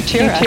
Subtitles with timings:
[0.00, 0.40] Futura.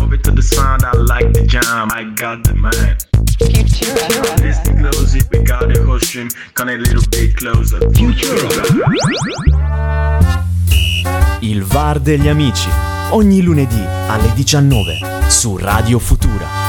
[0.00, 2.96] Move it to the sound, I like the jam, I got the man.
[3.38, 4.34] Futura.
[4.42, 7.78] Listen close if we got the whole stream, come a little bit closer.
[11.40, 12.68] Il VAR degli amici.
[13.10, 16.46] Ogni lunedì alle 19 su Radio Futura.
[16.46, 16.59] Futura.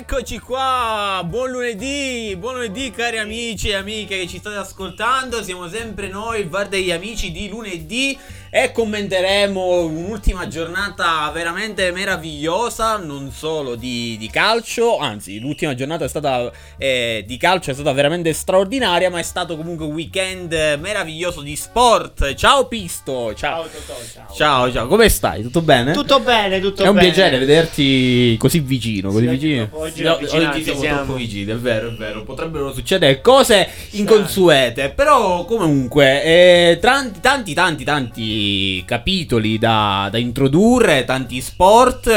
[0.00, 5.68] Eccoci qua, buon lunedì, buon lunedì cari amici e amiche che ci state ascoltando, siamo
[5.68, 8.16] sempre noi, VAR degli amici di lunedì
[8.50, 16.08] e commenteremo un'ultima giornata veramente meravigliosa, non solo di, di calcio, anzi l'ultima giornata è
[16.08, 21.42] stata eh, di calcio è stata veramente straordinaria, ma è stato comunque un weekend meraviglioso
[21.42, 22.34] di sport.
[22.34, 23.66] Ciao Pisto, ciao.
[24.12, 24.34] ciao.
[24.34, 25.42] Ciao, ciao, come stai?
[25.42, 25.92] Tutto bene?
[25.92, 27.06] Tutto bene, tutto È un bene.
[27.10, 29.68] piacere vederti così vicino, così Sì, vicino.
[29.72, 30.96] oggi- oggi No, avvicinati siamo, siamo.
[30.96, 32.24] troppo vicini, è vero, è vero.
[32.24, 38.36] Potrebbero succedere cose inconsuete, però comunque eh, tanti, tanti, tanti, tanti
[38.84, 42.08] capitoli da, da introdurre, tanti sport.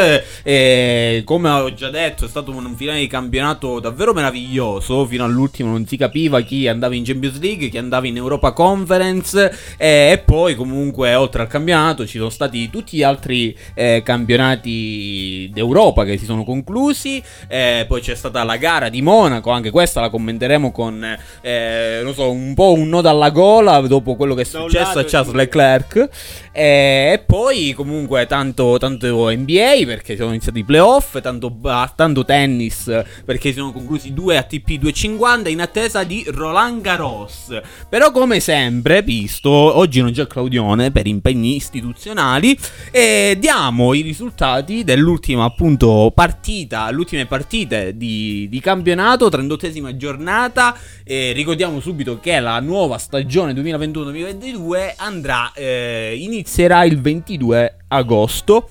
[0.44, 5.06] eh, come ho già detto, è stato un finale di campionato davvero meraviglioso.
[5.06, 9.52] Fino all'ultimo non si capiva chi andava in Champions League, chi andava in Europa Conference.
[9.78, 16.04] e poi comunque oltre al campionato ci sono stati tutti gli altri eh, campionati d'Europa
[16.04, 17.22] che si sono conclusi.
[17.48, 22.14] eh, poi c'è stata la gara di Monaco, anche questa la commenteremo con eh, non
[22.14, 25.34] so, un po' un nodo alla gola dopo quello che è Da successo a Charles.
[25.34, 26.10] Leclerc.
[26.52, 31.58] Eh, e poi comunque tanto, tanto NBA perché sono iniziati i playoff, tanto,
[31.96, 32.86] tanto tennis
[33.26, 37.60] perché si sono conclusi due ATP 250 in attesa di Roland Garros.
[37.90, 42.58] Però come sempre, visto, oggi non c'è Claudione per impegni istituzionali
[42.92, 50.78] e diamo i risultati dell'ultima appunto partita, le ultime partite di, di campionato, 38esima giornata.
[51.04, 58.70] E ricordiamo subito che la nuova stagione 2021-2022 andrà, eh, inizierà il 22 agosto.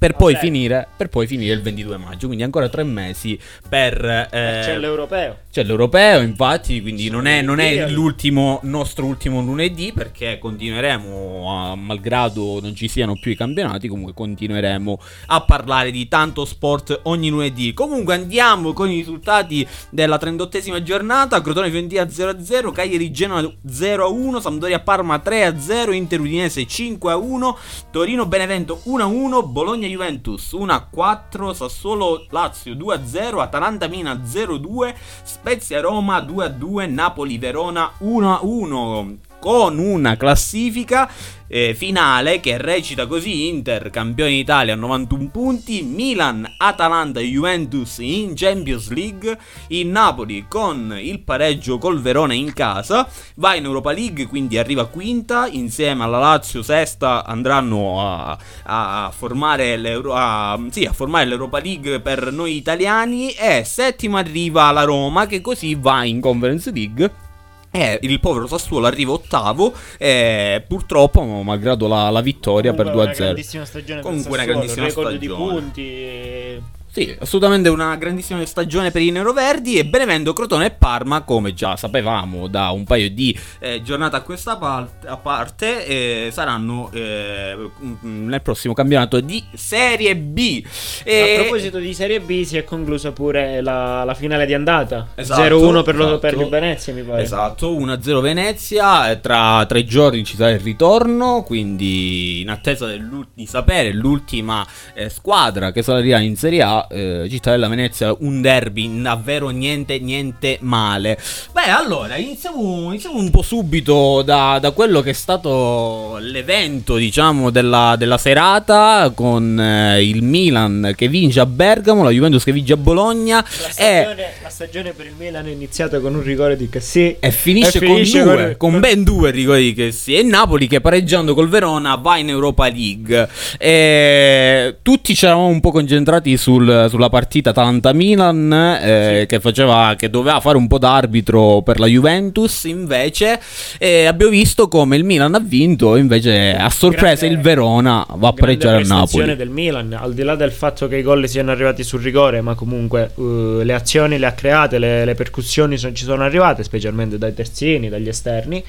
[0.00, 3.38] Per poi, finire, per poi finire il 22 maggio, quindi ancora tre mesi
[3.68, 4.02] per...
[4.02, 4.28] eh,
[4.64, 5.36] C'è l'europeo.
[5.50, 11.74] c'è l'europeo, infatti, quindi non è, non è l'ultimo nostro ultimo lunedì perché continueremo, a-
[11.74, 17.28] malgrado non ci siano più i campionati, comunque continueremo a parlare di tanto sport ogni
[17.28, 17.74] lunedì.
[17.74, 24.80] Comunque andiamo con i risultati della 38esima giornata, Crotone Fiorentina 0-0, Cagliari Genoa 0-1, Sampdoria
[24.80, 27.54] Parma 3-0, Inter Udinese 5-1,
[27.90, 36.90] Torino Benevento 1-1, Bologna Juventus 1-4, Sassuolo Lazio 2-0, Atalanta Mina 0-2, Spezia Roma 2-2,
[36.90, 41.10] Napoli Verona 1-1 con una classifica
[41.52, 47.98] eh, finale che recita così Inter campione d'Italia a 91 punti, Milan, Atalanta e Juventus
[47.98, 49.36] in Champions League,
[49.68, 54.86] il Napoli con il pareggio col Verona in casa, va in Europa League quindi arriva
[54.86, 59.74] quinta, insieme alla Lazio sesta andranno a, a formare,
[60.12, 65.40] a- sì, a formare l'Europa League per noi italiani e settima arriva la Roma che
[65.40, 67.29] così va in Conference League.
[67.72, 73.12] E il povero Sassuolo arriva ottavo e purtroppo, malgrado la, la vittoria Comunque per Una
[73.12, 73.16] 2-0.
[73.16, 75.52] grandissima stagione Comunque una grandissima record di stagione.
[75.52, 76.62] punti.
[76.92, 81.76] Sì, assolutamente una grandissima stagione per i neroverdi e Benevento, Crotone e Parma, come già
[81.76, 87.56] sapevamo da un paio di eh, giornate a questa parte, a parte, eh, saranno eh,
[88.00, 90.64] nel prossimo campionato di Serie B.
[91.04, 95.10] E- A proposito di Serie B, si è conclusa pure la, la finale di andata.
[95.14, 96.18] Esatto, 0-1 per, lo, esatto.
[96.18, 97.22] per il Venezia, mi pare.
[97.22, 102.88] Esatto, 1-0 Venezia, eh, tra tre giorni ci sarà il ritorno, quindi in attesa
[103.32, 109.00] di sapere l'ultima eh, squadra che salirà in Serie A, eh, Cittadella Venezia, un derby
[109.02, 111.18] davvero niente, niente male.
[111.52, 117.50] Beh, allora, iniziamo, iniziamo un po' subito da, da quello che è stato l'evento, diciamo,
[117.50, 122.74] della, della serata, con eh, il Milan che vince a Bergamo, la Juventus che vince
[122.74, 123.36] a Bologna.
[123.36, 127.16] La e- stagione, la stagione per il Milan è iniziata con un rigore di Cassì.
[127.18, 130.14] E finisce, E finisce con, due, con- con ben due rigori che sì.
[130.14, 133.28] E Napoli che pareggiando col Verona va in Europa League.
[133.58, 140.10] E tutti ci eravamo un po' concentrati sul- sulla partita Atalanta-Milan eh, che, faceva, che
[140.10, 142.64] doveva fare un po' d'arbitro per la Juventus.
[142.64, 143.40] Invece
[143.78, 145.96] eh, abbiamo visto come il Milan ha vinto.
[145.96, 149.36] Invece a sorpresa Grande- il Verona va a pareggiare a Napoli.
[149.36, 152.54] del Milan, al di là del fatto che i gol siano arrivati sul rigore, ma
[152.54, 157.18] comunque eh, le azioni le ha create, le, le percussioni son- ci sono arrivate, specialmente
[157.18, 158.62] dai terzini, dagli esterni.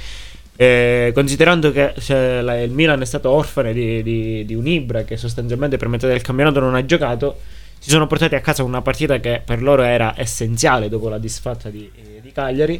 [0.55, 5.03] Eh, considerando che se la- il Milan è stato orfane di, di, di un Ibra
[5.03, 7.37] che sostanzialmente per metà del campionato non ha giocato,
[7.83, 11.69] si sono portati a casa una partita che per loro era essenziale dopo la disfatta
[11.69, 12.79] di, eh, di Cagliari.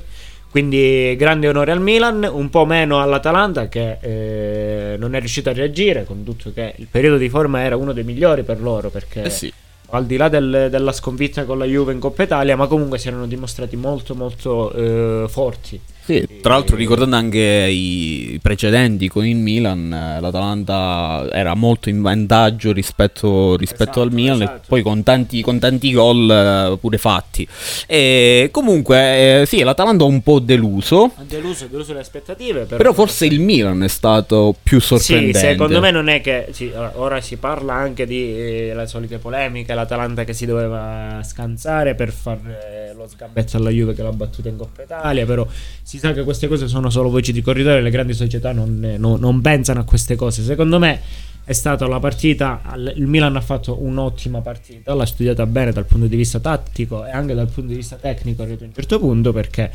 [0.52, 5.54] Quindi grande onore al Milan, un po' meno all'Atalanta che eh, non è riuscito a
[5.54, 9.24] reagire, con tutto che il periodo di forma era uno dei migliori per loro perché
[9.24, 9.52] Eh sì.
[9.92, 13.08] al di là del- della sconfitta con la Juve in Coppa Italia, ma comunque si
[13.08, 15.80] erano dimostrati molto molto eh, forti.
[16.04, 22.02] Sì, tra l'altro ricordando anche i precedenti con il Milan, eh, l'Atalanta era molto in
[22.02, 24.62] vantaggio rispetto, rispetto Esatto, al Milan esatto.
[24.64, 27.48] e poi con tanti, con tanti gol eh, pure fatti.
[27.86, 32.78] E comunque eh, sì, l'Atalanta ha un po' deluso, Ha deluso, deluso le aspettative, però,
[32.78, 35.38] però forse il Milan è stato più sorprendente.
[35.38, 39.20] Sì, secondo me non è che sì, ora- si parla anche di eh, le solite
[39.20, 44.50] polemiche, l'Atalanta che si doveva scansare per fare lo sgambetto alla Juve che l'ha battuta
[44.50, 45.46] in Coppa Italia, però
[45.92, 48.98] si sa che queste cose sono solo voci di corridoio, le grandi società non, eh,
[48.98, 50.42] non- non pensano a queste cose.
[50.42, 51.02] Secondo me
[51.44, 52.62] è stata la partita,
[52.96, 57.12] il Milan ha fatto un'ottima partita, l'ha studiata bene dal punto di vista tattico e
[57.12, 59.70] anche dal punto di vista tecnico a un certo punto perché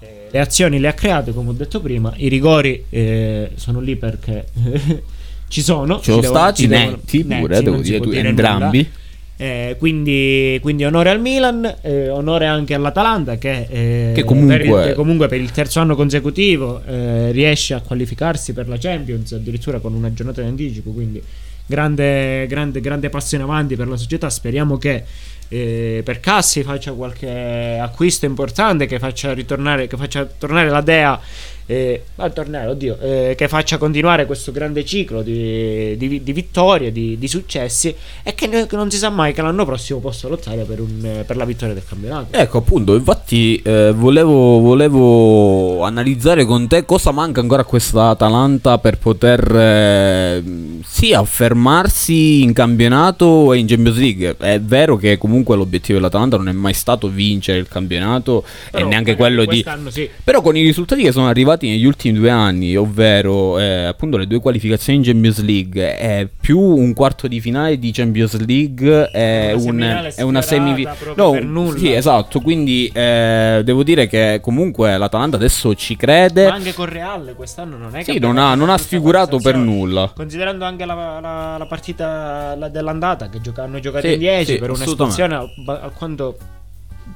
[0.00, 3.94] eh, le azioni le ha create, come ho detto prima, i rigori eh, sono lì
[3.94, 4.48] perché
[5.46, 6.00] ci sono.
[6.00, 8.78] Ci sono stati netti pure, devo dire, dire entrambi.
[8.78, 8.98] nulla.
[9.40, 14.66] Eh, quindi, quindi onore al Milan, eh, onore anche all'Atalanta che, eh, Che comunque- per
[14.66, 19.32] il, che comunque per il terzo anno consecutivo eh, riesce a qualificarsi per la Champions
[19.32, 20.90] addirittura con una giornata in anticipo.
[20.90, 21.22] Quindi
[21.64, 24.28] grande, grande, grande passo in avanti per la società.
[24.28, 25.04] Speriamo che
[25.48, 31.18] eh, per Cassi faccia qualche acquisto importante che faccia ritornare, che faccia tornare la Dea.
[31.70, 36.90] Eh, a tornare, oddio, eh, che faccia continuare questo grande ciclo di, di- di vittorie,
[36.90, 37.94] di, di successi
[38.24, 41.22] e che, ne- che non si sa mai che l'anno prossimo possa lottare per, un-
[41.24, 42.36] per la vittoria del campionato.
[42.36, 48.78] Ecco appunto, infatti eh, volevo, volevo analizzare con te cosa manca ancora a questa Atalanta
[48.78, 50.42] per poter eh,
[50.84, 54.36] sì affermarsi in campionato e in Champions League.
[54.36, 58.88] È vero che comunque l'obiettivo dell'Atalanta non è mai stato vincere il campionato Però e
[58.88, 59.64] neanche quello di...
[59.90, 60.10] sì.
[60.24, 64.26] Però con i risultati che sono arrivati negli ultimi due anni, ovvero eh, appunto le
[64.26, 69.52] due qualificazioni in Champions League, è più un quarto di finale di Champions League, è,
[69.56, 69.68] Una
[70.00, 70.96] un- è una semifinale.
[71.16, 71.78] No, per nulla.
[71.78, 72.40] sì, esatto.
[72.40, 76.46] Quindi eh, devo dire che comunque l'Atalanta adesso ci crede.
[76.48, 79.56] Ma anche con Real quest'anno non è che Sì, non ha, non ha sfigurato per
[79.56, 80.12] nulla.
[80.14, 84.52] Considerando anche la, la- la partita la- dell'andata che gioca- hanno giocato Sì, in 10
[84.52, 85.50] sì, per al-
[85.82, 86.36] alquanto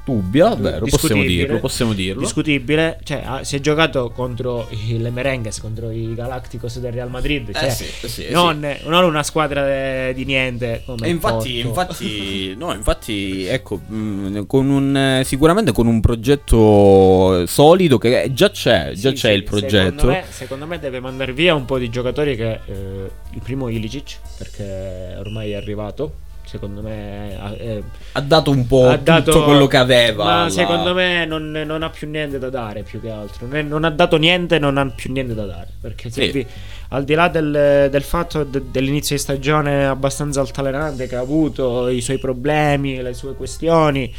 [0.05, 2.21] Dubbia, vero, possiamo dirlo, possiamo dirlo.
[2.21, 2.99] discutibile.
[3.03, 7.51] Cioè, ah, si è giocato contro i- le Merengues, contro i Galacticos del Real Madrid.
[7.53, 10.83] Cioè, Eh sì, sì, non, non una squadra di niente.
[11.03, 17.97] E infatti, infatti, no, infatti, ecco, mh, con un, eh, sicuramente con un progetto solido
[17.97, 20.01] che già c'è, già Sì, c'è sì, il progetto.
[20.01, 23.69] Secondo me, secondo me deve mandare via un po' di giocatori che eh, il primo
[23.71, 26.13] Ilicic, perché ormai è arrivato.
[26.45, 27.83] Secondo me ha- è-
[28.13, 30.25] Ha dato un po' ha dato tutto quello che aveva.
[30.25, 33.47] Ma alla- secondo me non, non ha più niente da dare più che altro.
[33.47, 35.69] Non, è- non ha dato niente, non ha più niente da dare.
[35.81, 36.31] Perché Sì.
[36.31, 36.47] vi-
[36.91, 41.89] al di là del, del fatto de- dell'inizio di stagione abbastanza altalenante che ha avuto,
[41.89, 44.13] i suoi problemi, le sue questioni.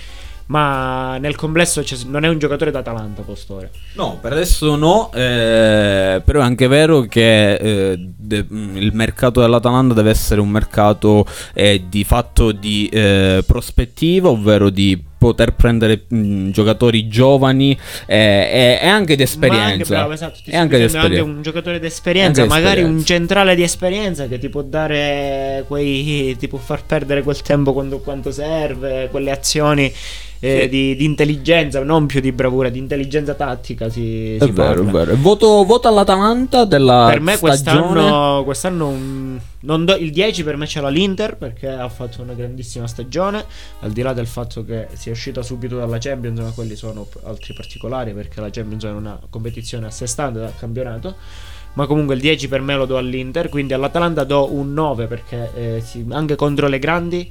[0.47, 3.71] Ma nel complesso c'è- non è un giocatore d'Atalanta Pastore.
[3.95, 9.41] No, per adesso no, eh, però è anche vero che eh, de- mh, il mercato
[9.41, 16.05] dell'Atalanta deve essere un mercato eh, di fatto di eh, prospettiva, ovvero di poter prendere
[16.07, 19.93] mh, giocatori giovani e, e anche Ma anche, d'esperienza.
[19.95, 21.23] bravo, esatto, ti e anche dicendo anche d'esperienza.
[21.23, 23.13] un giocatore d'esperienza, Anche magari un d'esperienza.
[23.13, 27.99] centrale di esperienza che ti può dare quei ti può far perdere quel tempo quando,
[27.99, 29.91] quanto serve, quelle azioni
[30.41, 30.69] eh, Sì.
[30.69, 34.83] di, di intelligenza, non più di bravura, di intelligenza tattica si, È si vero, è
[34.85, 34.91] parla.
[34.91, 35.11] vero.
[35.13, 37.79] E Voto, voto all'Atalanta della Per me stagione.
[37.93, 42.33] quest'anno, quest'anno un- do- il 10 per me ce l'ha l'Inter perché ha fatto una
[42.33, 43.45] grandissima stagione,
[43.79, 47.53] al di là del fatto che sia uscita subito dalla Champions, ma quelli sono altri
[47.53, 51.15] particolari perché la Champions è una competizione a sé stante dal campionato.
[51.73, 55.51] Ma comunque il 10 per me lo do all'Inter, quindi all'Atalanta do un 9 perché
[55.55, 57.29] eh, sì, anche contro le grandi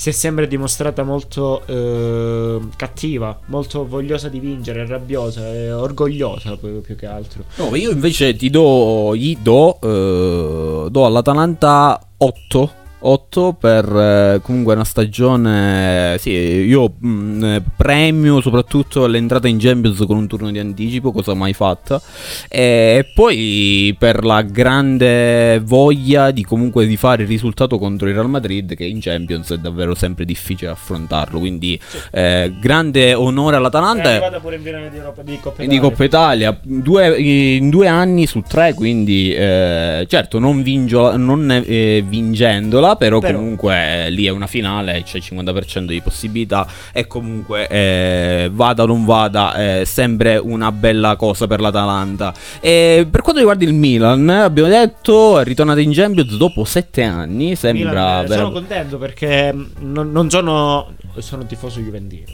[0.00, 6.80] si è sempre dimostrata molto eh, cattiva, molto vogliosa di vincere, rabbiosa e orgogliosa più,
[6.80, 7.44] più che altro.
[7.56, 12.79] No, io invece ti do, gli do, eh, do all'Atalanta 8.
[13.02, 16.16] 8 per eh, comunque una stagione.
[16.18, 21.34] Sì, io mh, eh, premio soprattutto l'entrata in Champions con un turno di anticipo, cosa
[21.34, 22.00] mai fatta.
[22.48, 28.28] E poi per la grande voglia di comunque di fare il risultato contro il Real
[28.28, 31.38] Madrid, che in Champions è davvero sempre difficile affrontarlo.
[31.38, 31.78] Quindi,
[32.12, 34.08] eh, grande onore È all'Atalanta.
[34.10, 35.88] arrivata pure in finale di Europa di Coppa E di Italia.
[35.90, 42.02] Coppa Italia due- in due anni su tre, quindi eh, certo non, vingio- non eh,
[42.06, 47.06] vingendola, però, Però- comunque eh, lì è una finale, c'è il 50% di possibilità e
[47.06, 52.32] comunque eh, vada o non vada è sempre una bella cosa per l'Atalanta.
[52.60, 57.56] E per quanto riguarda il Milan, abbiamo detto è ritornato in Champions dopo sette anni,
[57.56, 62.26] sembra Milan, eh, vera- sono contento perché non, non sono sono tifoso juventino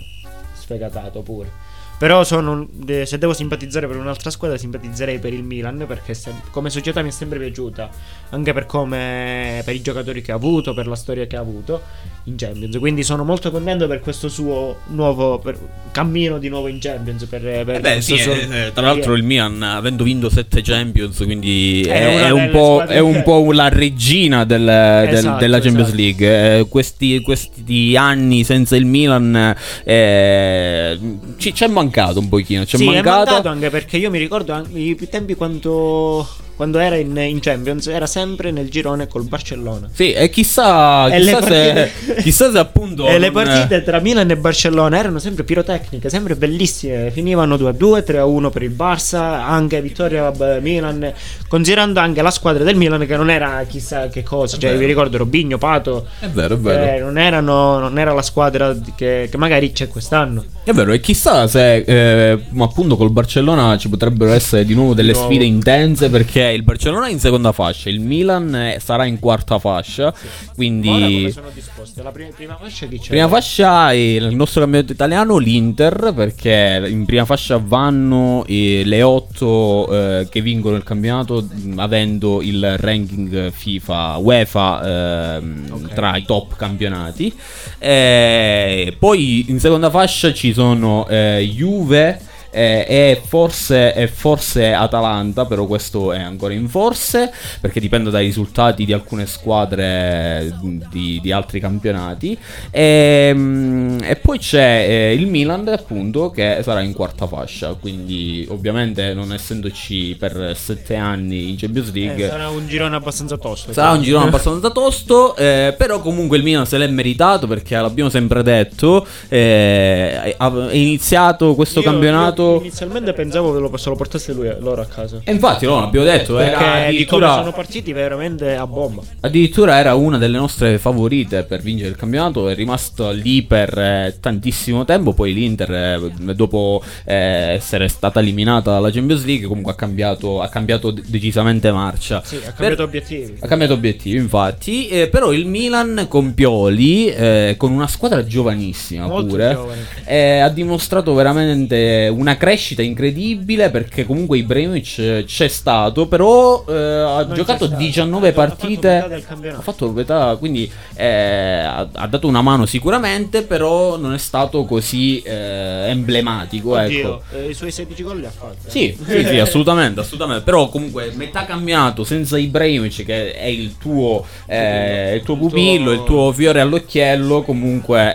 [0.55, 1.51] sfegatato pure
[1.99, 2.67] però sono,
[3.05, 6.15] se devo simpatizzare per un'altra squadra simpatizzerei per il Milan perché
[6.51, 7.89] come società mi è sempre piaciuta
[8.31, 11.81] anche per come per i giocatori che ha avuto per la storia che ha avuto
[12.25, 15.59] in Champions quindi sono molto contento per questo suo nuovo per-
[15.93, 19.23] cammino di nuovo in Champions per, per Eh beh, sì, suo- eh, tra l'altro il
[19.23, 24.45] Milan avendo vinto 7 Champions, quindi È è, un po', è un po' la regina
[24.45, 26.03] del- del- Esatto, della Champions esatto.
[26.03, 26.59] League.
[26.59, 30.99] Eh, questi, questi anni senza il Milan eh,
[31.39, 32.65] ci ci è mancato un pochino.
[32.65, 33.09] Ci sì, mancato.
[33.09, 37.87] è mancato anche perché io mi ricordo i tempi quando, quando era in, in Champions,
[37.87, 39.89] era sempre nel girone col Barcellona.
[39.93, 43.07] Sì, e chissà, E chissà, se, partite- chissà se appunto.
[43.07, 47.11] E le partite tra Milan e Barcellona erano sempre pirotecniche, sempre bellissime.
[47.11, 51.13] Finivano 2-2, 3-1 per il Barça, anche vittoria vabbè, Milan.
[51.49, 54.57] Considerando anche la squadra del Milan che non era chissà che cosa.
[54.57, 54.81] Cioè, vero.
[54.81, 56.07] vi ricordo Robigno, Pato.
[56.19, 56.93] È vero, è vero.
[56.97, 60.45] eh, non, erano, non era la squadra che, che magari c'è quest'anno.
[60.65, 64.95] È vero, e chissà se eh, ma appunto col Barcellona ci potrebbero essere di nuovo
[64.95, 65.31] delle Di nuovo.
[65.31, 69.59] sfide intense perché il Barcellona è in seconda fascia, il Milan eh, sarà in quarta
[69.59, 72.03] fascia, come quindi sono disposte?
[72.03, 73.09] La prima, prima fascia chi c'è?
[73.09, 79.03] prima fascia è il nostro campionato italiano, l'Inter, perché in prima fascia vanno eh, le
[79.03, 85.95] otto eh, che vincono il campionato avendo il ranking FIFA UEFA ehm, Ok.
[85.95, 87.33] tra i top campionati.
[87.79, 92.21] Eh, poi in seconda fascia ci sono eh, Juve.
[92.57, 98.25] Eh, e forse, e forse Atalanta, però questo è ancora in forse perché dipende dai
[98.25, 100.57] risultati di alcune squadre
[100.91, 102.39] di, di altri campionati.
[102.71, 107.75] E, mh, e poi c'è eh, il Milan, appunto, che sarà in quarta fascia.
[107.75, 113.37] Quindi, ovviamente, non essendoci per sette anni in Champions League, Eh, sarà un girone abbastanza
[113.37, 113.73] tosto.
[113.75, 118.09] Sarà un girone abbastanza tosto, eh, però comunque il Milan se l'è meritato perché l'abbiamo
[118.09, 120.37] sempre detto, eh, è
[120.73, 122.43] iniziato questo Io- campionato...
[122.43, 125.21] io inizialmente pensavo che lo, se lo portasse lui, loro a casa.
[125.25, 129.03] E infatti no, l'abbiamo detto, era Perché come addirittura, sono partiti veramente a bomba.
[129.21, 134.17] addirittura era una delle nostre favorite per vincere il campionato, è rimasto lì per eh,
[134.21, 137.15] tantissimo tempo, poi l'Inter eh, dopo eh,
[137.55, 142.23] essere stata eliminata dalla Champions League comunque ha cambiato, ha cambiato de- decisamente marcia.
[142.25, 143.37] Sì, ha Per- cambiato obiettivi.
[143.41, 144.89] Ha cambiato obiettivi, infatti.
[144.89, 149.59] eh, però il Milan con Pioli, eh, con una squadra giovanissima Molto pure,
[150.05, 153.71] eh, ha dimostrato veramente una crescita incredibile.
[153.71, 157.83] Perché comunque Ibrahimovic eh, c'è stato, però eh, ha Non giocato c'è stato.
[157.83, 159.07] 19 Ha fatto partite.
[159.09, 159.61] del campionato.
[159.61, 164.65] Ha fatto metà, quindi eh, ha, ha dato una mano sicuramente, però non è stato
[164.65, 166.77] così eh, emblematico.
[166.77, 166.87] Ecco.
[166.87, 168.69] Oddio, eh, i suoi 16 gol li ha fatti.
[168.69, 170.43] Sì, sì, sì, assolutamente, assolutamente.
[170.45, 176.03] Però comunque metà campionato senza Ibrahimovic che è il tuo, eh, il tuo pupillo, il
[176.05, 178.15] tuo fiore all'occhiello, comunque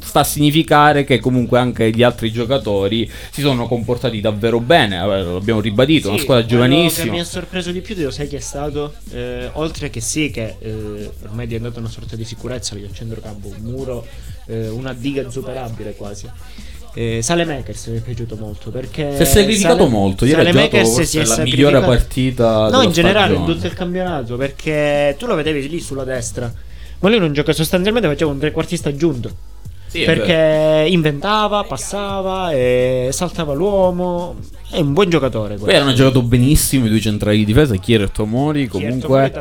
[0.00, 2.73] sta a significare che comunque anche gli altri giocatori
[3.30, 4.96] si sono comportati davvero bene.
[4.96, 7.04] Eh, L'abbiamo ribadito, una Sì, squadra quello giovanissima.
[7.04, 8.94] che mi ha sorpreso di più, lo sai chi è stato?
[9.12, 12.92] Eh, oltre che sì, che eh, ormai è diventata una sorta di sicurezza lì al
[12.92, 14.06] centrocampo, un muro,
[14.46, 16.28] eh, una diga insuperabile quasi.
[16.96, 20.24] Eh, Salemakers mi è piaciuto molto perché Si è sacrificato Sale- molto.
[20.26, 22.68] Ieri Salemakers forse si è la migliore partita.
[22.70, 26.52] No, in generale in tutto il campionato perché tu lo vedevi lì sulla destra.
[27.00, 29.34] Ma lui non gioca sostanzialmente faceva un trequartista aggiunto.
[29.94, 34.34] Sì, perché inventava, passava e saltava l'uomo.
[34.74, 35.54] È un buon giocatore.
[35.54, 38.66] Poi hanno giocato benissimo i due centrali di difesa, Chiero e Tomori.
[38.66, 39.32] Comunque.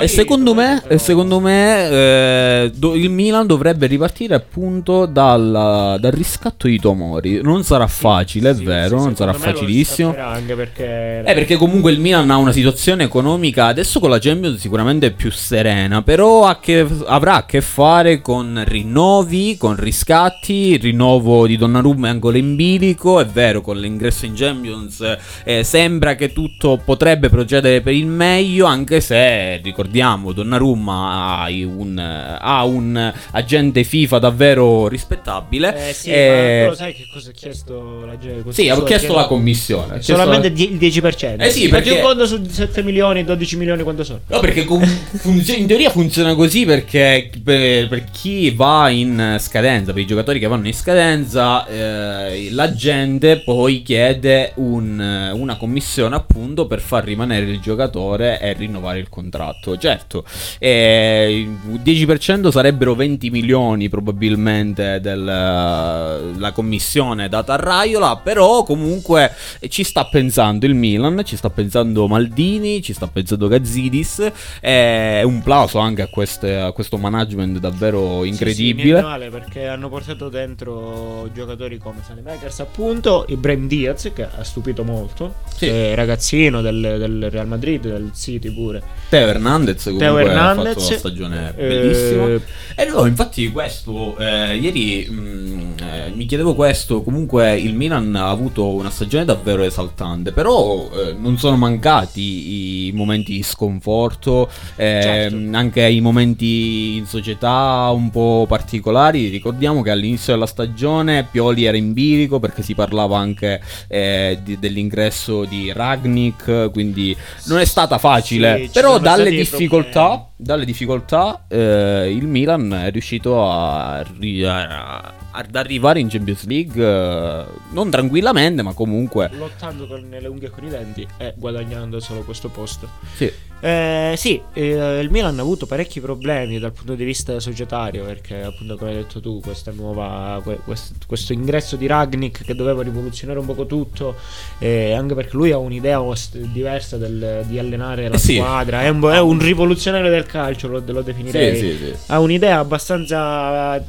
[0.00, 6.10] E secondo me, e secondo me eh, do- il Milan dovrebbe ripartire appunto dal, dal
[6.10, 7.40] riscatto di Tomori.
[7.40, 10.16] Non sarà facile, è vero, non sarà facilissimo.
[10.18, 14.58] Anche perché Eh, perché comunque il Milan ha una situazione economica adesso con la Champions
[14.58, 20.80] sicuramente più serena, però ha che- avrà a che fare con rinnovi, con riscatti, il
[20.80, 26.14] rinnovo di Donnarumma e Angolo in bilico, è vero, con l'ingresso in Champions eh, sembra
[26.14, 31.98] che tutto potrebbe procedere per il meglio, anche se ricordiamo Donnarumma ha un,
[32.40, 35.88] ha un agente FIFA davvero rispettabile.
[35.90, 38.52] Eh sì, Eh, ma tu lo sai che cosa ha chiesto la gente?
[38.52, 39.94] sì, ho chiesto la commissione.
[39.94, 41.42] chiesto Solamente die- il 10%.
[41.44, 44.20] Eh sì, perché- un conto su 7 milioni, 12 milioni quanto sono?
[44.26, 50.02] No, perché funzio- in teoria funziona così perché per, per chi va in scadenza, per
[50.02, 56.14] i giocatori che vanno in scadenza, eh, la gente poi chiede chiede un- una commissione
[56.16, 59.76] appunto per far rimanere il giocatore e rinnovare il contratto.
[59.76, 60.24] Certo,
[60.58, 69.32] eh, il 10% sarebbero 20 milioni probabilmente della commissione data a Raiola, però comunque
[69.68, 74.30] ci sta pensando il Milan, ci sta pensando Maldini, ci sta pensando Gazzidis,
[74.60, 79.00] è un plauso anche a, queste- a questo management davvero incredibile.
[79.00, 84.82] Sì, sì, perché hanno portato dentro giocatori come Sanemakers, appunto, Ibrahim Diaz che ha stupito
[84.82, 85.66] molto, Sì.
[85.66, 88.82] eh, ragazzino del, del Real Madrid, del City pure.
[89.08, 92.40] Teo Hernandez comunque Teo ha Hernandez, fatto una stagione eh, bellissima.
[92.74, 98.28] E no, infatti questo, eh, ieri mh, eh, mi chiedevo questo, comunque il Milan ha
[98.28, 105.00] avuto una stagione davvero esaltante, però eh, non sono mancati i momenti di sconforto, eh,
[105.02, 105.36] Certo.
[105.52, 109.28] anche i momenti in società un po' particolari.
[109.28, 113.60] Ricordiamo che all'inizio della stagione Pioli era in bilico perché si parlava anche
[114.08, 120.64] eh, di- dell'ingresso di Ragnik, quindi non è stata facile, Sì, però dalle difficoltà, dalle
[120.64, 127.90] difficoltà eh, il Milan è riuscito a, a- ad arrivare in Champions League eh, non
[127.90, 132.48] tranquillamente, ma comunque Lottando con le unghie e con i denti e guadagnando solo questo
[132.48, 132.88] posto.
[133.14, 133.30] sì.
[133.60, 138.42] Eh, sì, eh, il Milan ha avuto parecchi problemi dal punto di vista societario perché
[138.42, 142.84] appunto come hai detto tu questa nuova, que- quest- questo ingresso di Ragnik che doveva
[142.84, 144.14] rivoluzionare un poco tutto
[144.58, 146.00] eh, anche perché lui ha un'idea
[146.32, 148.34] diversa del- di allenare la Eh sì.
[148.36, 152.60] squadra è un, è un rivoluzionario del calcio lo, lo definirei Sì, sì, ha un'idea
[152.60, 153.84] abbastanza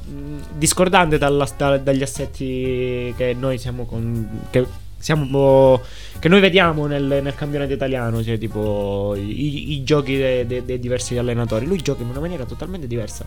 [0.57, 4.65] discordante dalla- da- dagli assetti che noi siamo con, che
[4.99, 5.81] siamo
[6.19, 10.79] che noi vediamo nel, nel campionato italiano cioè tipo i, i giochi dei, dei- dei
[10.79, 13.25] diversi allenatori lui gioca in una maniera totalmente diversa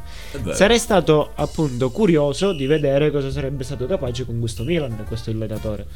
[0.53, 5.87] sarei stato appunto curioso di vedere cosa sarebbe stato capace con questo Milan questo allenatore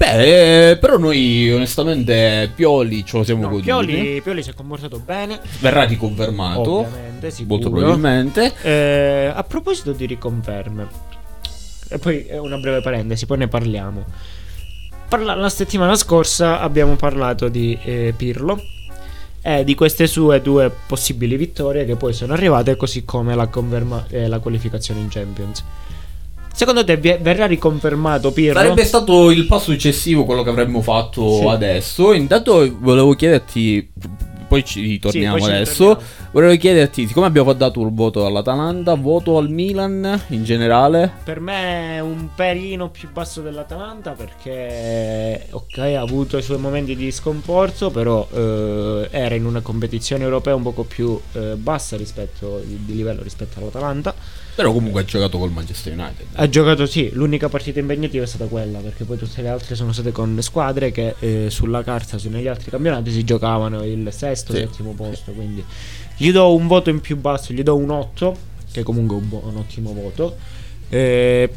[0.00, 3.66] Beh, eh, però noi onestamente Pioli ce lo siamo no, goduti.
[3.66, 6.70] Pioli, Pioli si è comportato bene Verrà riconfermato.
[6.78, 7.56] ovviamente sicuro.
[7.56, 8.54] Molto probabilmente.
[8.62, 10.88] Eh, a proposito di riconferme,
[11.90, 14.06] e poi una breve parentesi, poi ne parliamo.
[15.10, 18.62] Parla- la settimana scorsa abbiamo parlato di eh, Pirlo
[19.42, 24.06] e di queste sue due possibili vittorie che poi sono arrivate, così come la, conferma-
[24.08, 25.64] eh, la qualificazione in Champions.
[26.54, 28.60] Secondo te verrà riconfermato Pirlo?
[28.60, 31.44] Sarebbe stato il passo successivo quello che avremmo fatto Sì.
[31.44, 32.12] adesso.
[32.12, 33.90] Intanto volevo chiederti,
[34.50, 35.88] poi ci ritorniamo Sì, poi ci adesso.
[35.90, 36.28] ritorniamo.
[36.32, 41.12] Volevo chiederti, siccome abbiamo dato il voto all'Atalanta, voto al Milan in generale?
[41.22, 46.96] Per me è un pelino più basso dell'Atalanta perché, ok, ha avuto i suoi momenti
[46.96, 52.60] di sconforto, però eh, era in una competizione europea un poco più eh, bassa rispetto,
[52.64, 54.12] di, di livello rispetto all'Atalanta.
[54.60, 56.26] Però comunque ha giocato col Manchester United.
[56.34, 59.90] Ha giocato sì, l'unica partita impegnativa è stata quella, perché poi tutte le altre sono
[59.92, 64.52] state con squadre che eh, sulla carta, su- negli altri campionati si giocavano il sesto,
[64.52, 64.58] Sì.
[64.58, 65.64] settimo posto, quindi
[66.14, 68.36] gli do un voto in più basso, gli do un 8,
[68.70, 70.36] che comunque è un, buo- un ottimo voto.
[70.90, 71.50] Eh,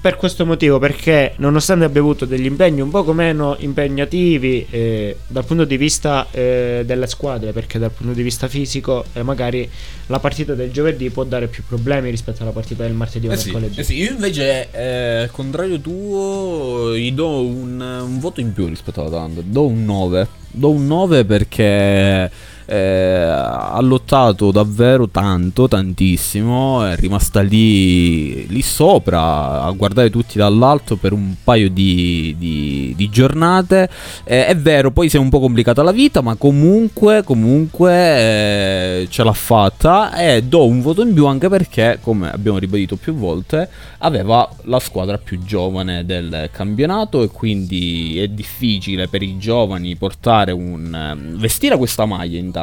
[0.00, 5.44] per questo motivo, perché nonostante abbia avuto degli impegni un poco meno impegnativi eh, dal
[5.44, 9.68] punto di vista eh, delle squadre, perché dal punto di vista fisico eh, magari
[10.06, 13.36] la partita del giovedì può dare più problemi rispetto alla partita del martedì o Eh
[13.36, 13.80] sì, mercoledì.
[13.80, 18.66] eh sì, io invece, eh, al contrario tuo, gli do un, un voto in più
[18.68, 19.40] rispetto all'Atalanta.
[19.44, 20.28] Do un 9.
[20.50, 22.30] Do un 9 perché
[22.70, 26.84] eh, ha lottato davvero tanto, tantissimo.
[26.84, 33.08] È rimasta lì, lì sopra a guardare tutti dall'alto per un paio di, di- di
[33.08, 33.88] giornate.
[34.24, 39.06] Eh, è vero, poi si è un po' complicata la vita, ma comunque, comunque eh,
[39.08, 40.14] ce l'ha fatta.
[40.14, 44.78] E do un voto in più anche perché, come abbiamo ribadito più volte, aveva la
[44.78, 51.38] squadra più giovane del campionato e quindi è difficile per i giovani portare un ehm,
[51.38, 52.56] vestire questa maglia intanto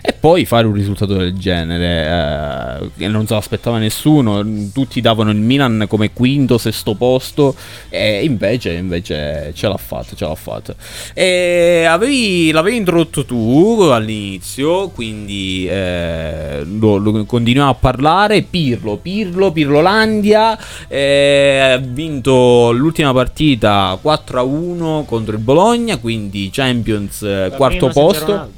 [0.00, 5.38] e poi fare un risultato del genere eh, non se l'aspettava nessuno tutti davano il
[5.38, 7.54] Milan come quinto sesto posto
[7.88, 10.74] e invece, invece ce l'ha fatta ce l'ha fatta
[11.14, 19.52] e avevi, l'avevi introdotto tu all'inizio quindi eh, lo, lo continuiamo a parlare Pirlo Pirlo
[19.52, 20.58] Pirlolandia
[20.88, 28.50] eh, ha vinto l'ultima partita 4 a 1 contro il Bologna quindi Champions quarto posto.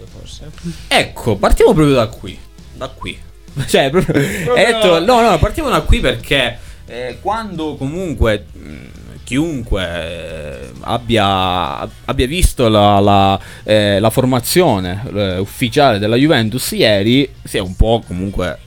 [0.88, 2.38] Ecco, partiamo proprio da qui.
[2.74, 3.18] Da qui.
[3.66, 4.16] Cioè, proprio,
[4.54, 8.74] hai detto, no, no, partiamo da qui perché eh, quando comunque mh,
[9.22, 17.32] chiunque eh, abbia, abbia visto la, la, eh, la formazione eh, ufficiale della Juventus ieri,
[17.44, 18.58] si è un po' comunque...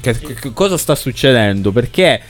[0.00, 1.70] Che- che cosa sta succedendo?
[1.70, 2.20] Perché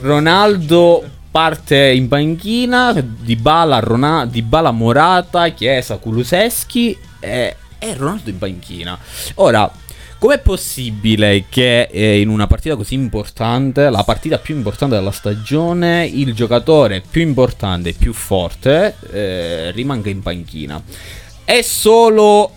[0.00, 8.98] Ronaldo parte in panchina Dybala, Rona- Dybala Morata, Chiesa, Kuluseschi e, e Ronaldo in panchina.
[9.34, 9.70] Ora,
[10.18, 16.06] com'è possibile che eh, in una partita così importante, la partita più importante della stagione,
[16.06, 20.82] il giocatore più importante e più forte eh, rimanga in panchina?
[21.44, 22.52] È solo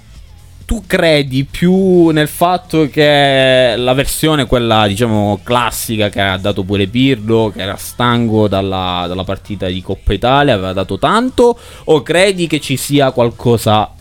[0.65, 6.87] tu credi più nel fatto che la versione, quella diciamo classica che ha dato pure
[6.87, 12.47] Pirlo, che era stanco dalla, dalla partita di Coppa Italia, aveva dato tanto, o credi
[12.47, 13.91] che ci sia qualcosa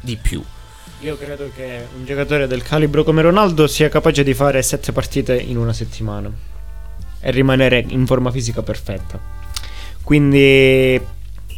[0.00, 0.42] di più?
[1.00, 5.38] Io credo che un giocatore del calibro come Ronaldo sia capace di fare sette partite
[5.38, 6.28] in una settimana
[7.20, 9.20] e rimanere in forma fisica perfetta.
[10.02, 11.00] Quindi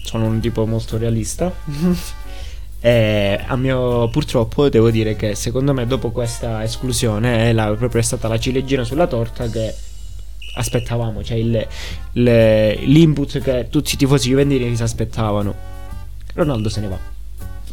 [0.05, 1.50] sono un tipo molto realista.
[2.83, 8.29] e mio purtroppo devo dire che secondo me dopo questa esclusione è la, proprio stata
[8.29, 9.74] la ciliegina sulla torta che
[10.55, 11.66] aspettavamo, cioè il,
[12.12, 15.55] il, l'input che tutti i tifosi juventini si aspettavano.
[16.35, 17.20] Ronaldo se ne va.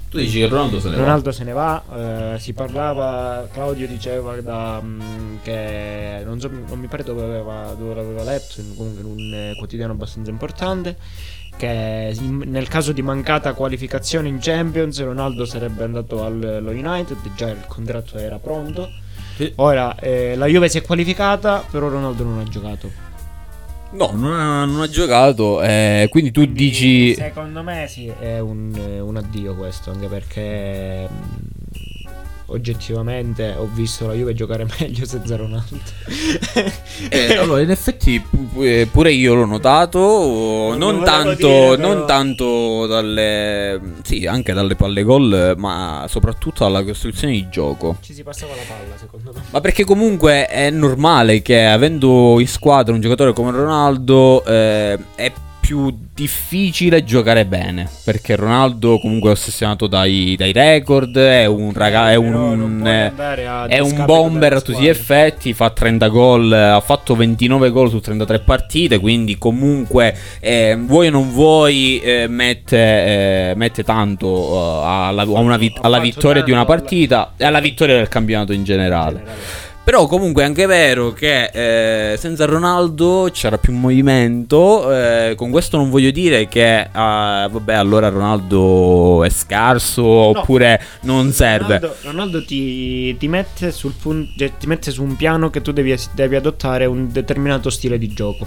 [0.10, 1.84] Tu dici che Ronaldo se ne Ronaldo se ne va,
[2.34, 7.76] eh, si parlava, Claudio diceva da, mh, che non, so, non mi pare dove, aveva,
[7.78, 10.96] dove l'aveva letto, in, comunque in un eh, quotidiano abbastanza importante,
[11.58, 17.50] che in- nel caso di mancata qualificazione in Champions Ronaldo sarebbe andato allo United, già
[17.50, 18.90] il contratto era pronto.
[19.56, 22.90] Ora eh, la Juve si è qualificata, però Ronaldo non ha giocato.
[23.92, 27.16] No, non ha, non ha giocato, eh, quindi tu Quindi, dici...
[27.16, 31.08] Secondo me sì, è un, un addio questo, anche perché
[32.48, 35.80] oggettivamente ho visto la Juve giocare meglio senza Ronaldo.
[37.10, 38.22] Eh, allora, in effetti
[38.60, 43.80] eh, pure io l'ho notato, Non non tanto, dire, non tanto dalle...
[44.04, 47.98] Sì, anche dalle palle gol, ma soprattutto dalla costruzione di gioco.
[48.02, 49.42] Ci si passava la palla, secondo me.
[49.50, 55.32] Ma perché comunque è normale che avendo in squadra un giocatore come Ronaldo eh, è
[55.68, 57.90] più difficile giocare bene.
[58.06, 62.08] Perché Ronaldo comunque è ossessionato dai, dai record, è un ragazzo...
[62.08, 62.88] È Però non un...
[62.88, 63.12] eh,
[63.46, 67.70] a È un bomber a tutti gli effetti, fa 30 gol, eh, ha fatto 29
[67.72, 73.84] gol su 33 partite, quindi comunque eh, vuoi o non vuoi eh, mette, eh, mette
[73.84, 77.96] tanto eh, alla, a una vi- Ha alla vittoria di una partita e alla vittoria
[77.96, 79.66] del campionato in generale.
[79.88, 84.92] Però comunque è anche vero che eh, senza Ronaldo c'era più movimento.
[84.94, 91.32] eh, con questo non voglio dire che eh, vabbè allora Ronaldo è scarso oppure non
[91.32, 91.80] serve.
[91.80, 95.72] Ronaldo, Ronaldo ti, ti mette sul pun- cioè, ti mette su un piano che tu
[95.72, 98.46] devi, devi adottare un determinato stile di gioco.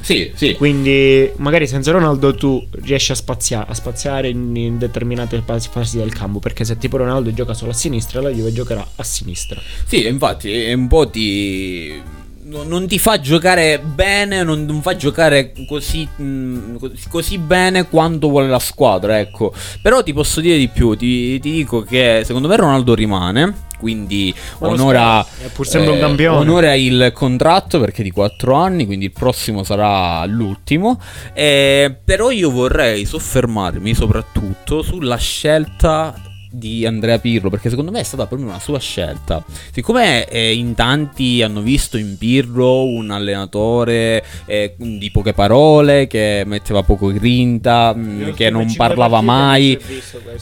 [0.00, 0.54] Sì, sì.
[0.54, 6.12] Quindi magari senza Ronaldo tu riesci a, spazia- a spaziare in, in determinate fasi, del
[6.12, 6.38] campo.
[6.38, 9.60] Perché se tipo Ronaldo gioca solo a sinistra, la Juve giocherà a sinistra.
[9.86, 12.02] Sì, infatti è un po' ti...
[12.44, 17.88] no- Non ti fa giocare bene, non, non fa giocare così, mh, così- così bene
[17.88, 19.52] quanto vuole la squadra, ecco.
[19.82, 24.34] Però ti posso dire di più, ti, ti dico che secondo me Ronaldo rimane, quindi
[24.58, 26.38] onora, spero, è pur sempre un campione.
[26.38, 31.00] onora il contratto perché di 4 anni, quindi il prossimo sarà l'ultimo.
[31.32, 36.14] Eh, però io vorrei soffermarmi soprattutto sulla scelta
[36.50, 39.44] di Andrea Pirlo perché secondo me è stata proprio una sua scelta.
[39.72, 46.42] Siccome eh, in tanti hanno visto in Pirlo un allenatore eh, di poche parole che
[46.46, 49.78] metteva poco grinta mh, che non parlava mai.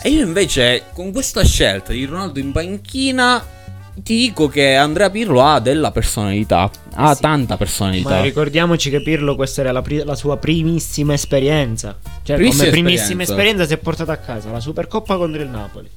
[0.02, 3.56] e io invece con questa scelta di Ronaldo in panchina
[4.02, 7.20] ti dico che Andrea Pirlo ha della personalità, ha Sì.
[7.20, 8.20] tanta Ma personalità.
[8.20, 11.96] ricordiamoci che Pirlo questa era la, pri- la sua primissima esperienza.
[12.22, 13.32] Cioè, Primissima come primissima esperienza.
[13.32, 15.88] esperienza si è portata a casa la Supercoppa contro il Napoli.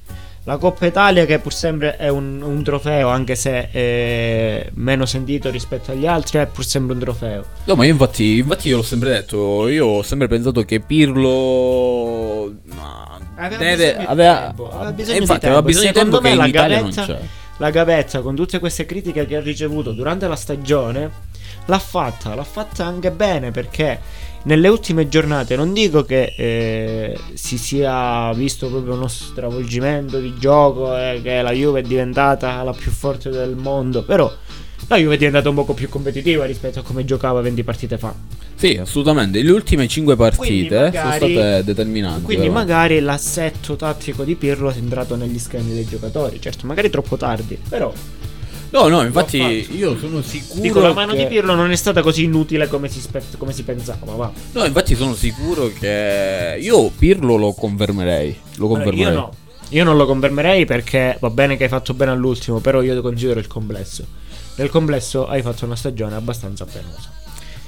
[0.44, 5.50] La Coppa Italia che pur sempre è un, un trofeo, anche se è meno sentito
[5.50, 7.44] rispetto agli altri, è pur sempre un trofeo.
[7.62, 12.52] No, ma io infatti, infatti io l'ho sempre detto, io ho sempre pensato che Pirlo
[12.64, 15.46] no, Aveva deve, bisogno di aveva, tempo, aveva eh, bisogno di infatti, tempo.
[15.56, 17.26] aveva bisogno di Secondo tempo che in Italia gavetta- non c'è.
[17.62, 21.08] La Gavezza, con tutte queste critiche che ha ricevuto durante la stagione,
[21.66, 24.00] l'ha fatta, l'ha fatta anche bene perché
[24.44, 30.98] nelle ultime giornate non dico che eh, si sia visto proprio uno stravolgimento di gioco
[30.98, 34.28] e che la Juve è diventata la più forte del mondo, però
[34.88, 38.14] la Juve è diventata un poco più competitiva rispetto a come giocava 20 partite fa.
[38.54, 39.42] Sì, assolutamente.
[39.42, 42.22] Le ultime 5 partite Quindi magari- sono state determinanti.
[42.22, 42.58] Quindi però.
[42.58, 47.58] magari l'assetto tattico di Pirlo è entrato negli schemi dei giocatori, certo, magari troppo tardi,
[47.68, 47.92] però
[48.72, 49.36] No, no, infatti
[49.76, 51.18] io sono sicuro Dico, la mano che...
[51.18, 54.32] di Pirlo non è stata così inutile come si, spe- come si pensava, va.
[54.52, 58.34] No, infatti sono sicuro che io Pirlo lo confermerei.
[58.56, 59.12] Lo Allora, confermerei.
[59.12, 59.32] io no.
[59.68, 63.40] Io non lo confermerei perché va bene che hai fatto bene all'ultimo, però io considero
[63.40, 64.06] il complesso.
[64.56, 67.10] Nel complesso hai fatto una stagione abbastanza penosa.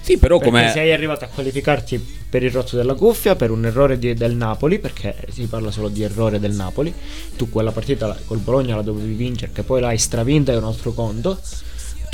[0.05, 0.71] Sì, però come...
[0.71, 4.79] sei arrivato a qualificarti per il rotto della cuffia, per un errore di- del Napoli,
[4.79, 6.93] perché si parla solo di errore del Napoli.
[7.37, 10.93] Tu quella partita col Bologna la dovevi vincere, che poi l'hai stravinta è un altro
[10.93, 11.39] conto.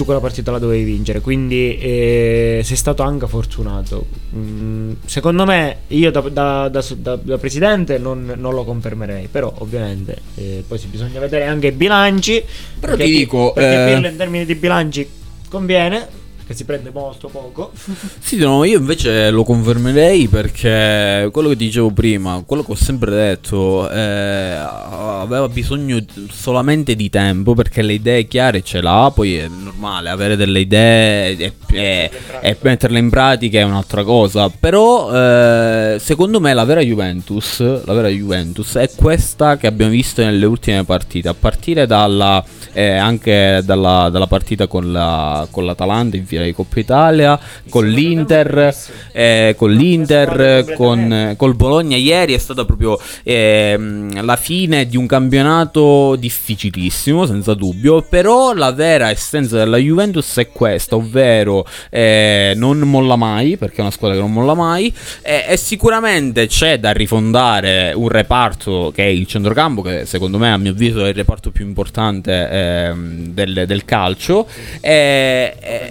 [0.00, 4.06] Tu quella partita la dovevi vincere, quindi eh, sei stato anche fortunato.
[4.34, 10.16] Mm, secondo me, io da, da- da- da- presidente non, non lo confermerei, però ovviamente
[10.36, 12.42] eh, poi si bisogna vedere anche i bilanci.
[12.80, 15.06] Però ti dico, perché eh, in termini di bilanci
[15.50, 16.08] conviene,
[16.50, 17.70] perché si prende molto poco.
[18.20, 23.10] Sì, no, io invece lo confermerei perché quello che dicevo prima, quello che ho sempre
[23.10, 25.98] detto, eh, aveva bisogno
[26.30, 31.36] solamente di tempo perché le idee chiare ce l'ha, poi è normale avere delle idee
[31.36, 32.10] e, e-
[32.40, 37.92] e metterle in pratica è un'altra cosa, però eh, secondo me la vera Juventus, la
[37.92, 43.62] vera Juventus è questa che abbiamo visto nelle ultime partite, a partire dalla, eh, anche
[43.64, 48.74] dalla, dalla partita con, la, con l'Atalanta in finale di Coppa Italia, con l'Inter,
[49.12, 55.06] eh, con l'Inter, con, col Bologna ieri è stata proprio ehm, la fine di un
[55.06, 62.78] campionato difficilissimo, senza dubbio, però la vera essenza della Juventus è questa, ovvero eh, non
[62.80, 66.92] molla mai, perché è una squadra che non molla mai, e, e sicuramente c'è da
[66.92, 71.14] rifondare un reparto che è il centrocampo, che secondo me a mio avviso è il
[71.14, 74.46] reparto più importante ehm, del, del calcio,
[74.80, 75.90] e, e-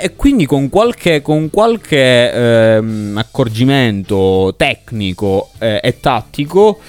[0.00, 6.80] e- quindi con qualche, con qualche ehm, accorgimento tecnico eh, e tattico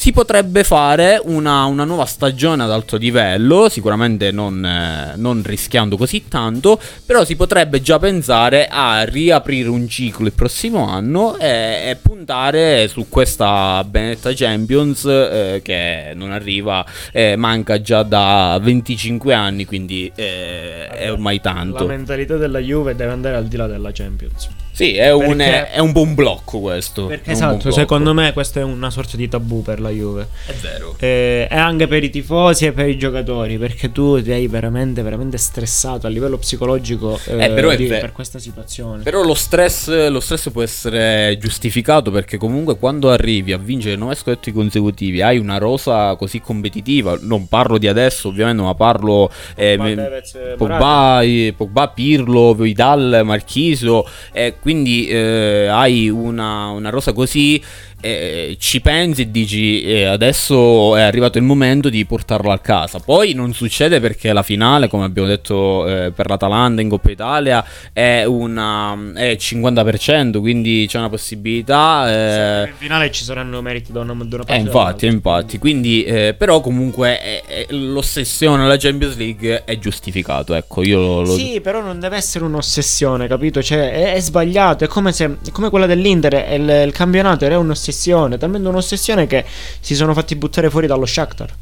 [0.00, 5.96] si potrebbe fare una, una nuova stagione ad alto livello, sicuramente non, eh, non rischiando
[5.96, 11.88] così tanto, però si potrebbe già pensare a riaprire un ciclo il prossimo anno e,
[11.88, 19.34] e puntare su questa benedetta Champions eh, che non arriva, eh, manca già da 25
[19.34, 21.86] anni, quindi eh, è ormai La tanto.
[21.86, 24.48] mentalità della Juve deve andare al di là della Champions.
[24.78, 27.06] Sì, è un, Perché- è un buon blocco questo.
[27.06, 30.28] Perché esatto, secondo me questo è una sorta di tabù per la Juve.
[30.46, 30.94] È vero.
[31.00, 35.36] Eh, e anche per i tifosi e per i giocatori, perché tu sei veramente, veramente
[35.36, 39.02] stressato a livello psicologico eh, Eh, però è di- per questa situazione.
[39.02, 44.14] Però lo stress, lo stress può essere giustificato perché comunque quando arrivi a vincere 9
[44.14, 49.74] scudetti consecutivi hai una rosa così competitiva, non parlo di adesso ovviamente ma parlo eh,
[49.76, 57.14] Pogba, eh, Pogba, eh, Pogba, Pirlo, Vidal, Marchiso e quindi eh, hai una, una rosa
[57.14, 57.58] così
[58.00, 62.98] eh, ci pensi e dici eh, adesso è arrivato il momento di portarlo a casa.
[63.00, 67.64] Poi non succede perché la finale, come abbiamo detto eh, per l'Atalanta in Coppa Italia,
[67.92, 72.10] è, una, è 50%, quindi c'è una possibilità.
[72.10, 75.58] eh, in finale ci saranno meriti da una, da una parte eh, e infatti, infatti,
[75.58, 81.34] quindi, eh, però comunque l'ossessione alla Champions League è giustificato, ecco, io lo...
[81.34, 83.62] Sì, però non deve essere un'ossessione, capito?
[83.62, 84.84] Cioè, è, è sbagliato.
[84.84, 86.34] È come se è come quella dell'Inter.
[86.52, 87.86] Il, il campionato era un'ossessione.
[87.92, 89.44] Talmente un'ossessione che
[89.80, 91.54] si sono fatti buttare fuori dallo Shakhtar.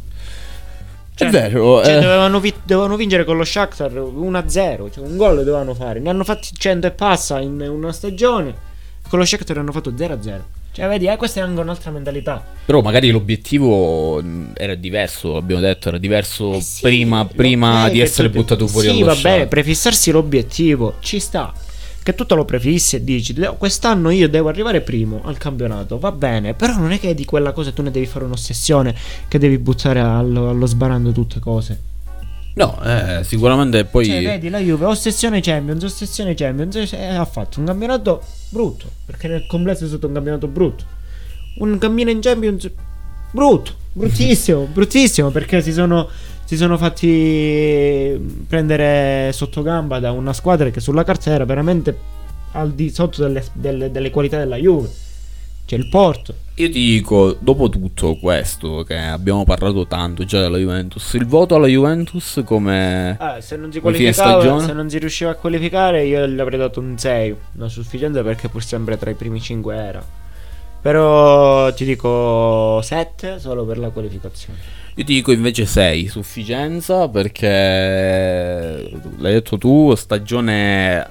[1.19, 2.01] È vero, Cioè, eh.
[2.01, 4.91] dovevano, vi- dovevano vincere con lo Shakhtar 1-0.
[4.93, 5.99] Cioè, un gol dovevano fare.
[5.99, 8.55] Ne hanno fatti 100 e passa in una stagione.
[9.09, 10.41] Con lo Shakhtar hanno fatto 0-0.
[10.73, 12.45] Cioè, vedi, eh, questa è anche un'altra mentalità.
[12.67, 18.01] Però magari l'obiettivo mh, era diverso, abbiamo detto, era diverso Eh sì, prima, prima di
[18.01, 21.51] essere buttato fuori Sì, va bene, prefissarsi l'obiettivo ci sta.
[22.07, 25.99] Che tu te lo prefissi e dici, "De- quest'anno io devo arrivare primo al campionato,
[25.99, 28.95] va bene, però non è che di quella cosa tu ne devi fare un'ossessione,
[29.27, 31.81] che devi buttare allo, allo sbarando tutte cose.
[32.55, 34.05] No, eh, sicuramente poi...
[34.05, 39.27] Cioè, vedi, la Juve, ossessione Champions, ossessione Champions, e ha fatto un campionato brutto, perché
[39.27, 40.85] nel complesso è stato un campionato brutto.
[41.59, 42.71] Un cammino in Champions
[43.33, 46.09] brutto, bruttissimo, bruttissimo, perché si sono,
[46.47, 51.99] si sono fatti prendere sotto gamba da una squadra che sulla carta era veramente
[52.53, 54.89] al di sotto delle, delle- delle qualità della Juve.
[55.67, 56.33] C'è il Porto.
[56.55, 61.57] Io ti dico, dopo tutto questo, che abbiamo parlato tanto già della Juventus, il voto
[61.57, 63.17] alla Juventus come...
[63.19, 63.81] Ah, se non si
[64.13, 64.65] stagione?
[64.65, 67.37] se non si riusciva a qualificare, io gli avrei dato un 6.
[67.55, 70.05] Non sufficiente perché pur sempre tra i primi 5 era.
[70.81, 74.76] Però ti dico 7 solo per la qualificazione.
[74.99, 81.07] Io ti dico invece 6, sufficienza, perché l'hai detto tu, stagione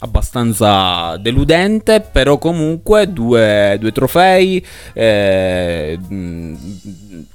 [0.00, 5.98] abbastanza deludente, però comunque due, due trofei eh,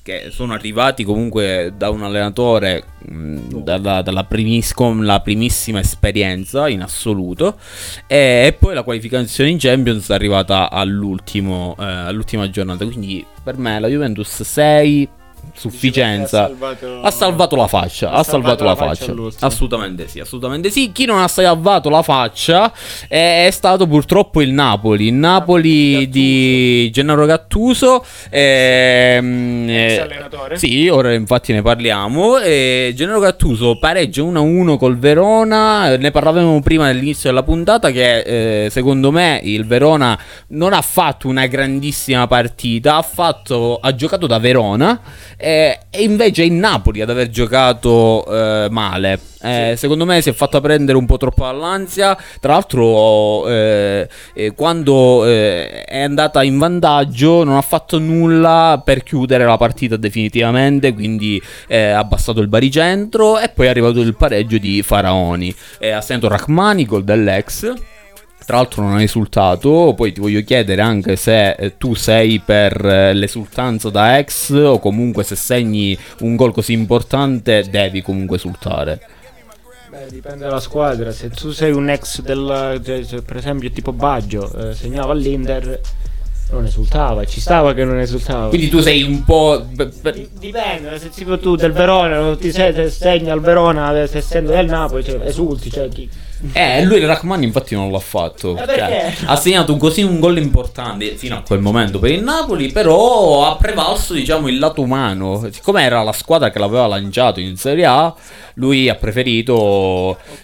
[0.02, 6.68] che sono arrivati comunque da un allenatore mh, dalla, dalla primis- con la primissima esperienza
[6.68, 7.58] in assoluto
[8.08, 13.58] e, e poi la qualificazione in Champions è arrivata all'ultimo, eh, all'ultima giornata, quindi per
[13.58, 15.22] me la Juventus 6
[15.53, 16.43] sufficienza.
[16.43, 19.12] Ha salvato- Ha salvato la faccia, ha, salvato, la faccia.
[19.12, 19.47] all'ultimo.
[19.47, 20.91] Assolutamente sì, assolutamente sì.
[20.91, 22.71] Chi non ha salvato la faccia
[23.08, 25.08] è, è stato purtroppo il Napoli.
[25.08, 26.10] Il Napoli Gattuso.
[26.12, 28.06] di Gennaro Gattuso.
[28.29, 30.58] ehm, eh, allenatore.
[30.58, 32.39] sì, ora infatti ne parliamo.
[32.39, 35.95] E Gennaro Gattuso pareggia 1-1 col Verona.
[35.97, 40.17] Ne parlavamo prima all'inizio della puntata che eh, secondo me il Verona
[40.49, 44.99] non ha fatto una grandissima partita, ha, fatto, ha giocato da Verona
[45.33, 49.19] eh, e invece è il Napoli ad aver giocato eh, male.
[49.41, 52.17] Eh, Secondo me si è fatta prendere un po' troppo all'ansia.
[52.39, 59.04] Tra l'altro, eh, eh, quando eh, è andata in vantaggio, non ha fatto nulla per
[59.04, 60.93] chiudere la partita definitivamente.
[60.93, 63.38] Quindi eh, ha abbassato il baricentro.
[63.38, 65.54] E poi è arrivato il pareggio di Faraoni.
[65.80, 67.74] Eh, ha segnato Rachmani, gol dell'ex.
[68.45, 72.86] Tra l'altro non ha esultato, poi ti voglio chiedere anche se eh, tu sei per
[72.86, 78.99] eh, l'esultanza da ex o comunque se segni un gol così importante devi comunque esultare.
[79.89, 81.12] Beh, dipende dalla squadra.
[81.12, 82.82] Se tu sei un ex del.
[82.84, 85.79] cioè, per esempio tipo Baggio eh, segnava all'Inter,
[86.49, 87.23] non esultava.
[87.25, 88.49] Ci stava che non esultava.
[88.49, 89.63] Quindi tu sei un po'...
[90.39, 94.51] Dipende, se tipo tu del Verona non ti sei, se segni al Verona se essendo
[94.51, 96.10] del Napoli, cioè, esulti, cioè chi.
[96.51, 98.58] Eh, lui il Rachmani infatti non l'ha fatto.
[98.58, 99.13] Eh, perché?
[99.17, 103.49] Cioè, ha segnato così un gol importante fino a quel momento per il Napoli, però
[103.49, 105.47] ha prevalso diciamo il lato umano.
[105.51, 108.13] Siccome era la squadra che l'aveva lanciato in Serie A,
[108.56, 109.53] lui ha preferito...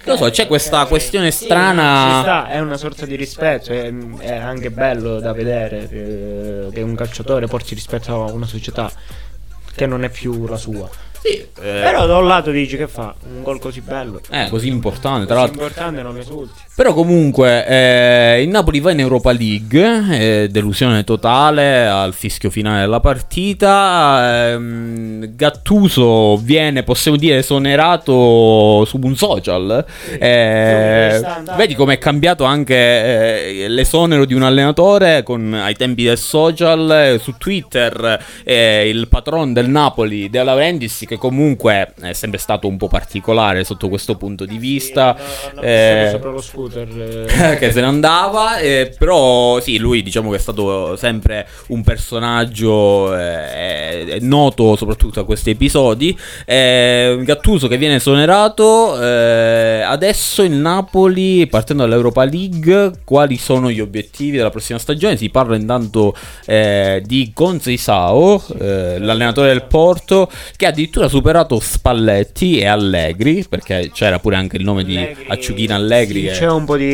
[0.06, 0.88] non lo so, c'è questa Ok.
[0.88, 2.06] questione Sì, strana...
[2.16, 6.82] Ci sta, è una sorta di rispetto, è, è anche bello da vedere eh, che
[6.82, 8.90] un calciatore porti rispetto a una società
[9.76, 10.90] che non è più la sua.
[11.22, 14.22] Sì, eh, Però da un lato dici che fa un gol così bello.
[14.32, 15.62] eh, così importante, tra Così l'altro.
[15.64, 16.60] importante non esulti.
[16.76, 22.80] Però comunque eh, il Napoli va in Europa League, eh, delusione totale al fischio finale
[22.82, 24.52] della partita.
[24.52, 29.86] ehm, Gattuso viene, possiamo dire, esonerato su un social.
[30.18, 31.22] Eh,
[31.58, 36.90] vedi come è cambiato anche eh, l'esonero di un allenatore con, ai tempi del social.
[36.92, 42.68] eh, su Twitter eh, il patron del Napoli, De Laurentiis, che comunque è sempre stato
[42.68, 45.18] un po' particolare sotto questo punto di vista.
[45.50, 47.26] Hanno eh, sopra lo scooter.
[47.28, 47.58] eh.
[47.58, 53.18] che se ne andava, eh, però sì, lui diciamo che è stato sempre un personaggio
[53.18, 56.16] eh, noto soprattutto a questi episodi.
[56.46, 63.80] Eh, Gattuso che viene esonerato, eh, adesso il Napoli partendo dall'Europa League, quali sono gli
[63.80, 65.18] obiettivi della prossima stagione?
[65.18, 72.60] Si parla intanto eh, di Gonzisao, eh, l'allenatore del Porto, che ha addirittura superato Spalletti
[72.60, 76.20] e Allegri, perché c'era pure anche il nome di Allegri- Acciughina Allegri.
[76.22, 76.86] sì, che- C'è un po' di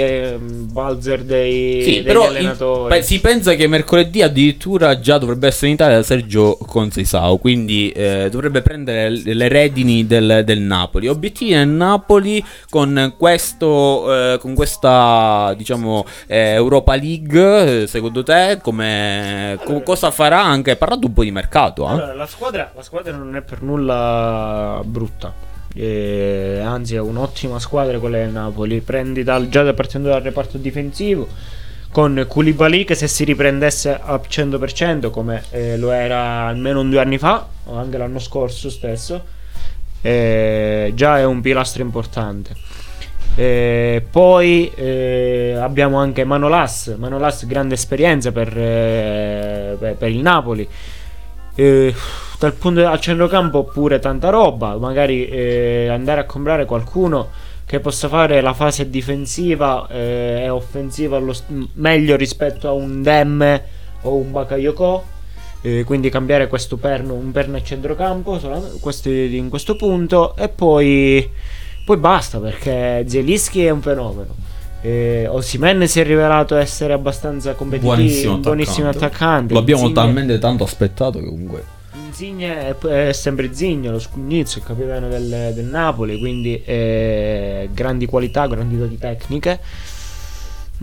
[0.00, 5.46] ehm, balzer dei, sì, degli però in- pe- si pensa che mercoledì addirittura già dovrebbe
[5.48, 11.06] essere in Italia Sergio Conceição, quindi eh, dovrebbe prendere le, redini del, del Napoli.
[11.08, 18.58] Obiettivi del Napoli con questo, eh, con questa diciamo eh, Europa League, eh, secondo te
[18.62, 20.42] come co- cosa farà?
[20.42, 21.90] Anche hai parlato un po' di mercato, eh?
[21.90, 25.32] Allora, la squadra, la squadra non è per nulla brutta.
[25.74, 28.80] Eh, anzi, è un'ottima squadra quella del Napoli.
[28.80, 31.28] Prendi dal, già partendo dal reparto difensivo
[31.94, 37.18] con Koulibaly che se si riprendesse al 100% come eh, lo era almeno due anni
[37.18, 39.24] fa o anche l'anno scorso stesso,
[40.00, 42.52] eh, già è un pilastro importante.
[43.36, 44.72] Eh, poi
[45.56, 50.68] abbiamo anche Manolas, Manolas grande esperienza per, eh, per il Napoli.
[51.54, 51.94] Eh,
[52.38, 57.28] dal punto al centrocampo pure tanta roba, magari eh, andare a comprare qualcuno
[57.64, 63.62] che possa fare la fase difensiva eh, e offensiva st- meglio rispetto a un Demme
[64.02, 65.12] o un Bakayoko.
[65.86, 68.38] Quindi cambiare questo perno, un perno a centrocampo
[68.80, 71.26] questi- in questo punto e poi,
[71.86, 74.34] poi basta perché Zielinski è un fenomeno.
[74.84, 79.54] Eh, Osimhen si è rivelato essere abbastanza competitivo, Buonissimo buonissimo attaccante.
[79.54, 81.64] Lo abbiamo Insigne- talmente tanto aspettato che comunque
[82.06, 82.76] Insigne è,
[83.08, 88.76] è sempre Zigno, lo scugnizzo, il capitano del, del Napoli, quindi eh, grandi qualità, grandi
[88.76, 89.58] doti tecniche.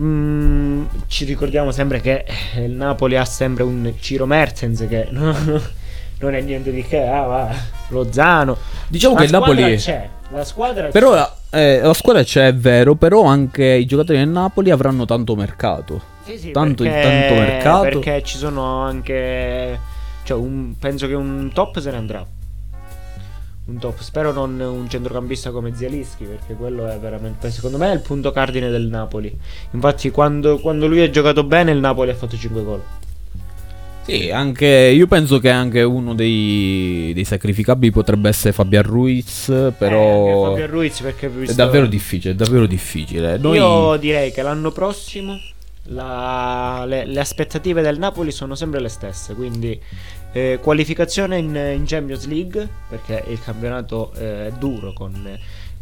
[0.02, 2.24] Mm, ci ricordiamo sempre che
[2.56, 5.36] eh, il Napoli ha sempre un Ciro Mertens che no-
[6.18, 7.54] non è niente di che, ah, va,
[7.90, 8.56] Lozano.
[8.88, 11.16] Diciamo La che il Napoli c'è, la squadra Però c'è.
[11.16, 15.34] la, eh, la squadra c'è, è vero, però anche i giocatori del Napoli avranno tanto
[15.36, 16.00] mercato.
[16.24, 17.80] Sì, sì, tanto- perché, tanto mercato.
[17.82, 19.78] Perché ci sono anche.
[20.24, 22.24] Cioè, un- penso che un top se ne andrà.
[23.64, 23.98] Un top.
[24.00, 26.24] Spero non un centrocampista come Zielinski.
[26.24, 27.50] Perché quello è veramente.
[27.50, 29.36] Secondo me è il punto cardine del Napoli.
[29.72, 32.82] Infatti, quando, quando lui ha giocato bene, il Napoli ha fatto 5 gol.
[34.04, 39.46] Sì, anche io penso che anche uno dei, dei sacrificabili potrebbe essere Fabian Ruiz,
[39.78, 43.38] però Eh, Fabio Ruiz perché ho è visto- davvero difficile, è davvero difficile.
[43.38, 45.38] Noi Io direi che l'anno prossimo
[45.86, 49.80] la- le, le aspettative del Napoli sono sempre le stesse, quindi
[50.32, 55.12] eh, qualificazione in, in Champions League, perché il campionato eh, è duro con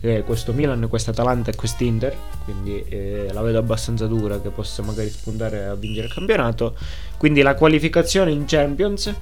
[0.03, 4.82] eh, questo Milan, questa Atalanta e quest'Inter, quindi eh, la vedo abbastanza dura che possa
[4.82, 6.74] magari spuntare a vincere il campionato,
[7.18, 9.12] quindi la qualificazione in Champions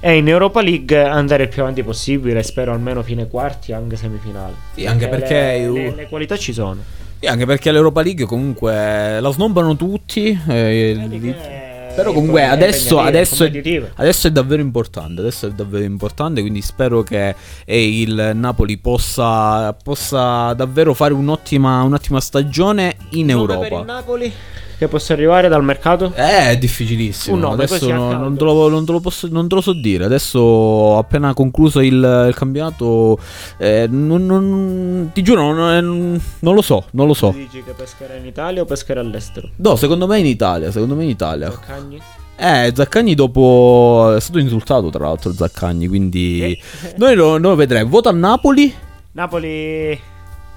[0.00, 4.54] e in Europa League andare il più avanti possibile, spero almeno fine quarti, anche semifinale.
[4.74, 6.82] Sì, anche perché le, io- le- le qualità ci sono.
[7.20, 10.38] Sì, anche perché l'Europa League comunque la snobbano tutti.
[10.48, 11.63] eh, lì- che
[11.94, 15.20] Però comunque adesso, adesso, è, adesso è davvero importante.
[15.20, 16.40] Adesso è davvero importante.
[16.40, 17.34] Quindi spero che
[17.64, 23.92] eh, il Napoli possa, possa davvero fare un'ottima, un'ottima stagione in Nome per il Europa.
[23.92, 24.32] Napoli
[24.78, 26.12] che possa arrivare dal mercato?
[26.14, 27.36] Eh, è difficilissimo.
[27.36, 30.04] Nome Adesso no- non, te lo, non te posso, non te lo so dire.
[30.04, 31.94] Adesso, appena concluso il,
[32.28, 33.18] il campionato,
[33.58, 36.84] eh, non, non- ti giuro, non, non lo so.
[36.92, 37.32] Non lo so.
[37.36, 39.50] Dici che pescherà in Italia o pescherà all'estero?
[39.56, 40.70] No, secondo me in Italia.
[40.70, 41.50] Secondo me in Italia.
[41.50, 42.00] Zaccagni?
[42.36, 44.12] Eh, Zaccagni dopo.
[44.16, 45.86] È stato insultato, tra l'altro, Zaccagni.
[45.86, 46.42] Quindi.
[46.42, 46.58] Eh.
[46.98, 47.88] Noi lo, lo vedremo.
[47.88, 48.74] Vota a Napoli.
[49.12, 49.98] Napoli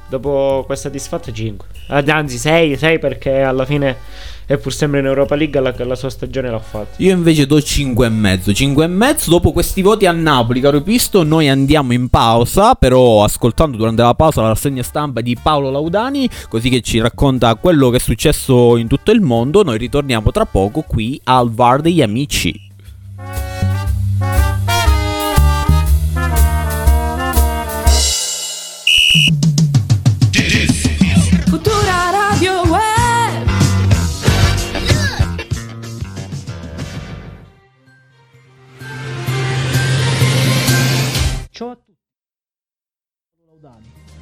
[0.10, 1.68] dopo questa disfatta 5.
[1.88, 3.96] Anzi 6, 6 perché alla fine
[4.48, 6.96] è pur sempre in Europa League la, la sua stagione l'ha fatta.
[6.98, 8.52] Io invece do 5,5.
[8.52, 9.30] 5,5.
[9.30, 12.76] Dopo questi voti a Napoli, caro Pisto, noi andiamo in pausa.
[12.76, 17.54] Però, ascoltando durante la pausa la rassegna stampa di Paolo Laudani, così che ci racconta
[17.56, 19.64] quello che è successo in tutto il mondo.
[19.64, 22.67] Noi ritorniamo tra poco qui al VAR degli amici.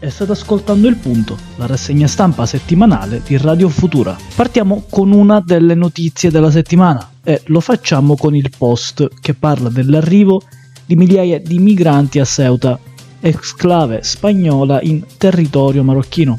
[0.06, 4.16] E state ascoltando Il Punto, la rassegna stampa settimanale di Radio Futura.
[4.36, 9.68] Partiamo con una delle notizie della settimana e lo facciamo con il post che parla
[9.70, 10.44] dell'arrivo
[10.86, 12.78] di migliaia di migranti a Ceuta,
[13.20, 16.38] exclave spagnola in territorio marocchino.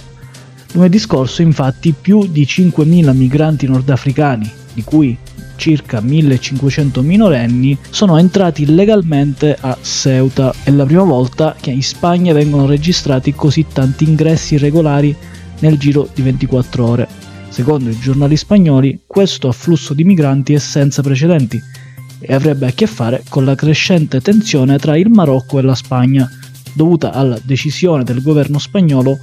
[0.71, 5.19] Lunedì scorso infatti più di 5.000 migranti nordafricani, di cui
[5.57, 10.55] circa 1500 minorenni, sono entrati illegalmente a Ceuta.
[10.63, 15.15] È la prima volta che in Spagna vengono registrati così tanti ingressi irregolari
[15.61, 17.09] nel giro di 24 ore.
[17.49, 21.61] Secondo i giornali spagnoli, questo afflusso di migranti è senza precedenti
[22.19, 26.31] e avrebbe a che fare con la crescente tensione tra il Marocco e la Spagna,
[26.75, 29.19] dovuta alla decisione del governo spagnolo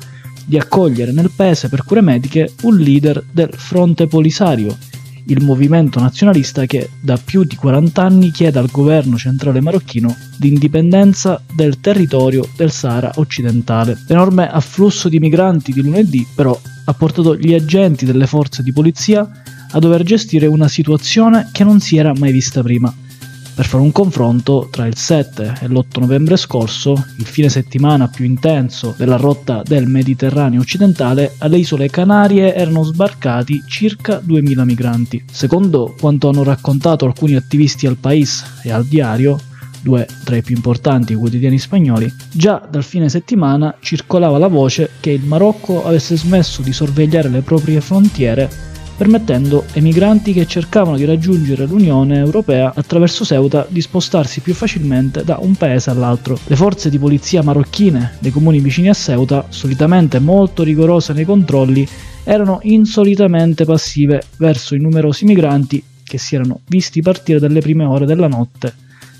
[0.45, 4.75] di accogliere nel paese per cure mediche un leader del Fronte Polisario,
[5.27, 11.41] il movimento nazionalista che da più di 40 anni chiede al governo centrale marocchino l'indipendenza
[11.55, 13.97] del territorio del Sahara occidentale.
[14.07, 19.29] L'enorme afflusso di migranti di lunedì però ha portato gli agenti delle forze di polizia
[19.71, 22.93] a dover gestire una situazione che non si era mai vista prima.
[23.55, 28.25] Per fare un confronto, tra il 7 e l'8 novembre scorso, il fine settimana più
[28.25, 35.23] intenso della rotta del Mediterraneo occidentale, alle isole Canarie erano sbarcati circa 2000 migranti.
[35.31, 39.39] Secondo quanto hanno raccontato alcuni attivisti al País e al Diario,
[39.83, 45.11] due tra i più importanti quotidiani spagnoli, già dal fine settimana circolava la voce che
[45.11, 48.71] il Marocco avesse smesso di sorvegliare le proprie frontiere
[49.03, 55.25] permettendo ai migranti che cercavano di raggiungere l'Unione Europea attraverso Ceuta di spostarsi più facilmente
[55.25, 56.39] da un paese all'altro.
[56.45, 61.85] Le forze di polizia marocchine dei comuni vicini a Ceuta, solitamente molto rigorose nei controlli,
[62.23, 68.05] erano insolitamente passive verso i numerosi migranti che si erano visti partire dalle prime ore
[68.05, 68.73] della notte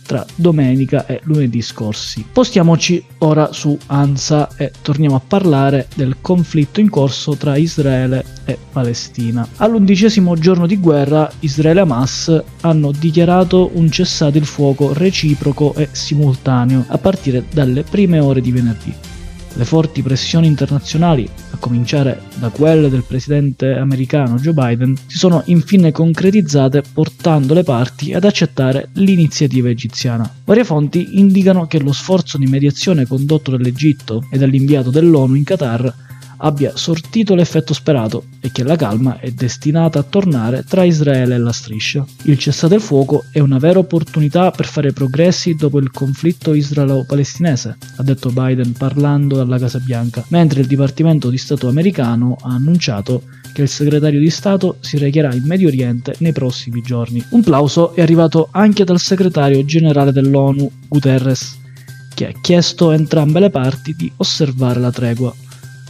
[0.06, 2.26] tra domenica e lunedì scorsi.
[2.30, 8.58] Spostiamoci ora su ANSA e torniamo a parlare del conflitto in corso tra Israele e
[8.72, 9.48] Palestina.
[9.58, 15.90] All'undicesimo giorno di guerra Israele e Hamas hanno dichiarato un cessate il fuoco reciproco e
[15.92, 19.13] simultaneo a partire dalle prime ore di venerdì.
[19.56, 25.44] Le forti pressioni internazionali, a cominciare da quelle del presidente americano Joe Biden, si sono
[25.46, 30.28] infine concretizzate portando le parti ad accettare l'iniziativa egiziana.
[30.44, 35.94] Varie fonti indicano che lo sforzo di mediazione condotto dall'Egitto e dall'inviato dell'ONU in Qatar
[36.44, 41.38] abbia sortito l'effetto sperato e che la calma è destinata a tornare tra Israele e
[41.40, 42.06] la striscia.
[42.24, 47.78] Il cessate il fuoco è una vera opportunità per fare progressi dopo il conflitto israelo-palestinese,
[47.96, 53.24] ha detto Biden parlando dalla Casa Bianca, mentre il Dipartimento di Stato americano ha annunciato
[53.54, 57.24] che il segretario di Stato si recherà in Medio Oriente nei prossimi giorni.
[57.30, 61.60] Un plauso è arrivato anche dal segretario generale dell'ONU, Guterres,
[62.14, 65.34] che ha chiesto a entrambe le parti di osservare la tregua.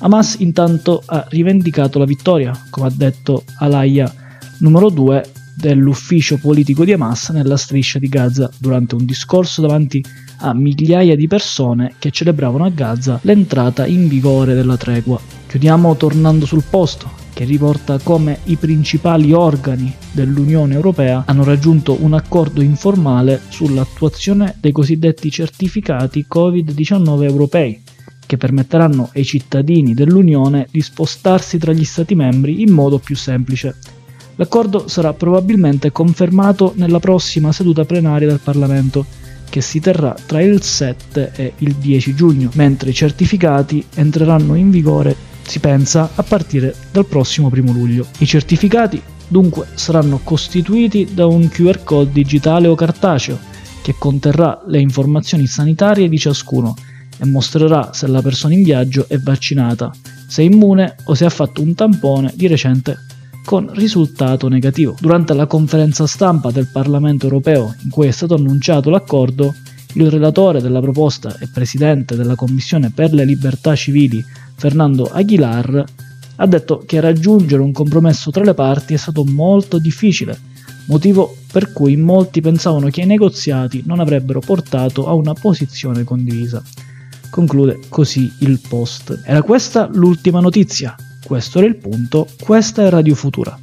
[0.04, 4.14] Hamas intanto ha rivendicato la vittoria, come ha detto Alaya,
[4.58, 10.04] numero 2 dell'ufficio politico di Hamas nella striscia di Gaza durante un discorso davanti
[10.40, 15.18] a migliaia di persone che celebravano a Gaza l'entrata in vigore della tregua.
[15.48, 22.14] Chiudiamo tornando sul posto, che riporta come i principali organi dell'Unione Europea hanno raggiunto un
[22.14, 27.83] accordo informale sull'attuazione dei cosiddetti certificati Covid-19 europei,
[28.34, 33.76] che permetteranno ai cittadini dell'Unione di spostarsi tra gli Stati membri in modo più semplice.
[34.38, 39.06] L'accordo sarà probabilmente confermato nella prossima seduta plenaria del Parlamento,
[39.48, 44.72] che si terrà tra il 7 e il 10 giugno, mentre i certificati entreranno in
[44.72, 48.08] vigore, si pensa, a partire dal prossimo 1 luglio.
[48.18, 53.38] I certificati dunque saranno costituiti da un QR code digitale o cartaceo
[53.84, 56.74] che conterrà le informazioni sanitarie di ciascuno
[57.18, 59.92] e mostrerà se la persona in viaggio è vaccinata,
[60.28, 62.98] se è immune o se ha fatto un tampone di recente
[63.44, 64.96] con risultato negativo.
[65.00, 69.54] Durante la conferenza stampa del Parlamento europeo in cui è stato annunciato l'accordo,
[69.96, 74.24] il relatore della proposta e presidente della Commissione per le libertà civili,
[74.56, 75.84] Fernando Aguilar,
[76.38, 80.40] ha detto che raggiungere un compromesso tra le parti è stato molto difficile,
[80.88, 86.64] motivo per cui molti pensavano che i negoziati non avrebbero portato a una posizione condivisa.
[87.34, 89.24] Conclude così il post.
[89.26, 90.96] Era questa l'ultima notizia.
[91.26, 92.28] Questo era il punto.
[92.40, 93.58] Questa è Radio Futura.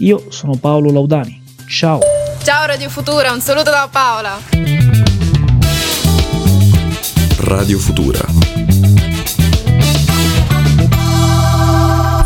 [0.00, 1.42] Io sono Paolo Laudani.
[1.66, 2.00] Ciao.
[2.42, 4.38] Ciao Radio Futura, un saluto da Paola.
[7.38, 8.18] Radio Futura.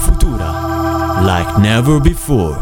[0.01, 1.21] Futura.
[1.21, 2.59] Like never before.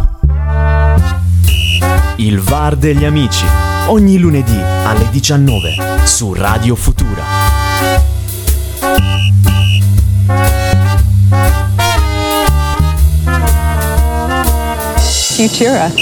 [2.16, 3.47] Il VAR degli amici.
[3.87, 7.36] Ogni lunedì alle 19 su Radio Futura.
[15.37, 15.93] Futura.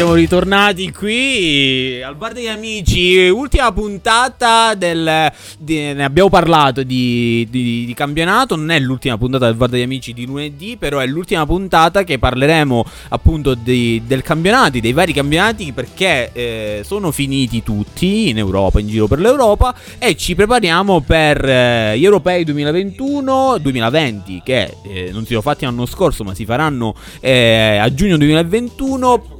[0.00, 3.28] Siamo ritornati qui al bar degli amici.
[3.28, 5.30] Ultima puntata del.
[5.58, 8.56] di- ne abbiamo parlato di, di- di campionato.
[8.56, 12.18] Non è l'ultima puntata del bar degli amici di lunedì, però è l'ultima puntata che
[12.18, 18.88] parleremo appunto del campionato, dei vari campionati perché eh, sono finiti tutti in Europa, in
[18.88, 25.32] giro per l'Europa e ci prepariamo per eh, gli europei 2021-2020 che eh, non si
[25.32, 29.39] sono fatti l'anno scorso ma si faranno eh, a giugno 2021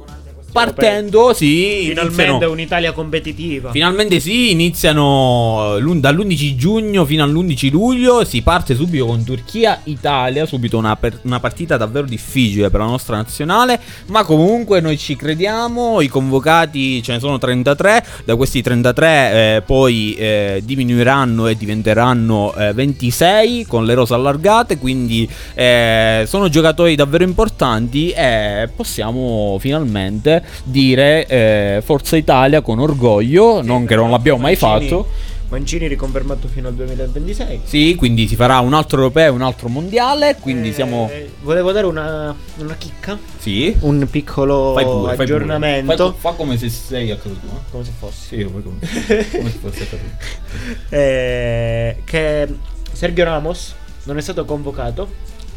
[0.51, 3.71] partendo sì Finalmente iniziano- un'Italia competitiva.
[3.71, 10.77] Finalmente sì, iniziano l'un- dall'11 giugno fino all'11 luglio, si parte subito con Turchia-Italia, subito
[10.77, 16.01] una, per- una partita davvero difficile per la nostra nazionale, ma comunque noi ci crediamo,
[16.01, 22.53] i convocati ce ne sono 33, da questi 33 eh, poi eh, diminuiranno e diventeranno
[22.55, 30.40] eh, 26 con le rose allargate, quindi eh, sono giocatori davvero importanti e possiamo finalmente
[30.63, 35.09] dire eh, Forza Italia con orgoglio, non che non l'abbiamo mai Mancini- fatto.
[35.51, 37.61] Mancini riconfermato fino al 2026.
[37.65, 41.11] Sì, quindi si farà un altro europeo, un altro mondiale, quindi Eh, siamo...
[41.41, 43.75] Volevo dare una, una chicca, Sì.
[43.81, 45.93] un piccolo Fai pure, fai aggiornamento.
[46.11, 47.59] Fai- Fa, come se sei a casa tua.
[47.69, 48.27] Come se fosse.
[48.37, 48.77] Sì, fai come,
[49.29, 50.97] come se fossi a casa tua.
[50.97, 52.47] Eh, che
[52.93, 55.09] Sergio Ramos non è stato convocato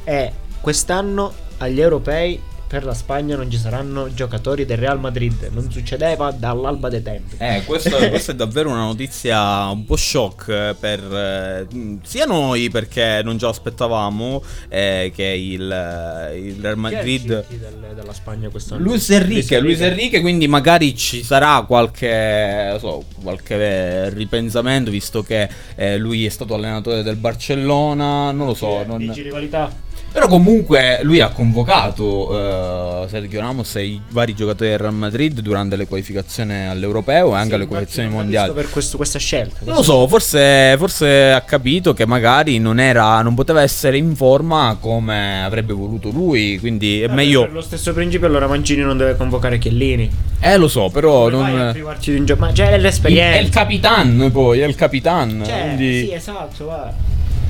[0.02, 2.40] e quest'anno agli europei
[2.74, 5.48] per la Spagna non ci saranno giocatori del Real Madrid.
[5.52, 7.36] Non succedeva dall'alba dei tempi.
[7.38, 12.24] Eh, questo- questa è davvero una notizia un po' shock eh, per eh, mh, sia
[12.24, 17.46] noi perché non ce l'aspettavamo eh, che il, eh, il Real Madrid...
[17.46, 18.82] Chi è del- della Spagna quest'anno?
[18.82, 25.96] Luis Enrique, Luis Enrique, quindi magari ci sarà qualche, so, qualche ripensamento visto che eh,
[25.96, 29.70] lui è stato allenatore del Barcellona, non lo so, non- Dici rivalità?
[30.14, 35.40] Però comunque lui ha convocato eh, Sergio Ramos e i vari giocatori del Real Madrid
[35.40, 38.52] durante le qualificazioni all'europeo e anche alle qualificazioni mondiali.
[38.52, 39.56] Per questo- questa scelta.
[39.64, 44.14] Non lo so, forse, forse ha capito che magari non era, non poteva essere in
[44.14, 47.48] forma come avrebbe voluto lui, quindi è Per meglio...
[47.50, 50.08] lo stesso principio allora Mancini non deve convocare Chiellini.
[50.38, 51.70] Eh lo so, però Come non...
[51.72, 52.40] privarci di un gioco?
[52.44, 53.38] Ma c'è Il- l'esperienza.
[53.38, 55.42] È il capitan poi, è il capitan.
[55.44, 56.00] Cioè, quindi...
[56.06, 56.92] sì, esatto, va.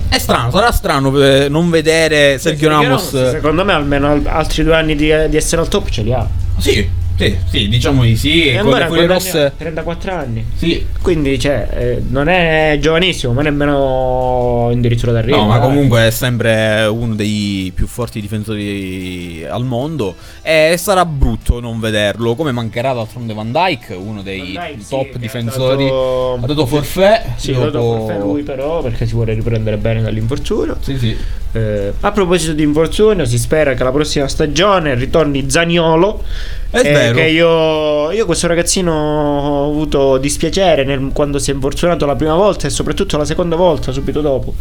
[0.09, 3.31] È strano, sarà strano eh, non vedere Sergio Ramos.
[3.31, 6.27] Secondo me almeno al- altri due anni di, di essere al top ce li ha.
[6.59, 8.45] Sì, sì, sì, diciamo di sì.
[8.47, 9.45] E ancora rosse.
[9.45, 10.45] ha 34 anni.
[10.57, 10.85] Sì.
[11.01, 15.37] Quindi, cioè, eh, non è giovanissimo, ma nemmeno addirittura d'arrivo.
[15.37, 20.15] No, ma comunque è sempre uno dei più forti difensori al mondo.
[20.43, 22.35] E sarà brutto non vederlo.
[22.35, 25.85] Come mancherà d'altronde Van Dyke, uno dei sì, top ha difensori.
[25.85, 27.25] dato- Ha dato forfè.
[27.37, 27.65] Sì, dopo...
[27.65, 30.77] lo do forfè lui però perché si vuole riprendere bene dall'infortunio.
[30.81, 31.17] Sì, sì.
[31.57, 36.23] Eh, a proposito di infortunio, si spera che la prossima stagione ritorni Zaniolo.
[36.69, 37.15] È eh, vero.
[37.15, 42.35] Che io, io questo ragazzino ho avuto dispiacere nel- quando si è infortunato la prima
[42.35, 44.55] volta e soprattutto la seconda volta, subito dopo.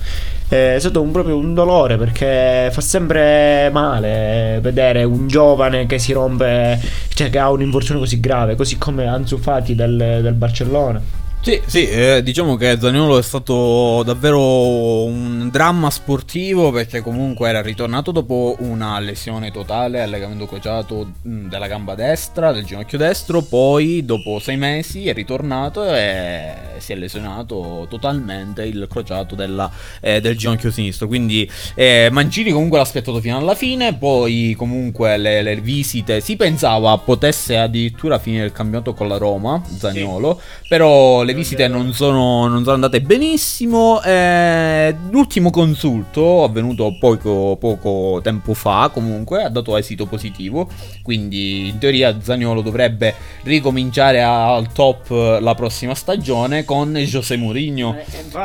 [0.50, 5.98] Eh, È stato un- proprio un dolore perché fa sempre male vedere un giovane che
[5.98, 6.80] si rompe,
[7.16, 11.02] cioè che ha un infortunio così grave, così come Ansu Fati del, del Barcellona.
[11.46, 17.62] Sì, sì, eh, diciamo che Zaniolo è stato davvero un dramma sportivo perché comunque era
[17.62, 23.42] ritornato dopo una lesione totale al legamento crociato mh, della gamba destra, del ginocchio destro,
[23.42, 29.70] poi dopo sei mesi è ritornato e si è lesionato totalmente il crociato della,
[30.00, 31.08] eh, del ginocchio sinistro.
[31.08, 36.38] Quindi eh, Mancini comunque l'ha aspettato fino alla fine, poi comunque le, le visite si
[36.38, 40.40] pensava potesse addirittura finire il campionato con la Roma, Zaniolo,
[40.70, 44.02] però le visite non sono, non sono andate benissimo.
[44.04, 50.70] eh, l'ultimo consulto, avvenuto poco, poco tempo fa, comunque ha dato esito positivo.
[51.02, 53.14] Quindi in teoria Zaniolo dovrebbe
[53.44, 57.96] ricominciare al top eh, la prossima stagione con José Mourinho.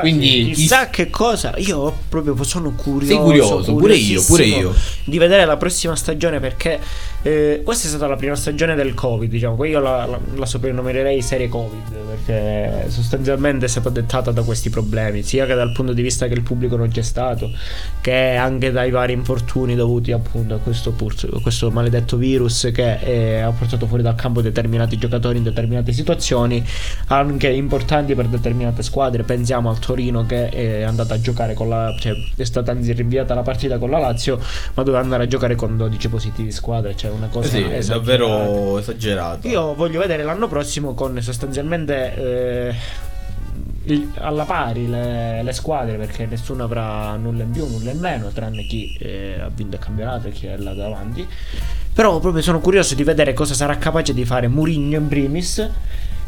[0.00, 1.54] Quindi chissà che cosa.
[1.58, 3.14] Io proprio sono curioso.
[3.14, 4.74] Sei curioso, pure io, pure io.
[5.04, 6.78] Di vedere la prossima stagione perché
[7.22, 9.30] eh, questa è stata la prima stagione del Covid.
[9.30, 14.70] Diciamo, io la, la, la soprannomererei serie Covid perché sostanzialmente è stata dettata da questi
[14.70, 17.50] problemi, sia che dal punto di vista che il pubblico non c'è stato,
[18.00, 22.98] che anche dai vari infortuni dovuti appunto a questo, pur- a questo maledetto virus che
[23.00, 26.64] eh, ha portato fuori dal campo determinati giocatori in determinate situazioni,
[27.08, 29.22] anche importanti per determinate squadre.
[29.22, 31.94] Pensiamo al Torino che è andata a giocare con la.
[31.98, 34.38] cioè è stata anzi rinviata la partita con la Lazio,
[34.74, 36.96] ma doveva andare a giocare con 12 positivi squadre.
[36.96, 37.94] Cioè una cosa sì, è esagerata.
[37.98, 39.48] davvero esagerato.
[39.48, 42.14] Io voglio vedere l'anno prossimo con sostanzialmente
[42.67, 42.67] eh,
[43.84, 48.28] il- alla pari le, le squadre perché nessuno avrà nulla in più, nulla in meno,
[48.28, 51.26] tranne chi eh, ha vinto il campionato e chi è là davanti.
[51.92, 55.68] Però proprio sono curioso di vedere cosa sarà capace di fare Mourinho in primis.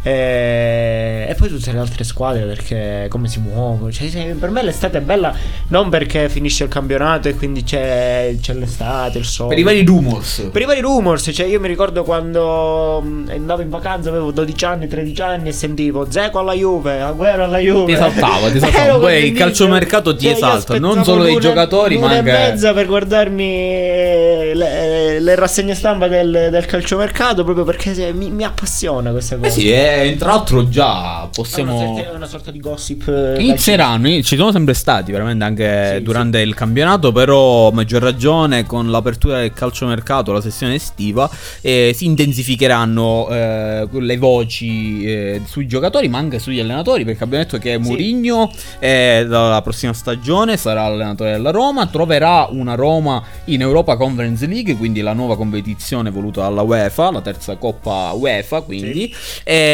[0.03, 4.99] Eh, E, poi tutte le altre squadre perché come si muovono cioè, per me l'estate
[4.99, 5.33] è bella
[5.69, 9.85] non perché finisce il campionato e quindi c'è, c'è l'estate il sole Per i vari
[9.85, 10.49] rumors.
[10.53, 12.99] per i vari rumors, cioè io mi ricordo quando
[13.29, 17.59] andavo in vacanza, avevo 12 anni, 13 anni e sentivo Zeco alla Juve, Agüero alla
[17.59, 17.87] Juve.
[17.87, 18.85] Ti esaltava, ti esaltava.
[18.85, 22.19] Ero Poi il calciomercato ti Cioè, io esalta, non solo dei l'una- giocatori, ma anche-
[22.19, 28.31] e mezza per guardarmi eh, le, le rassegne stampa del, del calciomercato proprio perché mi,
[28.31, 29.47] mi appassiona questa cosa.
[29.49, 29.71] Eh sì,
[30.19, 31.77] tra l'altro già possiamo...
[31.77, 33.09] una, sorta, una sorta di gossip.
[33.09, 38.67] eh, Inizieranno, ci sono sempre stati veramente anche Sì, durante il campionato, però maggior ragione
[38.67, 41.29] con l'apertura del calciomercato, la sessione estiva,
[41.61, 47.45] eh, si intensificheranno eh, le voci eh, sui giocatori ma anche sugli allenatori, perché abbiamo
[47.45, 53.61] detto che Mourinho eh, dalla prossima stagione sarà allenatore della Roma, troverà una Roma in
[53.61, 59.15] Europa Conference League, quindi la nuova competizione voluta dalla UEFA, la terza coppa UEFA, quindi...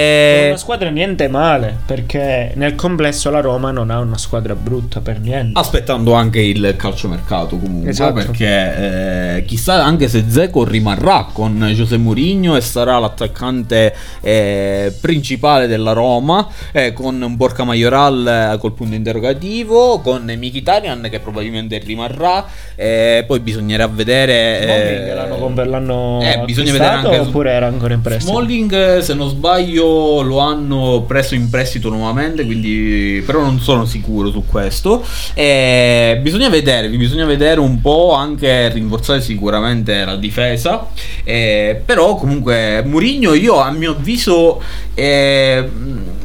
[0.07, 5.01] È una squadra niente male perché nel complesso la Roma non ha una squadra brutta
[5.01, 5.59] per niente.
[5.59, 8.15] Aspettando anche il calciomercato comunque Esatto.
[8.15, 15.67] perché eh, chissà anche se Zeco rimarrà con José Mourinho e sarà l'attaccante eh, principale
[15.67, 22.45] della Roma eh, con Borca Majoral eh, col punto interrogativo con Mkhitaryan che probabilmente rimarrà
[22.75, 27.67] eh, poi bisognerà vedere Smalling eh, l'hanno, comp- l'hanno eh, bisogna vedere anche oppure era
[27.67, 28.33] ancora in prestito?
[28.33, 29.85] Smalling, se non sbaglio,
[30.23, 35.05] lo hanno preso in prestito nuovamente, quindi però non sono sicuro su questo.
[35.35, 40.89] Eh, bisogna vedere, bisogna vedere un po' anche rinforzare sicuramente la difesa.
[41.25, 44.63] Eh, però comunque Mourinho io a mio avviso
[44.95, 45.69] eh,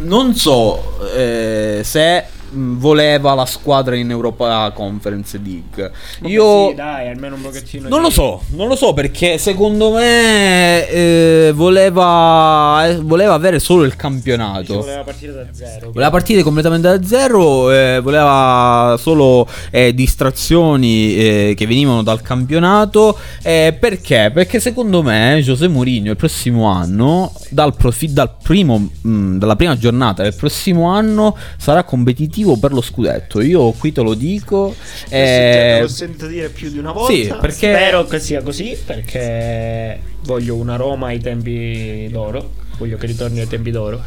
[0.01, 5.91] non so eh, se voleva la squadra in Europa Conference League.
[6.19, 9.37] Vabbè, Io sì, dai, almeno un pochettino non di- lo so, non lo so perché
[9.37, 14.79] secondo me eh, voleva, eh, voleva avere solo il campionato.
[14.79, 15.91] voleva partire da zero.
[15.91, 23.17] Voleva partire completamente da zero, eh, voleva solo eh, distrazioni eh, che venivano dal campionato.
[23.41, 24.31] eh, perché?
[24.33, 29.77] Perché secondo me José Mourinho il prossimo anno, dal profi- dal primo, mh, dalla prima
[29.77, 33.41] giornata del prossimo anno, sarà competitivo obiettivo per lo scudetto.
[33.41, 34.75] Io qui te lo dico.
[35.09, 37.13] Eh, eh, l'ho sentito dire più di una volta.
[37.13, 42.59] sì, perché- Spero che sia così perché voglio una Roma ai tempi d'oro.
[42.77, 44.01] Voglio che ritorni ai tempi d'oro.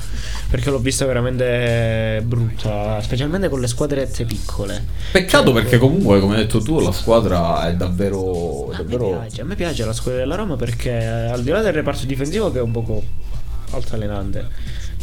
[0.50, 4.84] Perché l'ho vista veramente brutta, specialmente con le squadrette piccole.
[5.12, 8.66] Peccato perché comunque, come hai detto tu, la squadra è davvero...
[8.66, 9.18] A me, davvero...
[9.20, 12.04] piace, a me piace la squadra della Roma perché eh, al di là del reparto
[12.04, 13.02] difensivo che è un poco
[13.70, 14.48] altalenante.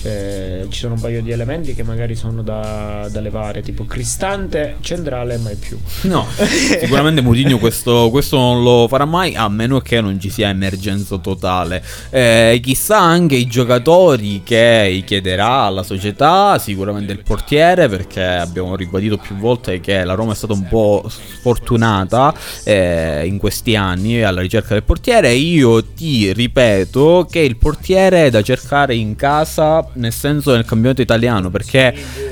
[0.04, 4.78] Eh, ci sono un paio di elementi che magari sono da, da levare, tipo Cristante,
[4.82, 5.78] centrale, mai più.
[6.04, 6.26] No,
[6.80, 11.18] sicuramente Mourinho questo, questo non lo farà mai a meno che non ci sia emergenza
[11.18, 11.84] totale.
[12.10, 19.18] Eh, chissà anche i giocatori che chiederà alla società, sicuramente il portiere perché abbiamo ribadito
[19.18, 22.34] più volte che la Roma è stata un po' sfortunata
[22.64, 25.32] eh, in questi anni alla ricerca del portiere.
[25.34, 31.02] Io ti ripeto che il portiere è da cercare in casa, nel senso nel campionato
[31.02, 32.31] italiano perché...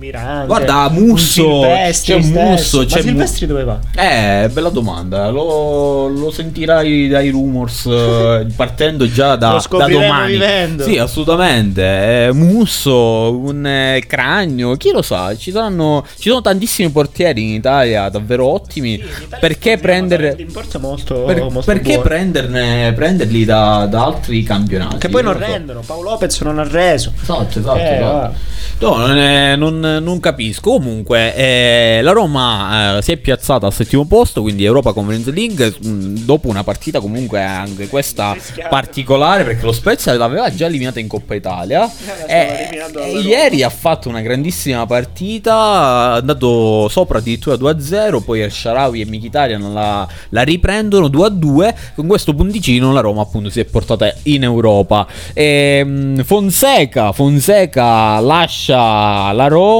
[0.00, 1.60] Miranda, Guarda, Musso,
[1.92, 2.28] c'è un.
[2.30, 3.78] Musso, Ma c'è Mu- Silvestri dove va?
[3.94, 5.28] Eh, bella domanda.
[5.28, 10.32] Lo, lo sentirai dai rumors eh, partendo già da, da domani.
[10.32, 10.84] vivendo.
[10.84, 11.82] Sì, assolutamente.
[12.28, 15.36] Eh, Musso, un eh, cranio, chi lo sa?
[15.36, 18.98] Ci saranno, ci sono tantissimi portieri in Italia davvero ottimi.
[19.38, 20.34] perché prendere.
[20.78, 22.02] Molto, per- molto perché buono.
[22.02, 24.96] prenderne, prenderli da, da altri campionati?
[24.96, 25.44] Che poi non lo so.
[25.44, 25.82] rendono.
[25.84, 27.12] Paolo Lopez non ha reso.
[27.20, 28.34] Esatto, esatto, Eh, esatto.
[28.78, 30.72] No, non, è- non- non capisco.
[30.72, 35.74] Comunque, eh, la Roma eh, si è piazzata al settimo posto, quindi Europa Conference League.
[35.80, 38.36] mh, dopo una partita, comunque, anche questa
[38.68, 41.90] particolare, perché lo Spezia l'aveva già eliminata in Coppa Italia.
[42.26, 43.06] E, e la Roma.
[43.18, 48.22] ieri ha fatto una grandissima partita, è andato sopra addirittura 2-0.
[48.22, 51.74] Poi El Sharawi e Mkhitaryan la, la riprendono 2-2.
[51.96, 55.06] Con questo punticino, la Roma, appunto, si è portata in Europa.
[55.32, 59.78] Ehm, Fonseca, Fonseca lascia la Roma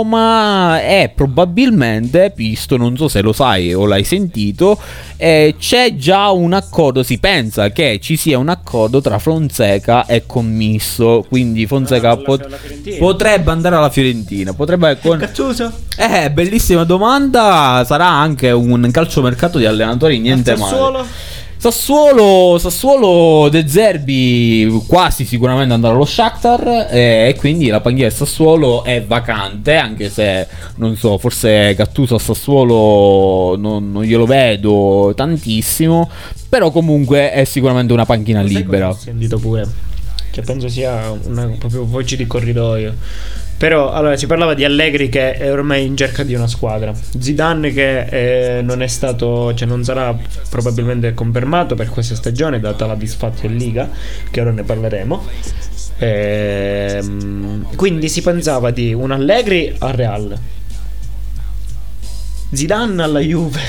[0.80, 4.78] e probabilmente, visto, non so se lo sai o l'hai sentito,
[5.16, 10.24] eh, c'è già un accordo, si pensa che ci sia un accordo tra Fonseca e
[10.26, 12.58] Commisso, quindi Fonseca Ah, alla- pot- alla
[12.98, 14.98] potrebbe andare alla Fiorentina, potrebbe...
[15.00, 15.18] Con...
[15.18, 15.72] Gattuso?
[15.96, 20.70] Eh, bellissima domanda, sarà anche un calciomercato di allenatori, niente male.
[20.70, 21.06] Sassuolo?
[21.60, 28.82] Sassuolo, Sassuolo De Zerbi quasi sicuramente andrà allo Shakhtar e quindi la panchina del Sassuolo
[28.82, 36.08] è vacante anche se non so forse Gattuso a Sassuolo non, non glielo vedo tantissimo
[36.48, 39.89] però comunque è sicuramente una panchina libera Ho sentito pure.
[40.30, 42.94] Che penso sia una proprio voce di corridoio.
[43.60, 46.94] Però allora si parlava di Allegri che è ormai in cerca di una squadra.
[47.18, 50.16] Zidane che eh, non è stato, cioè non sarà
[50.48, 53.90] probabilmente confermato per questa stagione, data la disfatta in Liga,
[54.30, 55.26] che ora ne parleremo.
[55.98, 60.38] Ehm, quindi si pensava di un Allegri al Real.
[62.52, 63.60] Zidane alla Juve.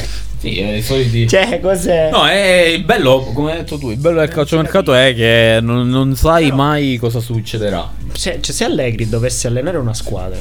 [0.42, 2.10] Sì è i soliti Cioè, cos'è?
[2.12, 5.88] No, è il bello, come hai detto tu, il bello del calciomercato è che non,
[5.88, 7.90] non sai Però- mai cosa succederà.
[8.14, 10.40] Se, cioè, se Allegri dovesse allenare una squadra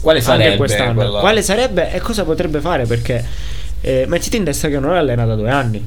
[0.00, 2.84] Quale sarebbe quest'anno, quella- quale sarebbe e cosa potrebbe fare?
[2.86, 3.24] Perché
[3.80, 5.84] eh, mettiti in testa che non è allena da due anni.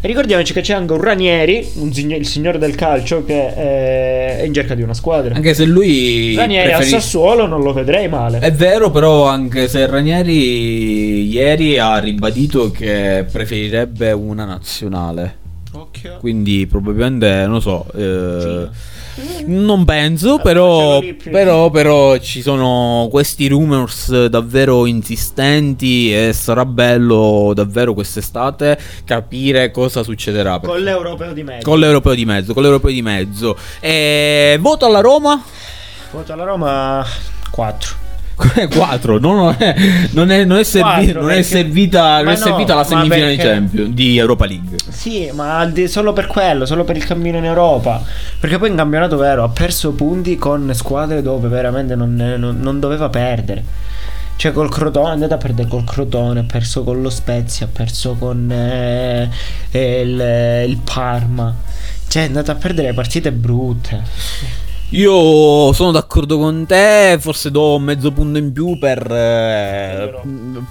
[0.00, 4.38] E ricordiamoci che c'è anche un Ranieri, un signo- il signore del calcio, che eh,
[4.38, 5.34] è in cerca di una squadra.
[5.34, 8.38] Anche se lui Ranieri preferi- al Sassuolo non lo vedrei male.
[8.38, 15.44] È vero, però anche se Ranieri ieri ha ribadito che preferirebbe una nazionale.
[15.72, 16.18] Occhio.
[16.20, 18.68] Quindi probabilmente, non lo so, eh,
[19.46, 27.94] non penso, però, però, però ci sono questi rumors davvero insistenti e sarà bello davvero
[27.94, 30.58] quest'estate capire cosa succederà.
[30.58, 31.68] Con l'europeo di mezzo.
[31.68, 33.56] Con l'europeo di mezzo, con l'europeo di mezzo.
[33.80, 35.42] E voto alla Roma?
[36.10, 37.04] Voto alla Roma
[37.50, 38.05] 4.
[38.74, 39.74] 4 non è,
[40.10, 42.84] non è, non è, servi- Quattro, non è perché- servita, non è no, servita la
[42.84, 44.76] semifinale di perché- Champions di Europa League.
[44.90, 48.02] Sì, ma di- solo per quello, solo per il cammino in Europa.
[48.38, 52.78] Perché poi in campionato vero ha perso punti con squadre dove veramente non, non- non
[52.78, 53.64] doveva perdere.
[54.36, 57.68] Cioè col Crotone è andato a perdere col Crotone, ha perso con lo Spezia, ha
[57.72, 59.30] perso con eh,
[59.70, 61.54] eh, il, il Parma.
[62.06, 64.02] Cioè è andato a perdere partite brutte.
[64.90, 70.14] Io sono d'accordo con te, forse do mezzo punto in più per, eh,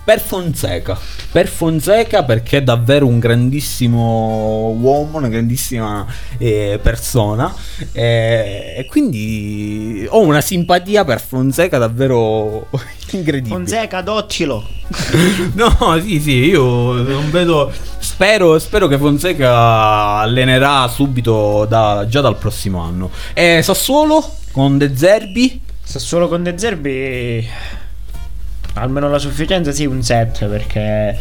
[0.05, 0.97] per Fonseca.
[1.32, 6.05] Per Fonseca perché è davvero un grandissimo uomo, una grandissima
[6.38, 7.53] eh, persona.
[7.91, 12.68] eh, e quindi ho una simpatia per Fonseca davvero
[13.11, 13.53] incredibile.
[13.53, 14.66] Fonseca, adottilo.
[15.55, 17.72] No, sì, sì, io non vedo.
[18.16, 23.11] Spero, spero che Fonseca allenerà subito da- già dal prossimo anno.
[23.34, 25.59] E Sassuolo con De Zerbi.
[25.84, 27.45] Sassuolo con De Zerbi
[28.76, 31.18] almeno la sufficienza sì un 7 perché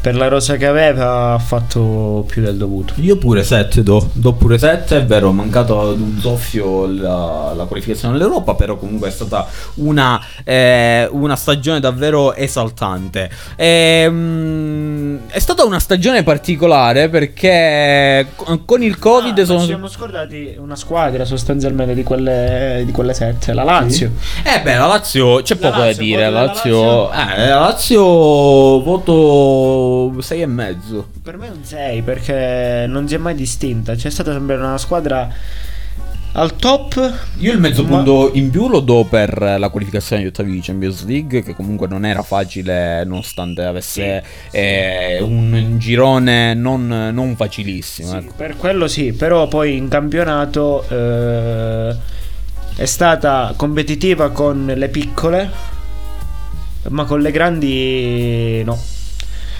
[0.00, 2.94] per la rosa che aveva ha fatto più del dovuto.
[2.96, 7.52] Io pure 7 do, do pure 7, è vero, ho mancato ad un soffio la,
[7.54, 13.28] la qualificazione all'Europa, però comunque è stata una, eh, una stagione davvero esaltante.
[13.56, 18.28] Ehm, è stata una stagione particolare perché
[18.64, 19.60] con- il Covid Ah, sono...
[19.60, 24.12] Ci siamo scordati una squadra sostanzialmente di quelle, di quelle 7, la Lazio.
[24.44, 26.22] Eh beh, la Lazio c'è La poco da Lazio, dire.
[26.22, 27.34] voti La Lazio, Lazio?
[27.34, 28.02] eh, la Lazio
[28.82, 29.12] voto
[30.18, 31.08] 6 e mezzo.
[31.22, 33.94] Per me un 6 perché non si è mai distinta.
[33.94, 35.30] C'è stata sempre una squadra
[36.32, 37.12] al top.
[37.38, 40.60] Io il mezzo Ma- punto in più lo do per la qualificazione di ottavi di
[40.60, 48.10] Champions League, che comunque non era facile, nonostante avesse eh, un girone non, non facilissimo.
[48.10, 48.32] Sì, ecco.
[48.36, 51.96] per quello sì, però poi in campionato eh,
[52.76, 55.50] è stata competitiva con le piccole,
[56.88, 58.96] ma con le grandi no.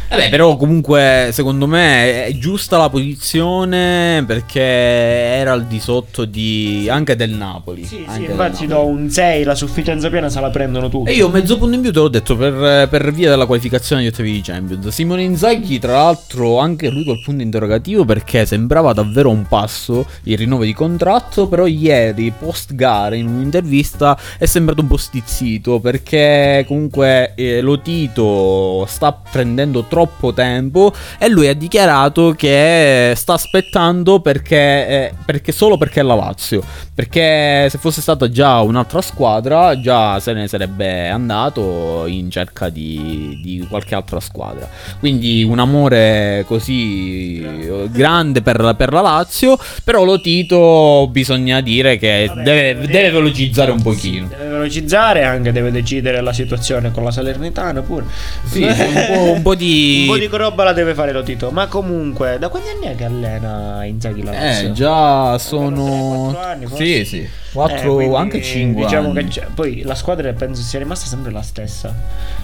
[0.08, 6.88] Vabbè, però comunque secondo me è giusta la posizione perché era al di sotto di
[6.90, 7.84] anche del Napoli.
[7.84, 8.66] Sì, sì, infatti Napoli.
[8.66, 11.10] do un 6, la sufficienza piena se la prendono tutti.
[11.10, 14.08] E io mezzo punto in più te l'ho detto per, per via della qualificazione di
[14.08, 14.88] ottavi di Champions.
[14.88, 20.38] Simone Inzaghi, tra l'altro, anche lui col punto interrogativo perché sembrava davvero un passo il
[20.38, 21.48] rinnovo di contratto.
[21.48, 27.78] Però ieri, post gara, in un'intervista, è sembrato un po' stizzito perché comunque eh, lo
[27.80, 29.97] Tito sta prendendo troppo
[30.34, 36.14] tempo e lui ha dichiarato che sta aspettando perché, eh, perché solo perché è la
[36.14, 36.62] Lazio.
[36.94, 43.40] Perché se fosse stata già un'altra squadra, già se ne sarebbe andato in cerca di,
[43.42, 44.68] di qualche altra squadra.
[44.98, 49.56] Quindi un amore così eh, grande per, per la Lazio.
[49.84, 54.26] Però lo Tito bisogna dire che Vabbè, deve, deve- deve velocizzare un pochino.
[54.26, 58.06] deve velocizzare, anche deve decidere la situazione con la Salernitana pure.
[58.44, 59.87] Sì, un po', un po' di...
[60.02, 61.50] Un po' di roba la deve fare lo Tito.
[61.50, 64.68] Ma comunque, da quanti anni è che allena Inzaghi la Lazio?
[64.68, 66.28] Eh, già sono...
[66.30, 66.84] tre, quattro anni, forse?
[66.84, 67.28] sì, sì.
[67.50, 69.28] 4, Eh, quindi anche 5 diciamo anni.
[69.28, 71.94] che poi la squadra penso sia rimasta sempre la stessa.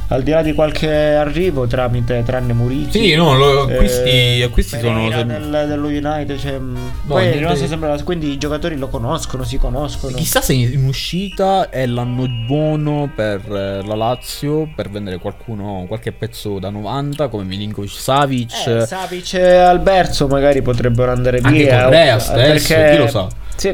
[0.09, 2.99] Al di là di qualche arrivo tramite tranne Murici.
[2.99, 7.89] Sì, no, lo- acquisti- acquisti sono del- dello United, cioè, mh, poi è rimasta sempre
[7.89, 10.17] la quindi i giocatori lo conoscono, si conoscono.
[10.17, 16.13] Chissà se in uscita è l'anno buono per eh, la Lazio per vendere qualcuno, qualche
[16.13, 18.67] pezzo da 90 come Milinkovic Savic.
[18.67, 21.83] Eh, Savic e Alberto magari potrebbero andare Anche via.
[21.85, 23.29] Correa eh, stesso, perché- chi lo sa.
[23.57, 23.73] Sì,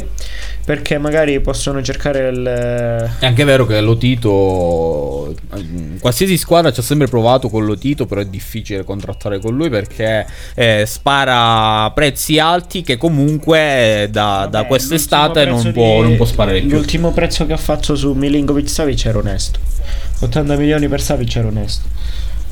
[0.64, 2.44] perché magari possono cercare il...
[3.18, 7.76] È anche vero che lo Tito, eh, qualsiasi squadra ci ha sempre provato con lo
[7.78, 14.08] Tito, però è difficile contrattare con lui perché eh, spara prezzi alti che comunque eh,
[14.10, 16.70] da, da Vabbè, quest'estate l'ultimo non può, di- non può sparare più.
[16.70, 19.58] L'ultimo prezzo che ha fatto su Milinkovic Savic era onesto.
[20.20, 21.88] 80 milioni per Savic era onesto.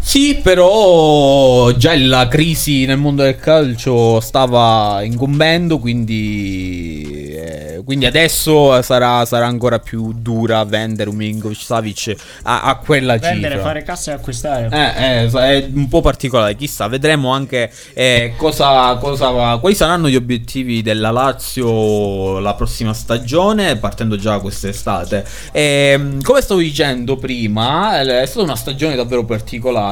[0.00, 8.80] Sì, però già la crisi nel mondo del calcio stava incombendo, quindi, eh, quindi adesso
[8.80, 13.66] sarà, sarà ancora più dura vendere un Milinkovic Savic a, a quella Vendere, cifra.
[13.66, 14.68] fare cassa e acquistare.
[14.72, 20.16] Eh, eh, è un po' particolare, chissà, vedremo anche eh, cosa, cosa- quali saranno gli
[20.16, 25.26] obiettivi della Lazio la prossima stagione, partendo già quest'estate.
[25.52, 29.87] Ehm, come stavo dicendo prima, eh, è stata una stagione davvero particolare.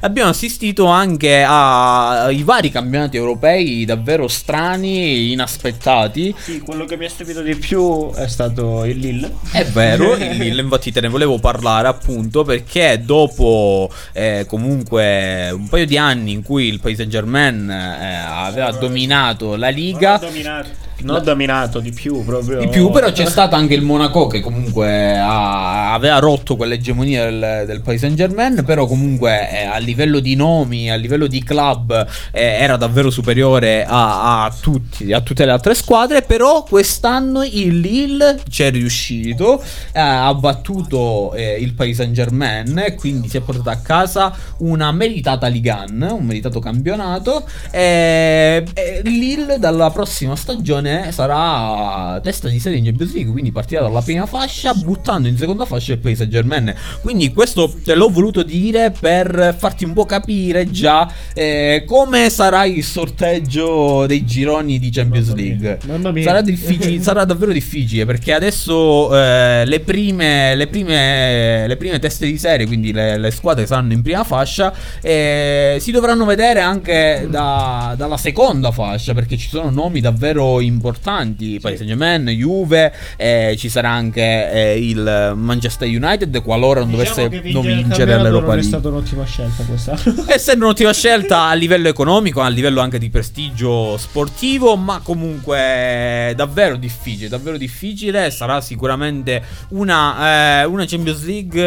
[0.00, 6.34] Abbiamo assistito anche ai vari campionati europei davvero strani, inaspettati.
[6.36, 9.34] Sì, quello che mi ha stupito di più è stato il Lille.
[9.50, 15.68] È vero, il Lille, infatti te ne volevo parlare appunto perché dopo eh, comunque un
[15.68, 20.68] paio di anni in cui il Saint Germain aveva dominato la Liga, dominato,
[21.02, 22.58] non dominato di più proprio.
[22.58, 27.64] di più, però c'è stato anche il Monaco che comunque ha- aveva rotto quell'egemonia del,
[27.66, 32.06] del Paris Saint Germain, però comunque eh, a livello di nomi, a livello di club
[32.32, 37.80] eh, era davvero superiore a, a tutti, a tutte le altre squadre, però quest'anno il
[37.80, 43.40] Lille ci è riuscito, eh, ha battuto eh, il Paris Saint Germain, quindi si è
[43.40, 50.36] portato a casa una meritata Ligue 1, un meritato campionato, e, e Lille dalla prossima
[50.36, 55.36] stagione sarà testa di serie in Champions League, quindi partirà dalla prima fascia buttando in
[55.36, 56.74] seconda fascia il Paris Saint Germain.
[57.00, 62.64] Quindi questo te l'ho voluto dire per farti un po' capire già eh, come sarà
[62.64, 65.78] il sorteggio dei gironi di Champions League.
[66.22, 72.26] Sarà, difficile, sarà davvero difficile perché adesso eh, le, prime, le, prime, le prime teste
[72.26, 76.60] di serie, quindi le, le squadre che saranno in prima fascia, eh, si dovranno vedere
[76.60, 82.26] anche da- dalla seconda fascia perché ci sono nomi davvero importanti importanti, Paris Saint Germain,
[82.28, 87.62] Juve, eh, ci sarà anche eh, il Manchester United qualora non Diciamo dovesse vincere non
[87.62, 88.62] vincere l'Europa non è League.
[88.62, 90.24] stata un'ottima scelta quest'anno.
[90.28, 96.76] Essendo un'ottima scelta a livello economico, a livello anche di prestigio sportivo, ma comunque davvero
[96.76, 98.30] difficile, davvero difficile.
[98.30, 101.60] Sarà sicuramente una, eh, una Champions League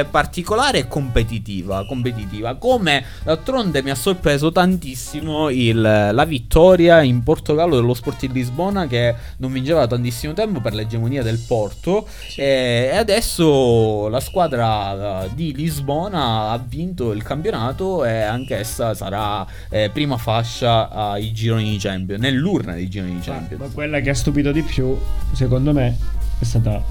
[0.00, 2.54] eh, particolare e competitiva, competitiva.
[2.56, 9.14] Come d'altronde mi ha sorpreso tantissimo il- la vittoria in Portogallo dello Sporting Lisbona che
[9.38, 12.06] non vinceva da tantissimo tempo per l'egemonia del Porto
[12.36, 12.58] e
[12.90, 19.90] e adesso la squadra eh, di Lisbona ha vinto il campionato e anch'essa sarà eh,
[19.92, 23.60] prima fascia ai gironi di Champions, nell'urna dei gironi di Ma, Champions.
[23.62, 24.96] ma quella che ha stupito di più,
[25.32, 25.96] secondo me,
[26.38, 26.82] è stata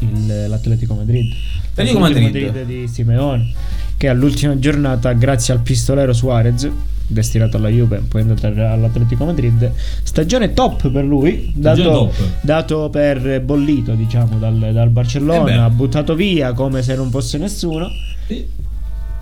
[0.00, 1.32] il- l'Atletico Madrid.
[1.72, 2.62] Atletico Madrid.
[2.64, 3.52] di Simeone,
[3.96, 6.68] che all'ultima giornata, grazie al pistolero Suarez,
[7.06, 13.40] destinato alla Juve, poi è andato all'Atletico Madrid, stagione top per lui, dato, dato per
[13.42, 14.90] bollito, diciamo, dal, dal Eh.
[14.90, 17.88] Barcellona, buttato via come se non fosse nessuno.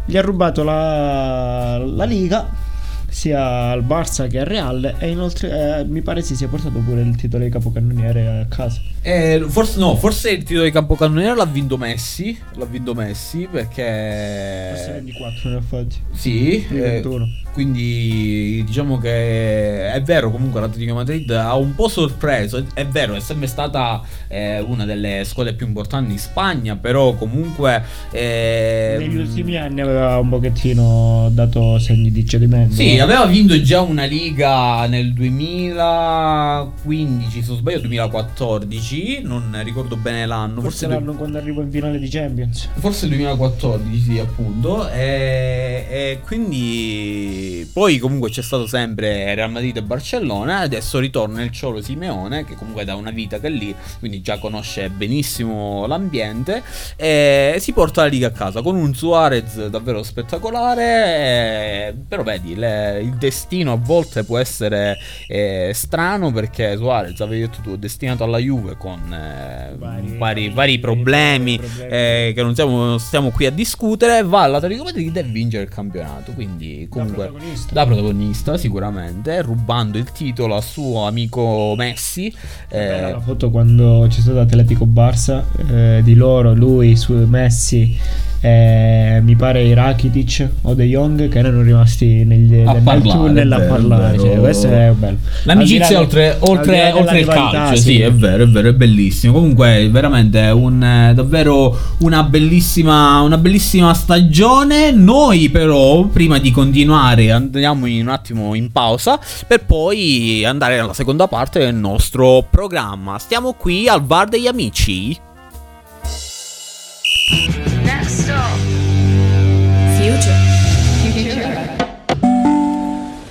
[0.04, 2.70] Gli ha rubato la, la Liga
[3.12, 7.02] sia al Barça che al Real e inoltre eh, mi pare si sia portato pure
[7.02, 8.80] il titolo di capocannoniere a casa.
[9.02, 12.38] Eh, forse, no, forse il titolo di campocannoniere l'ha vinto Messi.
[12.54, 14.70] L'ha vinto Messi perché.
[14.74, 15.96] Forse 24 ne ha fatti.
[16.12, 17.26] Sì, eh, 21.
[17.52, 23.14] quindi diciamo che è vero comunque l'Atletico Madrid ha un po' sorpreso, è, è vero,
[23.14, 27.82] è sempre stata eh, una delle squadre più importanti in Spagna, però comunque...
[28.10, 32.74] eh, Negli ultimi anni aveva un pochettino dato segni di cedimento.
[32.74, 40.24] Sì, aveva vinto già una liga nel 2015, se non sbaglio 2014, non ricordo bene
[40.24, 42.68] l'anno, Forse forse, l'anno quando arrivo in finale di Champions.
[42.74, 44.88] Forse il 2014, sì, appunto.
[44.88, 50.60] E, e quindi poi comunque c'è stato sempre Real Madrid e Barcellona.
[50.60, 54.38] Adesso ritorna il Ciolo Simeone, che comunque da una vita che è lì, quindi già
[54.38, 56.62] conosce benissimo l'ambiente.
[56.96, 61.94] E si porta la Liga a casa con un Suarez davvero spettacolare.
[62.06, 67.58] però vedi, le- il destino a volte può essere eh, strano perché Suarez, avevi detto
[67.62, 71.90] tu, è destinato alla Juve con eh, Vari- vari, vari problemi problemi.
[71.90, 76.32] eh, che non siamo, stiamo qui a discutere, va all'Atletico Madrid e vince il campionato.
[76.32, 77.74] Quindi, comunque, protagonista.
[77.74, 82.32] da protagonista, sicuramente, rubando il titolo al suo amico Messi.
[82.68, 87.96] Bella Eh, la foto quando c'è stato Atletico Barça eh, di loro, lui su Messi.
[88.44, 93.18] Eh, mi pare i Rakitic o De Jong che erano rimasti negli, A nel parlare,
[93.18, 94.18] tunnel a vero, parlare.
[94.18, 95.18] Cioè, questo è bello.
[95.44, 99.34] L'amicizia Al oltre, al oltre, oltre il calcio, sì, è vero, è vero, è bellissimo.
[99.34, 104.90] Comunque, è veramente un, eh, davvero una bellissima, una bellissima stagione.
[104.90, 110.94] Noi, però, prima di continuare, andiamo in un attimo in pausa per poi andare alla
[110.94, 113.18] seconda parte del nostro programma.
[113.18, 115.16] Stiamo qui al bar degli amici.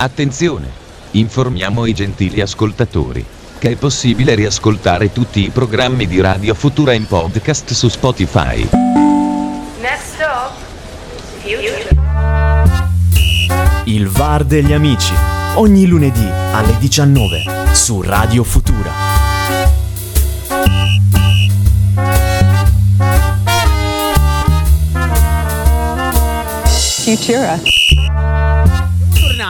[0.01, 0.67] Attenzione!
[1.11, 3.23] Informiamo i gentili ascoltatori
[3.59, 8.67] che è possibile riascoltare tutti i programmi di Radio Futura in podcast su Spotify.
[9.79, 10.53] Next stop.
[11.43, 11.87] Future.
[13.83, 15.13] Il VAR degli amici.
[15.53, 17.43] Ogni lunedì alle 19
[17.73, 18.91] su Radio Futura.
[27.03, 27.80] Futura.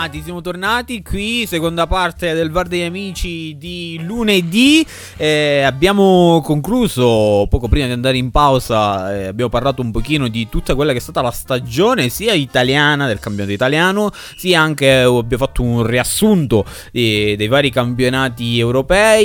[0.02, 4.84] Tornati, siamo tornati qui, seconda parte del VAR degli amici di lunedì.
[5.16, 9.16] Eh, abbiamo concluso poco prima di andare in pausa.
[9.16, 13.06] eh, abbiamo parlato un pochino di tutta quella che è stata la stagione, sia italiana
[13.06, 19.24] del campionato italiano, sia anche eh, abbiamo fatto un riassunto di- dei vari campionati europei.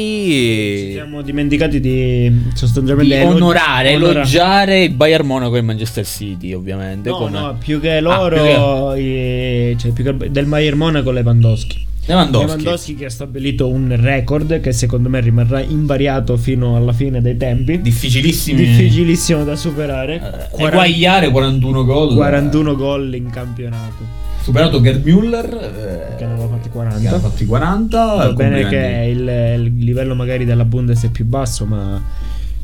[0.76, 6.04] Ci siamo dimenticati di sostanzialmente di onorare, onora- elogiare il Bayern Monaco e il Manchester
[6.04, 7.08] City, ovviamente.
[7.08, 11.84] No, con no, più che Ah, loro, i- cioè, più che del Bayern Monaco Lewandowski.
[12.06, 12.46] Lewandowski.
[12.48, 17.36] Lewandowski che ha stabilito un record che secondo me rimarrà invariato fino alla fine dei
[17.36, 17.80] tempi.
[17.80, 18.64] Difficilissimi.
[18.64, 20.14] Difficilissimo da superare.
[20.14, 22.14] Eh, 40 eguagliare 41 gol.
[22.14, 24.24] 41 gol in campionato.
[24.40, 25.44] Superato Gerd Müller.
[25.52, 27.18] eh, Che ne aveva fatti che ha 40.
[27.18, 28.04] fatti 40.
[28.14, 32.00] Va bene che il, il livello magari della Bundes è più basso, ma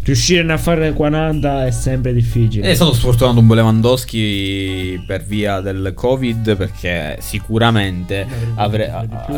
[0.05, 2.69] riuscire a fare 40 è sempre difficile.
[2.71, 8.27] È stato sfortunato un po' Lewandowski per via del Covid perché sicuramente
[8.57, 8.91] avre-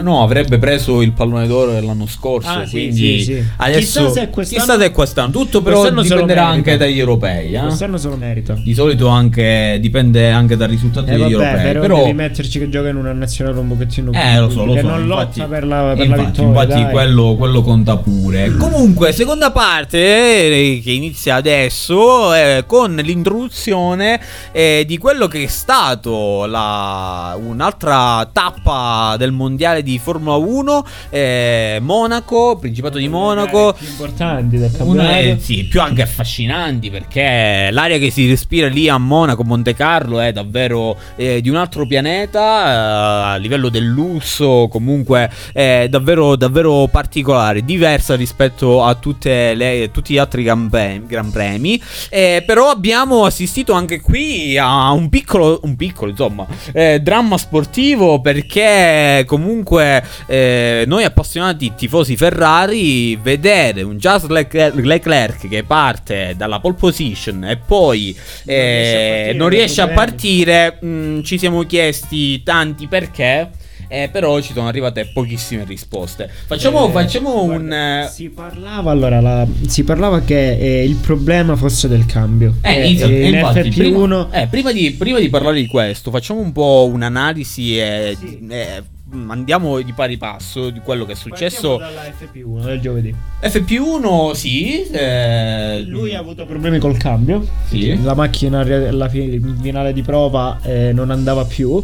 [0.02, 2.48] no, avrebbe preso il pallone d'oro dell'anno scorso.
[2.48, 3.44] Ah, quindi sì, sì.
[3.56, 5.30] adesso Chissà se quest'anno- chissà se quest'anno.
[5.30, 7.52] Tutto però Quest'anno dipenderà anche dagli europei.
[7.54, 7.60] eh.
[7.60, 8.54] Quest'anno se lo merita.
[8.54, 11.62] Di solito anche dipende anche dal risultato Eh, degli vabbè, europei.
[11.62, 14.64] però, Però devi metterci che gioca in una nazionale un pochettino più Eh, lo so,
[14.64, 14.80] lo so.
[14.82, 16.62] non infatti- lotta per la, per la infatti, vittoria.
[16.64, 18.54] infatti quello, quello conta pure.
[18.56, 24.20] Comunque, seconda parte eh, che inizia adesso eh, con l'introduzione
[24.52, 31.78] eh, di quello che è stato la, un'altra tappa del mondiale di Formula 1, eh,
[31.82, 33.74] Monaco, Principato di Monaco.
[33.76, 35.18] più importanti del Una campionato.
[35.18, 40.20] eh, sì, più anche affascinanti perché l'aria che si respira lì a Monaco, Monte Carlo
[40.20, 46.36] è davvero eh, di un altro pianeta eh, a livello del lusso, comunque è davvero,
[46.36, 51.80] davvero particolare, diversa rispetto a tutte le- tutti gli altri gran, pre- gran premi.
[52.08, 58.20] Eh, però abbiamo assistito anche qui a un piccolo, un piccolo insomma, eh, dramma sportivo
[58.20, 66.60] perché comunque eh, noi appassionati tifosi Ferrari vedere un Charles Leclerc, Leclerc che parte dalla
[66.60, 73.50] pole position e poi eh, non riesce a partire, mh, ci siamo chiesti tanti perché.
[73.88, 76.28] Eh, però ci sono arrivate pochissime risposte.
[76.46, 77.72] Facciamo, Eh, facciamo guarda, un.
[77.72, 82.54] eh, Si parlava allora, la- si parlava che eh, il problema fosse del cambio.
[82.62, 85.66] Eh, Eh, inizia- eh, in infatti, FP1 prima, eh, prima di, prima di parlare di
[85.66, 88.16] questo, facciamo un po' un'analisi e
[88.48, 88.82] eh,
[89.28, 91.78] andiamo di pari passo di quello che è successo.
[91.78, 93.14] Partiamo dalla FP1 del giovedì.
[93.42, 94.82] FP1, sì.
[94.90, 97.46] eh, Lui ha avuto problemi col cambio.
[97.68, 98.02] Sì.
[98.02, 101.82] La macchina alla fi- finale di prova eh, non andava più,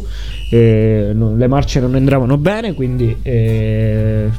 [0.49, 4.29] eh, non- le marce non andavano bene, quindi eh,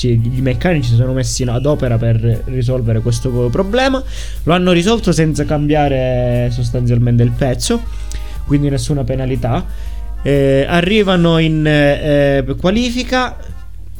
[0.00, 4.02] i meccanici si sono messi ad opera per risolvere questo problema.
[4.44, 7.82] Lo hanno risolto senza cambiare sostanzialmente il pezzo,
[8.46, 9.64] quindi nessuna penalità.
[10.22, 13.36] Eh, arrivano in eh, qualifica.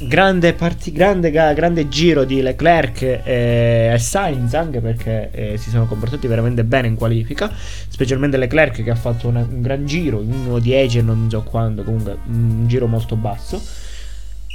[0.01, 6.25] Grande, parti- grande, grande giro di Leclerc e Sainz anche perché eh, si sono comportati
[6.25, 11.01] veramente bene in qualifica specialmente Leclerc che ha fatto una- un gran giro 1.10 e
[11.01, 13.61] non so quando comunque un giro molto basso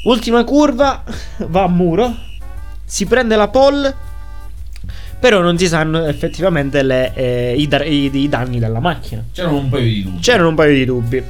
[0.05, 1.05] ultima curva
[1.49, 2.17] va a muro
[2.87, 3.95] si prende la pole
[5.21, 9.69] però non si sanno effettivamente le, eh, i, i- i danni della macchina C'erano un
[9.69, 10.21] paio di dubbi.
[10.21, 11.23] C'erano un paio di dubbi.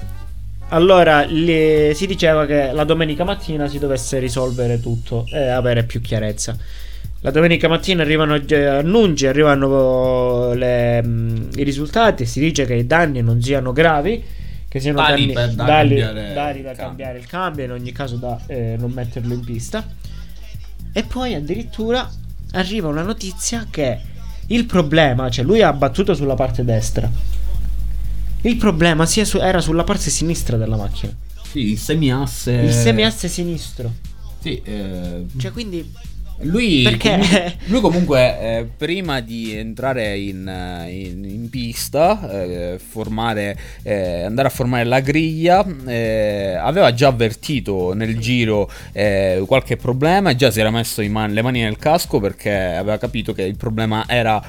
[0.69, 6.01] Allora le- si diceva che la domenica mattina si dovesse risolvere tutto e avere più
[6.01, 6.57] chiarezza.
[7.21, 12.27] La domenica mattina arrivano eh, annunci, arrivano le, mh, i risultati.
[12.27, 14.23] Si dice che i danni non siano gravi,
[14.69, 16.85] che siano danni per da tali- cambiare tali da il cambio.
[16.87, 19.87] cambiare il cambio, in ogni caso da eh, non metterlo in pista.
[20.93, 22.09] E poi addirittura
[22.53, 23.99] arriva una notizia che
[24.49, 27.09] il problema, cioè lui ha battuto sulla parte destra.
[28.45, 31.13] Il problema sia su- era sulla parte sinistra della macchina.
[31.51, 32.53] Sì, il semiasse.
[32.53, 33.93] Il semiasse sinistro.
[34.41, 35.93] Sì, eh, Cioè, quindi.
[36.41, 37.11] Lui Perché?
[37.17, 44.23] comu- lui comunque eh, prima di entrare in, eh, in- in pista, eh, formare, eh,
[44.25, 50.35] andare a formare la griglia, eh, aveva già avvertito nel giro eh, qualche problema e
[50.37, 53.57] già si era messo in man- le mani nel casco perché aveva capito che il
[53.57, 54.43] problema era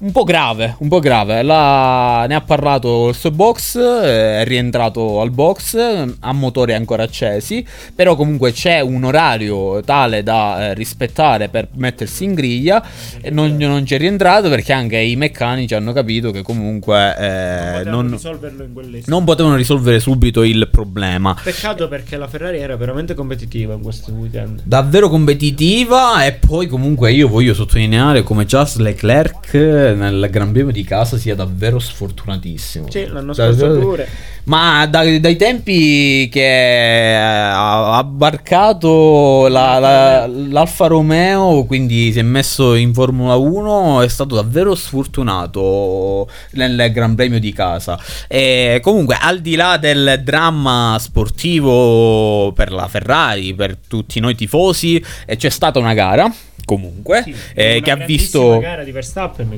[0.00, 1.42] un po' grave, un po' grave.
[1.42, 5.76] La- ne ha parlato il suo box, eh, è rientrato al box,
[6.20, 12.24] ha motori ancora accesi, però comunque c'è un orario tale da eh, rispettare per mettersi
[12.24, 12.84] in griglia
[13.20, 18.02] e non, non c'è rientrato perché anche i meccanici hanno capito che comunque eh, potevano
[18.02, 19.10] non, in quell'istante.
[19.10, 21.36] non potevano risolvere subito il problema.
[21.42, 24.62] Peccato perché la Ferrari era veramente competitiva in questo weekend.
[24.64, 30.84] davvero competitiva e poi comunque io voglio sottolineare come Charles Leclerc nel Gran Premio di
[30.84, 32.90] casa sia davvero sfortunatissimo.
[32.90, 34.08] Sì, l'anno Davvero- scorso pure.
[34.48, 42.22] Ma dai, dai tempi che ha ha barcato la- la- l'Alfa Romeo, quindi si è
[42.22, 47.98] messo in Formula 1, è stato davvero sfortunato nel Gran Premio di casa.
[48.26, 55.02] E comunque, al di là del dramma sportivo per la Ferrari, per tutti noi tifosi,
[55.26, 56.32] eh, c'è stata una gara.
[56.64, 58.58] Comunque, Sì, eh, che ha visto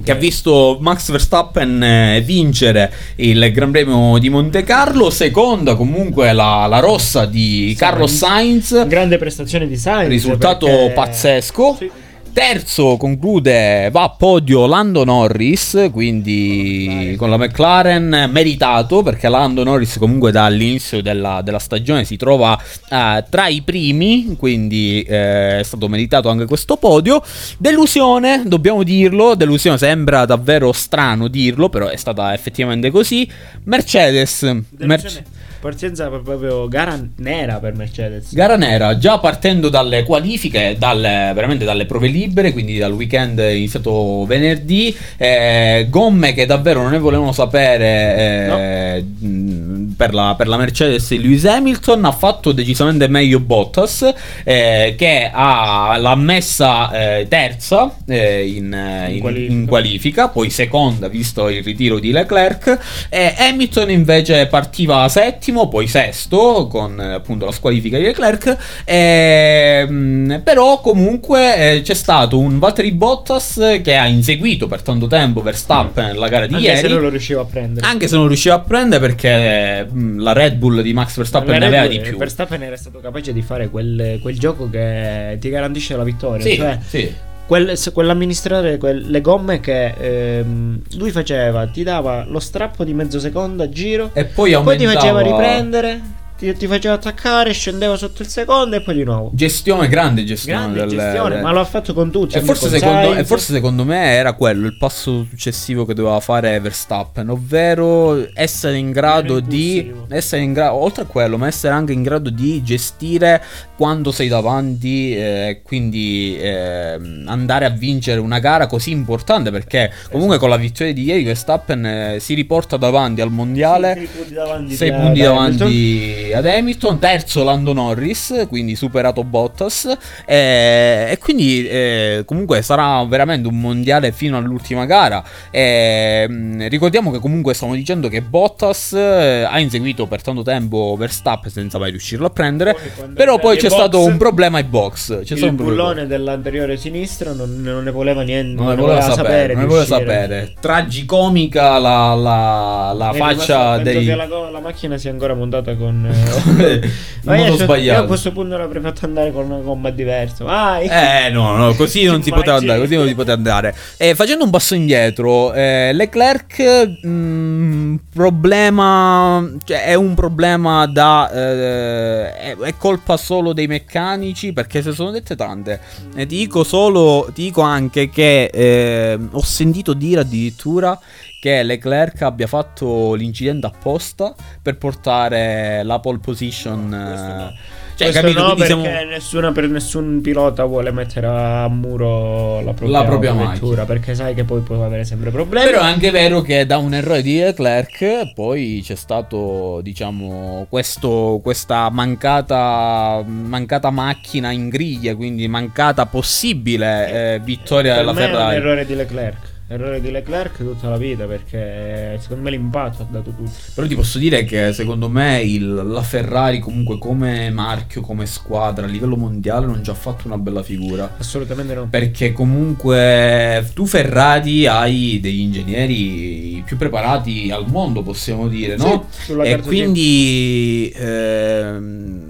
[0.05, 4.80] che ha visto Max Verstappen eh, vincere il Gran Premio di Monte Carlo,
[5.11, 11.77] seconda comunque la, la rossa di Carlos Sainz, grande prestazione di Sainz risultato perché- pazzesco.
[11.79, 11.91] Sì.
[12.33, 19.99] Terzo conclude, va a podio Lando Norris, quindi con la McLaren meritato perché Lando Norris
[19.99, 22.57] comunque dall'inizio della, della stagione si trova
[22.89, 27.21] eh, tra i primi, quindi eh, è stato meritato anche questo podio.
[27.59, 33.29] Delusione, dobbiamo dirlo, delusione sembra davvero strano dirlo, però è stata effettivamente così.
[33.65, 34.43] Mercedes,
[34.79, 35.25] Merce-
[35.61, 38.33] Partenza proprio gara nera per Mercedes.
[38.33, 44.25] Gara nera, già partendo dalle qualifiche, dalle, veramente dalle prove libere, quindi dal weekend iniziato
[44.25, 50.57] venerdì, eh, gomme che davvero non ne volevano sapere eh, mh, per, la, per la
[50.57, 54.15] Mercedes di Lewis Hamilton, ha fatto decisamente meglio Bottas,
[54.45, 59.53] eh, che ha, l'ha messa eh, terza eh, in, in- qualifica.
[59.53, 65.07] in qualifica, poi seconda visto il ritiro di Leclerc, e Hamilton invece partiva
[65.51, 71.95] settimo, poi sesto con eh, appunto la squalifica di Leclerc, ehm, però comunque eh, c'è
[71.95, 76.67] stato un Valtteri Bottas che ha inseguito per tanto tempo Verstappen nella gara di Anche
[76.67, 76.81] ieri.
[76.81, 77.87] se non lo riuscivo a prendere.
[77.87, 81.67] Anche se non riusciva a prendere perché mh, la Red Bull di Max Verstappen ne
[81.67, 82.17] aveva di più.
[82.17, 86.45] Verstappen era stato capace di fare quel, quel gioco che ti garantisce la vittoria.
[86.45, 87.15] Sì, Cioè, sì.
[87.51, 93.19] Quel, quell'amministratore, quel- le gomme che ehm, lui faceva, ti dava lo strappo di mezzo
[93.19, 96.01] secondo a giro, E poi poi ti faceva riprendere,
[96.39, 99.33] ti, ti faceva attaccare, scendeva sotto il secondo e poi di nuovo.
[99.35, 100.73] Gestione, grande gestione.
[100.73, 102.37] Grande gestione, del- ma lo ha fatto con tutti.
[102.39, 106.21] E forse, con secondo, e forse secondo me era quello il passo successivo che doveva
[106.21, 111.75] fare Verstappen, ovvero essere in grado di essere in grado, oltre a quello, ma essere
[111.75, 113.43] anche in grado di gestire
[113.81, 120.37] quando sei davanti e quindi ehm, andare a vincere una gara così importante perché comunque
[120.37, 124.75] con la vittoria di ieri Verstappen eh, si riporta davanti al mondiale Sei punti davanti,
[124.75, 129.87] 6 di- punti davanti ad Hamilton, terzo Lando Norris, quindi superato Bottas
[130.27, 135.25] eh, e quindi eh, comunque sarà veramente un mondiale fino all'ultima gara.
[135.51, 140.97] E, mh, ricordiamo che comunque stiamo dicendo che Bottas eh, ha inseguito per tanto tempo
[140.99, 144.59] Verstappen senza mai riuscirlo a prendere, Poi però poi c'è ai stato box, un problema
[144.59, 145.23] ai box.
[145.23, 148.61] C'è Il bullone dell'anteriore sinistro non, non ne voleva niente.
[148.63, 150.53] Non ne voleva sapere, non ne voleva sapere.
[150.61, 154.05] Tragicomica la, la, la È faccia rimasto- dei...
[154.05, 156.07] che la, la macchina sia ancora montata con.
[156.61, 156.91] eh,
[157.25, 158.03] Ma io, modo io sbagliato.
[158.03, 160.45] a questo punto l'avrei fatto andare con una gomma diversa.
[160.45, 160.87] Vai!
[160.89, 163.75] Eh no, no, così non si poteva andare, così non si poteva andare.
[163.97, 172.37] Eh, facendo un passo indietro, eh, Leclerc, mh, problema, cioè è un problema da, eh,
[172.37, 175.81] è, è colpa solo dei meccanici perché se sono dette tante.
[176.15, 180.99] E ti dico solo, ti dico anche che eh, ho sentito dire addirittura
[181.41, 186.93] che Leclerc abbia fatto l'incidente apposta per portare la pole position.
[186.93, 188.41] eh, Cioè, capito?
[188.41, 193.33] no, perché siamo- nessuna, per nessun pilota vuole mettere a muro la propria, La propria
[193.35, 195.67] vettura perché sai che poi può avere sempre problemi.
[195.71, 201.41] Però è anche vero che da un errore di Leclerc poi c'è stato, diciamo, questo,
[201.43, 208.25] questa mancata, mancata macchina in griglia, quindi mancata possibile eh, vittoria per della me è
[208.25, 208.57] un Ferrari.
[208.57, 209.50] errore di Leclerc.
[209.73, 213.53] Errore di Leclerc tutta la vita perché secondo me l'impatto ha dato tutto.
[213.73, 218.85] Però ti posso dire che secondo me il- la Ferrari comunque come marchio, come squadra
[218.87, 221.15] a livello mondiale non ci ha fatto una bella figura.
[221.19, 221.87] Assolutamente no.
[221.89, 229.07] Perché comunque tu Ferrari hai degli ingegneri più preparati al mondo, possiamo dire, no?
[229.09, 232.30] Sì, e quindi ehm,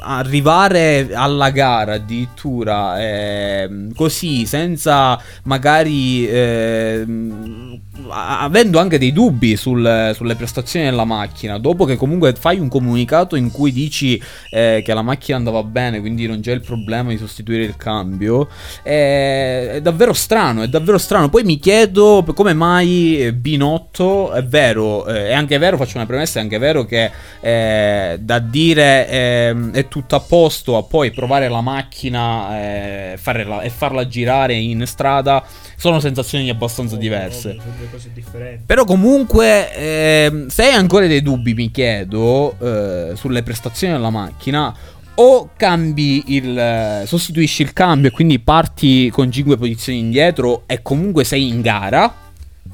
[0.00, 10.34] arrivare alla gara addirittura ehm, così senza magari a- avendo anche dei dubbi sul- sulle
[10.34, 14.20] prestazioni della macchina dopo che comunque fai un comunicato in cui dici
[14.50, 18.48] eh, che la macchina andava bene quindi non c'è il problema di sostituire il cambio
[18.82, 21.28] è, è davvero strano è davvero strano.
[21.28, 26.06] Poi mi chiedo come mai eh, Binotto è vero eh, è anche vero faccio una
[26.06, 27.10] premessa è anche vero che
[27.40, 33.44] eh, da dire ehm, è tutto a posto a poi provare la macchina eh, fare
[33.44, 35.42] la- e farla girare in strada
[35.76, 37.56] sono sensazioni abbastanza diverse
[37.88, 38.62] due cose differenti.
[38.66, 44.74] però comunque, ehm, se hai ancora dei dubbi, mi chiedo, eh, sulle prestazioni della macchina,
[45.18, 46.58] o cambi il...
[46.58, 51.62] eh, sostituisci il cambio e quindi parti con 5 posizioni indietro e comunque sei in
[51.62, 52.14] gara,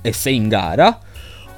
[0.01, 0.99] e sei in gara,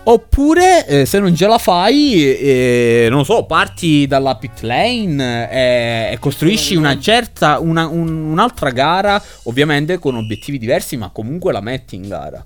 [0.06, 5.50] oppure eh, se non ce la fai, eh, non lo so, parti dalla pit lane
[5.50, 11.52] eh, e costruisci una certa, una- un- un'altra gara, ovviamente con obiettivi diversi, ma comunque
[11.52, 12.44] la metti in gara.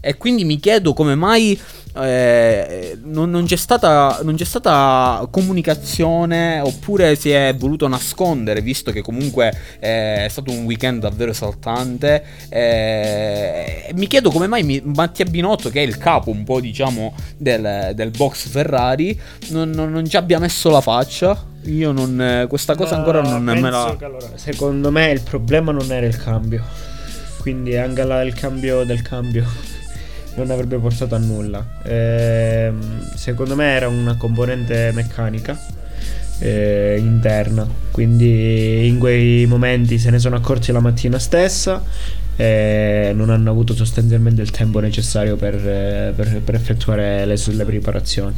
[0.00, 1.58] E quindi mi chiedo come mai
[1.96, 8.92] eh, non, non c'è stata, non c'è stata comunicazione oppure si è voluto nascondere, visto
[8.92, 9.48] che comunque
[9.80, 12.24] eh, è stato un weekend davvero esaltante.
[12.48, 17.14] Eh, mi chiedo come mai mi- Mattia Binotto, che è il capo un po' diciamo
[17.36, 19.18] del, del box Ferrari,
[19.48, 21.46] non, non- non ci abbia messo la faccia.
[21.64, 23.94] Io non, questa cosa Ma ancora non me la...
[24.00, 26.64] allora, secondo me il problema non era il cambio.
[27.40, 29.44] Quindi anche la- il cambio del cambio
[30.36, 31.64] non avrebbe portato a nulla.
[31.82, 35.58] Ehm, secondo me era una componente meccanica
[36.38, 37.66] eh, interna.
[37.90, 41.82] Quindi in quei momenti se ne sono accorti la mattina stessa.
[42.36, 47.64] E non hanno avuto sostanzialmente il tempo necessario per, eh, per- per effettuare le, le
[47.66, 48.34] preparazioni.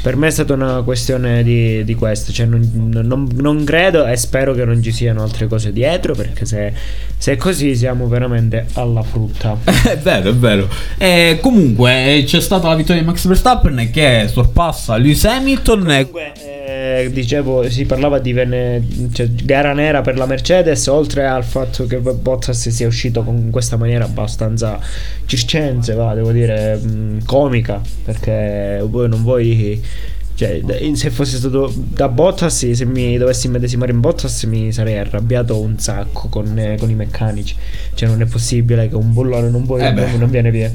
[0.00, 4.16] Per me è stata una questione di, di questo, cioè non, non- non credo e
[4.16, 6.72] spero che non ci siano altre cose dietro perché se,
[7.16, 9.56] se è così siamo veramente alla frutta.
[9.88, 10.68] È vero, è vero.
[10.98, 15.82] E comunque eh, c'è stata la vittoria di Max Verstappen che sorpassa Lewis Hamilton.
[15.84, 21.44] Comunque, eh, dicevo, si parlava di vene- cioè, gara nera per la Mercedes, oltre al
[21.44, 24.78] fatto che Bottas sia uscito con questa maniera abbastanza
[25.26, 29.57] circense, va, devo dire, mh, comica, perché voi non vuoi...
[30.34, 30.62] Cioè,
[30.92, 35.78] se fosse stato da Bottas, se mi dovessi medesimare in Bottas, mi sarei arrabbiato un
[35.80, 37.56] sacco con, eh, con i meccanici.
[37.94, 40.70] Cioè, non è possibile che un bullone non, vuoi- Eh non- non viene via.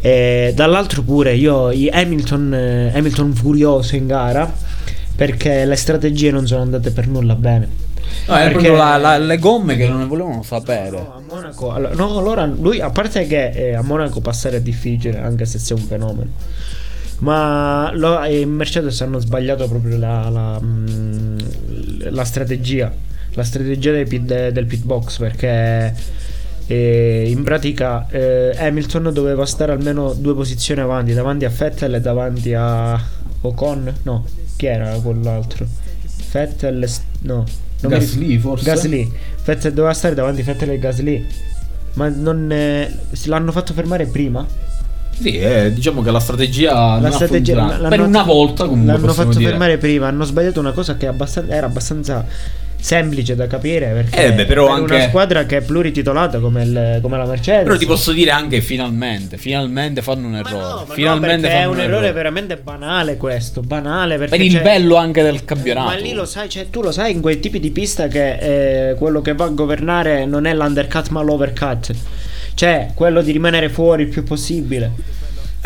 [0.00, 4.52] E dall'altro pure io Hamilton, eh, Hamilton furioso in gara
[5.16, 7.68] perché le strategie non sono andate per nulla bene.
[8.28, 10.90] No, è Perché- la- la- le gomme che non ne volevano sapere.
[10.90, 14.60] No, a Monaco, allora, no, allora lui a parte che eh, a Monaco passare è
[14.62, 16.30] difficile anche se sei un fenomeno.
[17.18, 21.38] Ma lo, eh, in Mercedes hanno sbagliato proprio la, la, mm,
[22.10, 22.92] la strategia.
[23.34, 25.94] La strategia del pit, de- del pit box perché
[26.66, 32.00] eh, in pratica eh, Hamilton doveva stare almeno due posizioni avanti, davanti a Vettel e
[32.00, 33.00] davanti a
[33.40, 33.92] Ocon.
[34.02, 34.24] No,
[34.56, 35.66] chi era quell'altro?
[36.32, 36.88] Vettel, e
[37.22, 37.44] no.
[37.80, 38.64] non mi- Gasly, forse?
[38.64, 39.12] Gasly.
[39.44, 41.26] Vettel doveva stare davanti a Vettel e Gasly.
[41.94, 42.92] Ma non eh,
[43.24, 44.46] l'hanno fatto fermare prima?
[45.20, 47.82] Sì, eh, diciamo che la strategia, La ha strategia funzionato.
[47.82, 49.50] l'hanno- per una volta comunque l'hanno fatto dire.
[49.50, 50.08] fermare prima.
[50.08, 52.26] Hanno sbagliato una cosa che abbastan- era abbastanza
[52.76, 53.92] semplice da capire.
[53.94, 57.24] Perché Eh, beh, però per anche- una squadra che è plurititolata come, il- come la
[57.24, 57.62] Mercedes.
[57.62, 60.56] Però ti posso dire anche finalmente, finalmente fanno un Ma errore.
[60.58, 63.62] no, ma finalmente no, è un errore veramente banale questo.
[63.62, 65.86] Banale Per il bello anche del campionato.
[65.86, 68.94] Ma lì lo sai, cioè, tu lo sai in quei tipi di pista che eh,
[68.96, 71.92] quello che va a governare non è l'undercut ma l'overcut.
[72.54, 74.92] Cioè, quello di rimanere fuori il più possibile.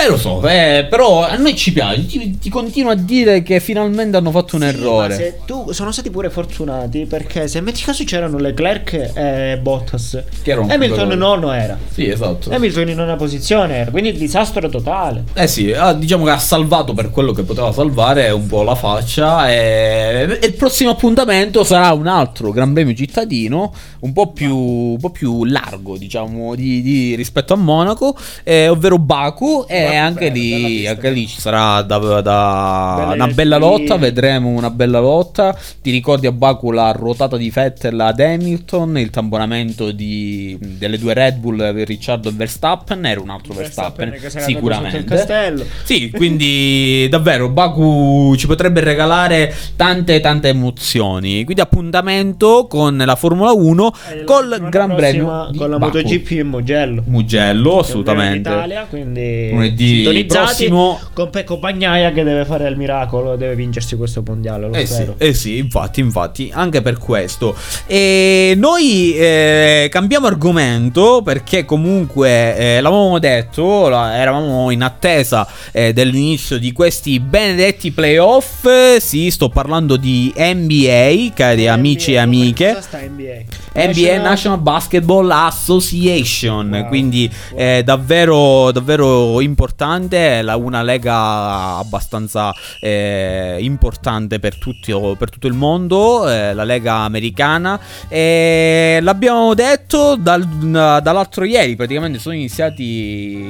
[0.01, 2.07] Eh lo so, eh, però a noi ci piace.
[2.07, 5.17] Ti, ti continuo a dire che finalmente hanno fatto un Sì, errore.
[5.17, 10.23] se tu sono stati pure fortunati perché se metti caso c'erano Leclerc e Bottas.
[10.41, 11.77] Che era un Hamilton nono era.
[11.93, 12.49] Sì, esatto.
[12.53, 15.25] Hamilton in nona posizione era, quindi disastro totale.
[15.35, 18.77] Eh sì, ah, diciamo che ha salvato per quello che poteva salvare un po' la
[18.77, 19.51] faccia.
[19.51, 24.99] E, e il prossimo appuntamento sarà un altro Gran Premio cittadino, un po' più, un
[25.01, 29.67] po' più largo, diciamo, di, di- rispetto a Monaco, eh, ovvero Baku.
[29.91, 33.97] E anche lì, anche lì ci sarà da, da- una bella lotta.
[33.97, 35.57] Vedremo una bella lotta.
[35.83, 41.15] Ti ricordi a Baku la ruotata di Vettel ad Hamilton, il tamponamento di- delle due
[41.15, 43.05] Red Bull Ricciardo e Verstappen?
[43.05, 45.67] Era un altro Verstappen, il sicuramente.
[45.85, 51.45] Sì, quindi davvero Baku ci potrebbe regalare tante tante emozioni.
[51.45, 55.97] Quindi appuntamento con la Formula 1 E la col Gran Premio con la Baku.
[55.97, 57.03] MotoGP in Mugello.
[57.07, 58.49] Mugello, assolutamente.
[58.51, 59.51] d'Italia, quindi
[59.87, 61.01] Sintonizzati prossimo.
[61.13, 64.93] con Pecco Bagnaia che deve fare il miracolo, deve vincersi questo mondiale, lo Eh sì,
[64.95, 65.15] spero.
[65.19, 67.55] eh sì, infatti, infatti, anche per questo.
[67.87, 75.93] E noi eh, cambiamo argomento perché comunque eh, l'avevamo detto, la- eravamo in attesa eh,
[75.93, 78.67] dell'inizio di questi benedetti playoff.
[78.99, 82.69] Sì, sto parlando di NBA, cari amici e amiche.
[82.69, 83.43] Cosa sta NBA?
[83.87, 86.89] NBA National Basketball Association, Wow.
[86.89, 95.47] quindi eh, davvero, davvero importante, la- una lega abbastanza eh, importante per, tutti, per tutto
[95.47, 97.79] il mondo, eh, la lega americana.
[98.09, 102.83] E l'abbiamo detto dal- dall'altro ieri, praticamente sono iniziati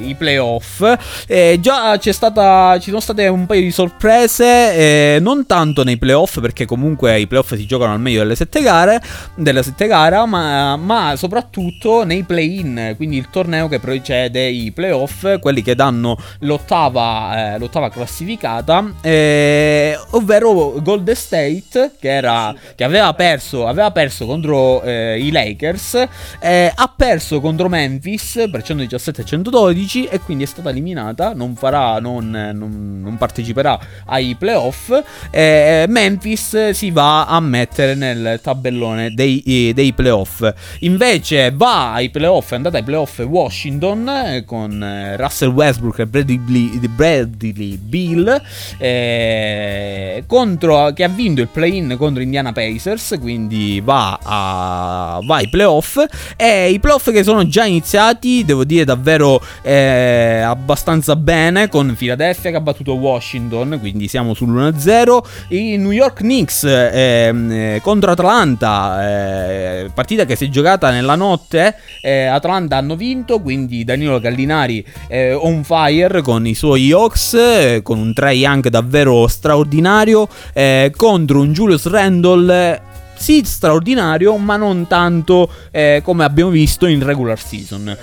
[0.07, 0.83] i playoff.
[1.27, 5.97] Eh, già c'è stata, ci sono state un paio di sorprese, eh, non tanto nei
[5.97, 9.01] playoff perché comunque i playoff si giocano al meglio delle sette gare,
[9.35, 14.71] delle sette gara, gara, ma, ma soprattutto nei play-in, quindi il torneo che precede i
[14.71, 22.83] playoff, quelli che danno l'ottava, eh, l'ottava classificata, eh, ovvero Golden State, che, era, che
[22.83, 26.07] aveva, perso, aveva perso contro eh, i Lakers,
[26.39, 32.29] eh, ha perso contro Memphis per 117-112 e quindi è stata eliminata, non, farà, non,
[32.29, 34.91] non, non parteciperà ai playoff.
[35.29, 40.49] Eh, Memphis si va a mettere nel tabellone dei, dei playoff.
[40.79, 46.07] Invece va ai playoff, è andata ai playoff Washington eh, con eh, Russell Westbrook e
[46.07, 48.41] Bradley, Bradley Bill
[48.77, 55.49] eh, contro, che ha vinto il play-in contro Indiana Pacers, quindi va, a, va ai
[55.49, 55.97] playoff
[56.37, 62.51] e i playoff che sono già iniziati, devo dire davvero eh, abbastanza bene con Philadelphia
[62.51, 65.19] che ha battuto Washington, quindi siamo sull'1-0,
[65.49, 71.15] i New York Knicks ehm, eh, contro Atlanta, eh, partita che si è giocata nella
[71.15, 77.33] notte, eh, Atlanta hanno vinto, quindi Danilo Gallinari eh, on fire con i suoi Hawks,
[77.33, 82.81] eh, con un Trey Young davvero straordinario, eh, contro un Julius Randle
[83.15, 87.95] sì straordinario, ma non tanto eh, come abbiamo visto in regular season.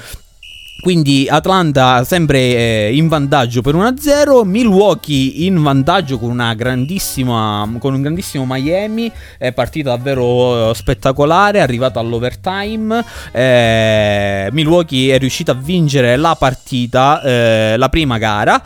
[0.78, 8.44] Quindi Atlanta sempre eh, in vantaggio per 1-0, Milwaukee in vantaggio con, con un grandissimo
[8.46, 16.16] Miami, è partita davvero eh, spettacolare, è arrivata all'overtime, eh, Milwaukee è riuscita a vincere
[16.16, 18.62] la partita, eh, la prima gara,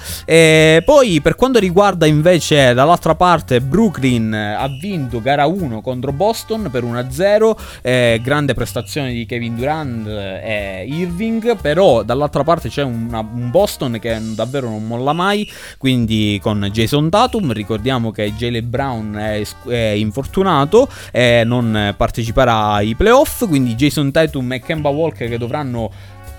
[0.85, 6.85] poi per quanto riguarda invece dall'altra parte Brooklyn ha vinto gara 1 contro Boston per
[6.85, 13.51] 1-0, eh, grande prestazione di Kevin Durant e Irving, però dall'altra parte c'è una, un
[13.51, 19.43] Boston che davvero non molla mai, quindi con Jason Tatum, ricordiamo che Jalen Brown è,
[19.69, 25.91] è infortunato e non parteciperà ai playoff, quindi Jason Tatum e Kemba Walker che dovranno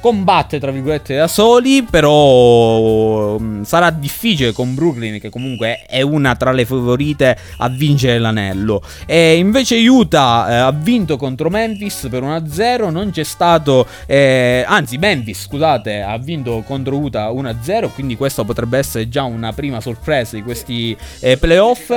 [0.02, 6.36] combatte tra virgolette da soli, però mh, sarà difficile con Brooklyn che comunque è una
[6.36, 8.82] tra le favorite a vincere l'anello.
[9.06, 14.98] E invece Utah eh, ha vinto contro Memphis per 1-0, non c'è stato eh, anzi
[14.98, 20.36] Memphis, scusate, ha vinto contro Utah 1-0, quindi questa potrebbe essere già una prima sorpresa
[20.36, 21.92] di questi eh, playoff.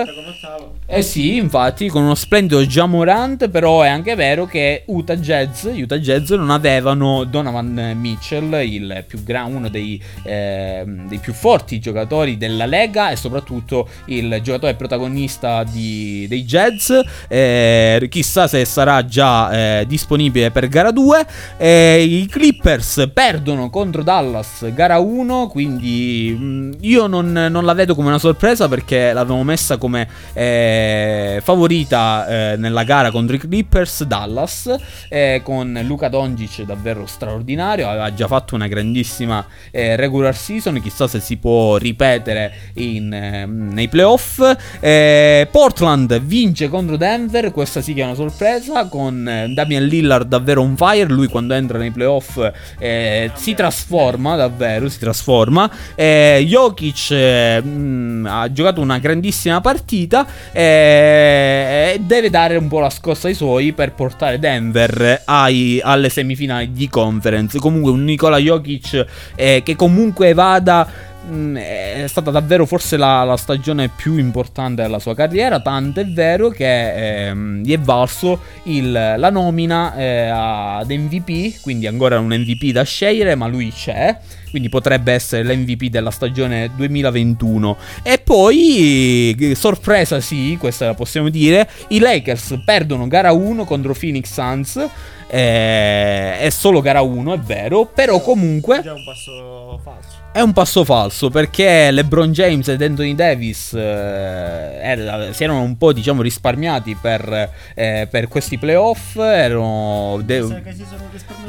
[0.87, 5.99] Eh sì, infatti, con uno splendido Jamorant, però è anche vero che Utah Jazz, Utah
[5.99, 12.37] Jazz non avevano Donovan Mitchell, il più gra- uno dei, eh, dei, più forti giocatori
[12.37, 16.93] della Lega e soprattutto il giocatore protagonista di, dei Jazz.
[17.29, 21.27] Eh, chissà se sarà già eh, disponibile per gara 2.
[21.59, 27.95] I Clippers perdono contro Dallas gara 1, quindi mh, mm, io non, non, la vedo
[27.95, 34.05] come una sorpresa perché l'avevo messa come eh, favorita eh, nella gara contro i Clippers
[34.05, 34.75] Dallas
[35.09, 41.07] eh, con Luca Doncic davvero straordinario aveva già fatto una grandissima eh, regular season, chissà
[41.07, 44.41] se si può ripetere in, eh, nei playoff.
[44.81, 50.29] Eh, Portland vince contro Denver, questa sì che è una sorpresa, con eh, Damian Lillard
[50.29, 52.39] davvero on fire, lui quando entra nei playoff
[52.79, 55.71] eh, si trasforma davvero, si trasforma.
[55.95, 62.91] Eh, Jokic mh, mm, ha giocato una grandissima partita e deve dare un po' la
[62.91, 67.59] scossa ai suoi per portare Denver ai, alle semifinali di conference.
[67.59, 70.87] Comunque comunque un Nikola Jokic eh, che comunque vada
[71.27, 76.07] mm, è stata davvero forse la, la, stagione più importante della sua carriera, tanto è
[76.07, 82.29] vero che eh, gli è valso il, la nomina eh, ad MVP, quindi ancora un
[82.29, 84.17] MVP da scegliere, ma lui c'è,
[84.51, 87.77] quindi potrebbe essere l'MVP della stagione 2021.
[88.05, 94.33] E poi, sorpresa sì, questa la possiamo dire, i Lakers perdono gara 1 contro Phoenix
[94.33, 94.89] Suns
[95.35, 98.81] eh, è solo gara 1, è vero, però comunque...
[98.81, 100.23] È un passo falso.
[100.33, 105.77] È un passo falso perché LeBron James ed Anthony Davis eh, era, si erano un
[105.77, 109.17] po' diciamo risparmiati per, eh, per questi playoff.
[109.17, 110.63] Erano de-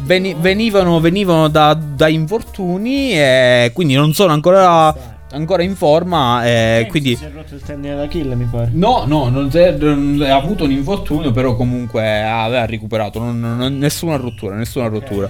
[0.02, 6.46] veni- venivano, venivano da, da infortuni e quindi non sono ancora ancora in forma.
[6.46, 7.16] Eh, quindi...
[7.16, 8.70] Si è rotto il tendine d'Achille, mi pare.
[8.74, 13.20] No, no, non ha avuto un infortunio, però comunque aveva recuperato.
[13.20, 15.30] Non, non, nessuna rottura, nessuna rottura.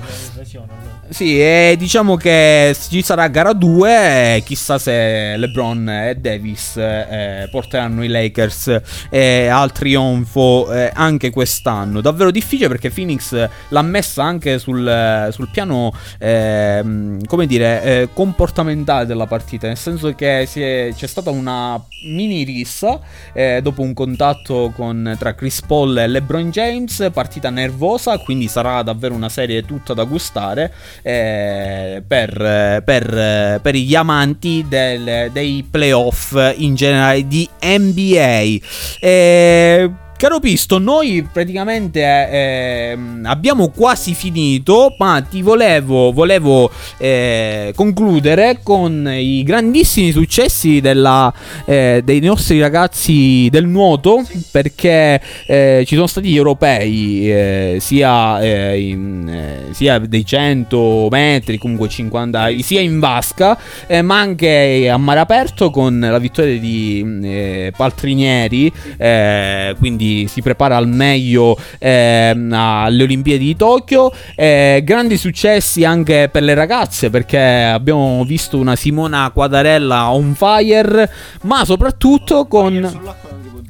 [1.10, 4.42] Sì, e diciamo che ci sarà gara 2.
[4.44, 8.80] Chissà se LeBron e Davis eh, porteranno i Lakers
[9.10, 12.02] eh, al trionfo eh, anche quest'anno.
[12.02, 19.06] Davvero difficile perché Phoenix l'ha messa anche sul, sul piano, ehm, come dire, eh, comportamentale
[19.06, 19.68] della partita.
[19.68, 23.00] Nel senso senso che è- c'è stata una mini rissa
[23.34, 28.82] eh, dopo un contatto con- tra Chris Paul e LeBron James, partita nervosa, quindi sarà
[28.84, 36.38] davvero una serie tutta da gustare eh, per, per- per gli amanti del- dei playoff
[36.58, 38.58] in generale di NBA.
[39.00, 48.60] Eh, Caro Pisto, noi praticamente eh, abbiamo quasi finito, ma ti volevo, volevo eh, concludere
[48.64, 51.34] con i grandissimi successi della,
[51.66, 58.40] eh, dei nostri ragazzi del nuoto, perché eh, ci sono stati gli europei, eh, sia,
[58.40, 63.60] eh, in, sia dei 100 metri, comunque 50, sia in vasca,
[64.02, 69.76] ma anche a mare aperto con la vittoria di eh, Paltrinieri, eh,
[70.06, 74.14] quindi si prepara al meglio ehm, alle Olimpiadi di Tokyo.
[74.36, 81.12] Eh, grandi successi anche per le ragazze perché abbiamo visto una Simona Quadarella on fire,
[81.42, 83.24] ma soprattutto con...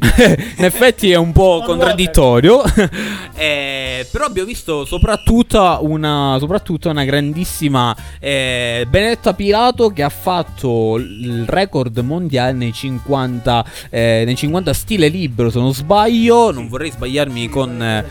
[0.58, 2.64] In effetti è un po' contraddittorio.
[3.38, 10.96] Eh, però abbiamo visto soprattutto una, soprattutto una grandissima eh, Benedetta Pilato che ha fatto
[10.96, 16.52] il record mondiale nei 50, eh, nei 50 stile libero, se non sbaglio.
[16.52, 18.04] Non vorrei sbagliarmi con...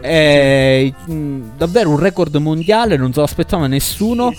[0.00, 4.32] eh, è mh, davvero un record mondiale, non se lo aspettava nessuno.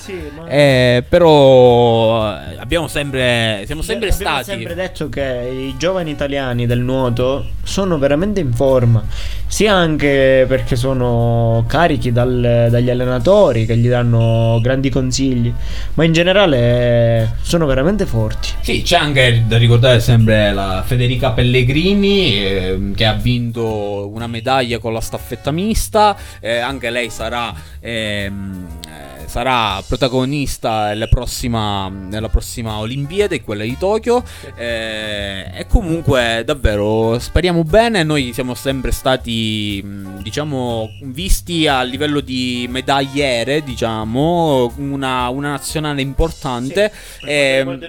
[0.48, 4.49] eh, però eh, abbiamo sempre, siamo sempre Abbiamo stati.
[4.57, 9.03] sempre detto che i giovani italiani del nuoto sono veramente in forma,
[9.48, 15.53] sia anche perché sono carichi dal- dagli allenatori che gli danno grandi consigli,
[15.95, 18.49] ma in generale sono veramente forti.
[18.61, 24.80] Sì, c'è anche da ricordare sempre la Federica Pellegrini ehm, che ha vinto una medaglia
[24.80, 32.27] con la staffetta mista, eh, anche lei sarà, ehm, eh, sarà protagonista nella prossima, nella
[32.30, 34.23] prossima Olimpiade, quella di Tokyo.
[34.57, 42.19] eh, e comunque davvero speriamo bene, noi siamo sempre stati mh, diciamo visti a livello
[42.19, 46.91] di medagliere, diciamo, una, una nazionale importante.
[47.22, 47.80] Ehm,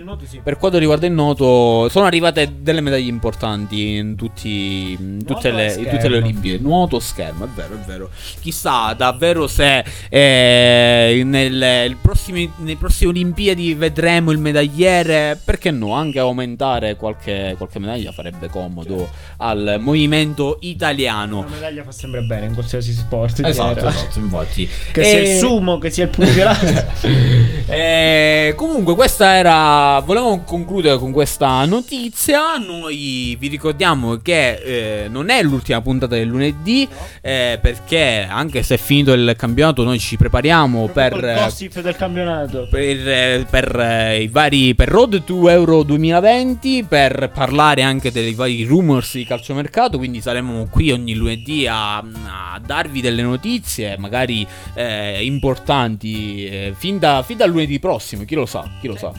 [0.43, 5.75] per quanto riguarda il nuoto, sono arrivate delle medaglie importanti in, tutti, in tutte, le,
[5.75, 6.19] in tutte le.
[6.19, 6.63] Olimpiadi.
[6.63, 8.11] Nuoto, schermo, è vero, è vero.
[8.41, 15.39] Chissà davvero se eh, nel- prossimi- nei prossimi Olimpiadi vedremo il medagliere.
[15.43, 15.93] Perché no?
[15.95, 19.09] Anche aumentare qualche, qualche medaglia farebbe comodo
[19.39, 21.43] al movimento italiano.
[21.49, 23.41] La medaglia fa sempre bene in qualsiasi sport.
[23.45, 24.69] Esatto, esatto, infatti.
[24.93, 26.67] Che sia E- il sumo, che sia il pugilato.
[27.71, 35.31] Eh, comunque questa era volevo concludere con questa notizia noi vi ricordiamo che eh, non
[35.31, 36.89] è l'ultima puntata del lunedì
[37.21, 42.67] eh, perché anche se è finito il campionato noi ci prepariamo per gossip del campionato.
[42.71, 48.65] per, per, eh, i vari per Road to Euro 2020 per parlare anche dei vari
[48.65, 55.25] rumors di calciomercato quindi saremo qui ogni lunedì a, a darvi delle notizie magari eh,
[55.25, 59.13] importanti eh, fin, da, fin dal lunedì prossimo chi lo sa chi lo sa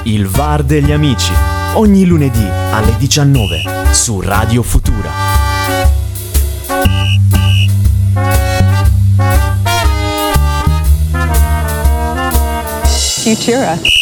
[0.04, 1.32] Il VAR degli amici.
[1.74, 5.10] Ogni lunedì alle 19 su Radio Futura.
[13.22, 13.99] Futura.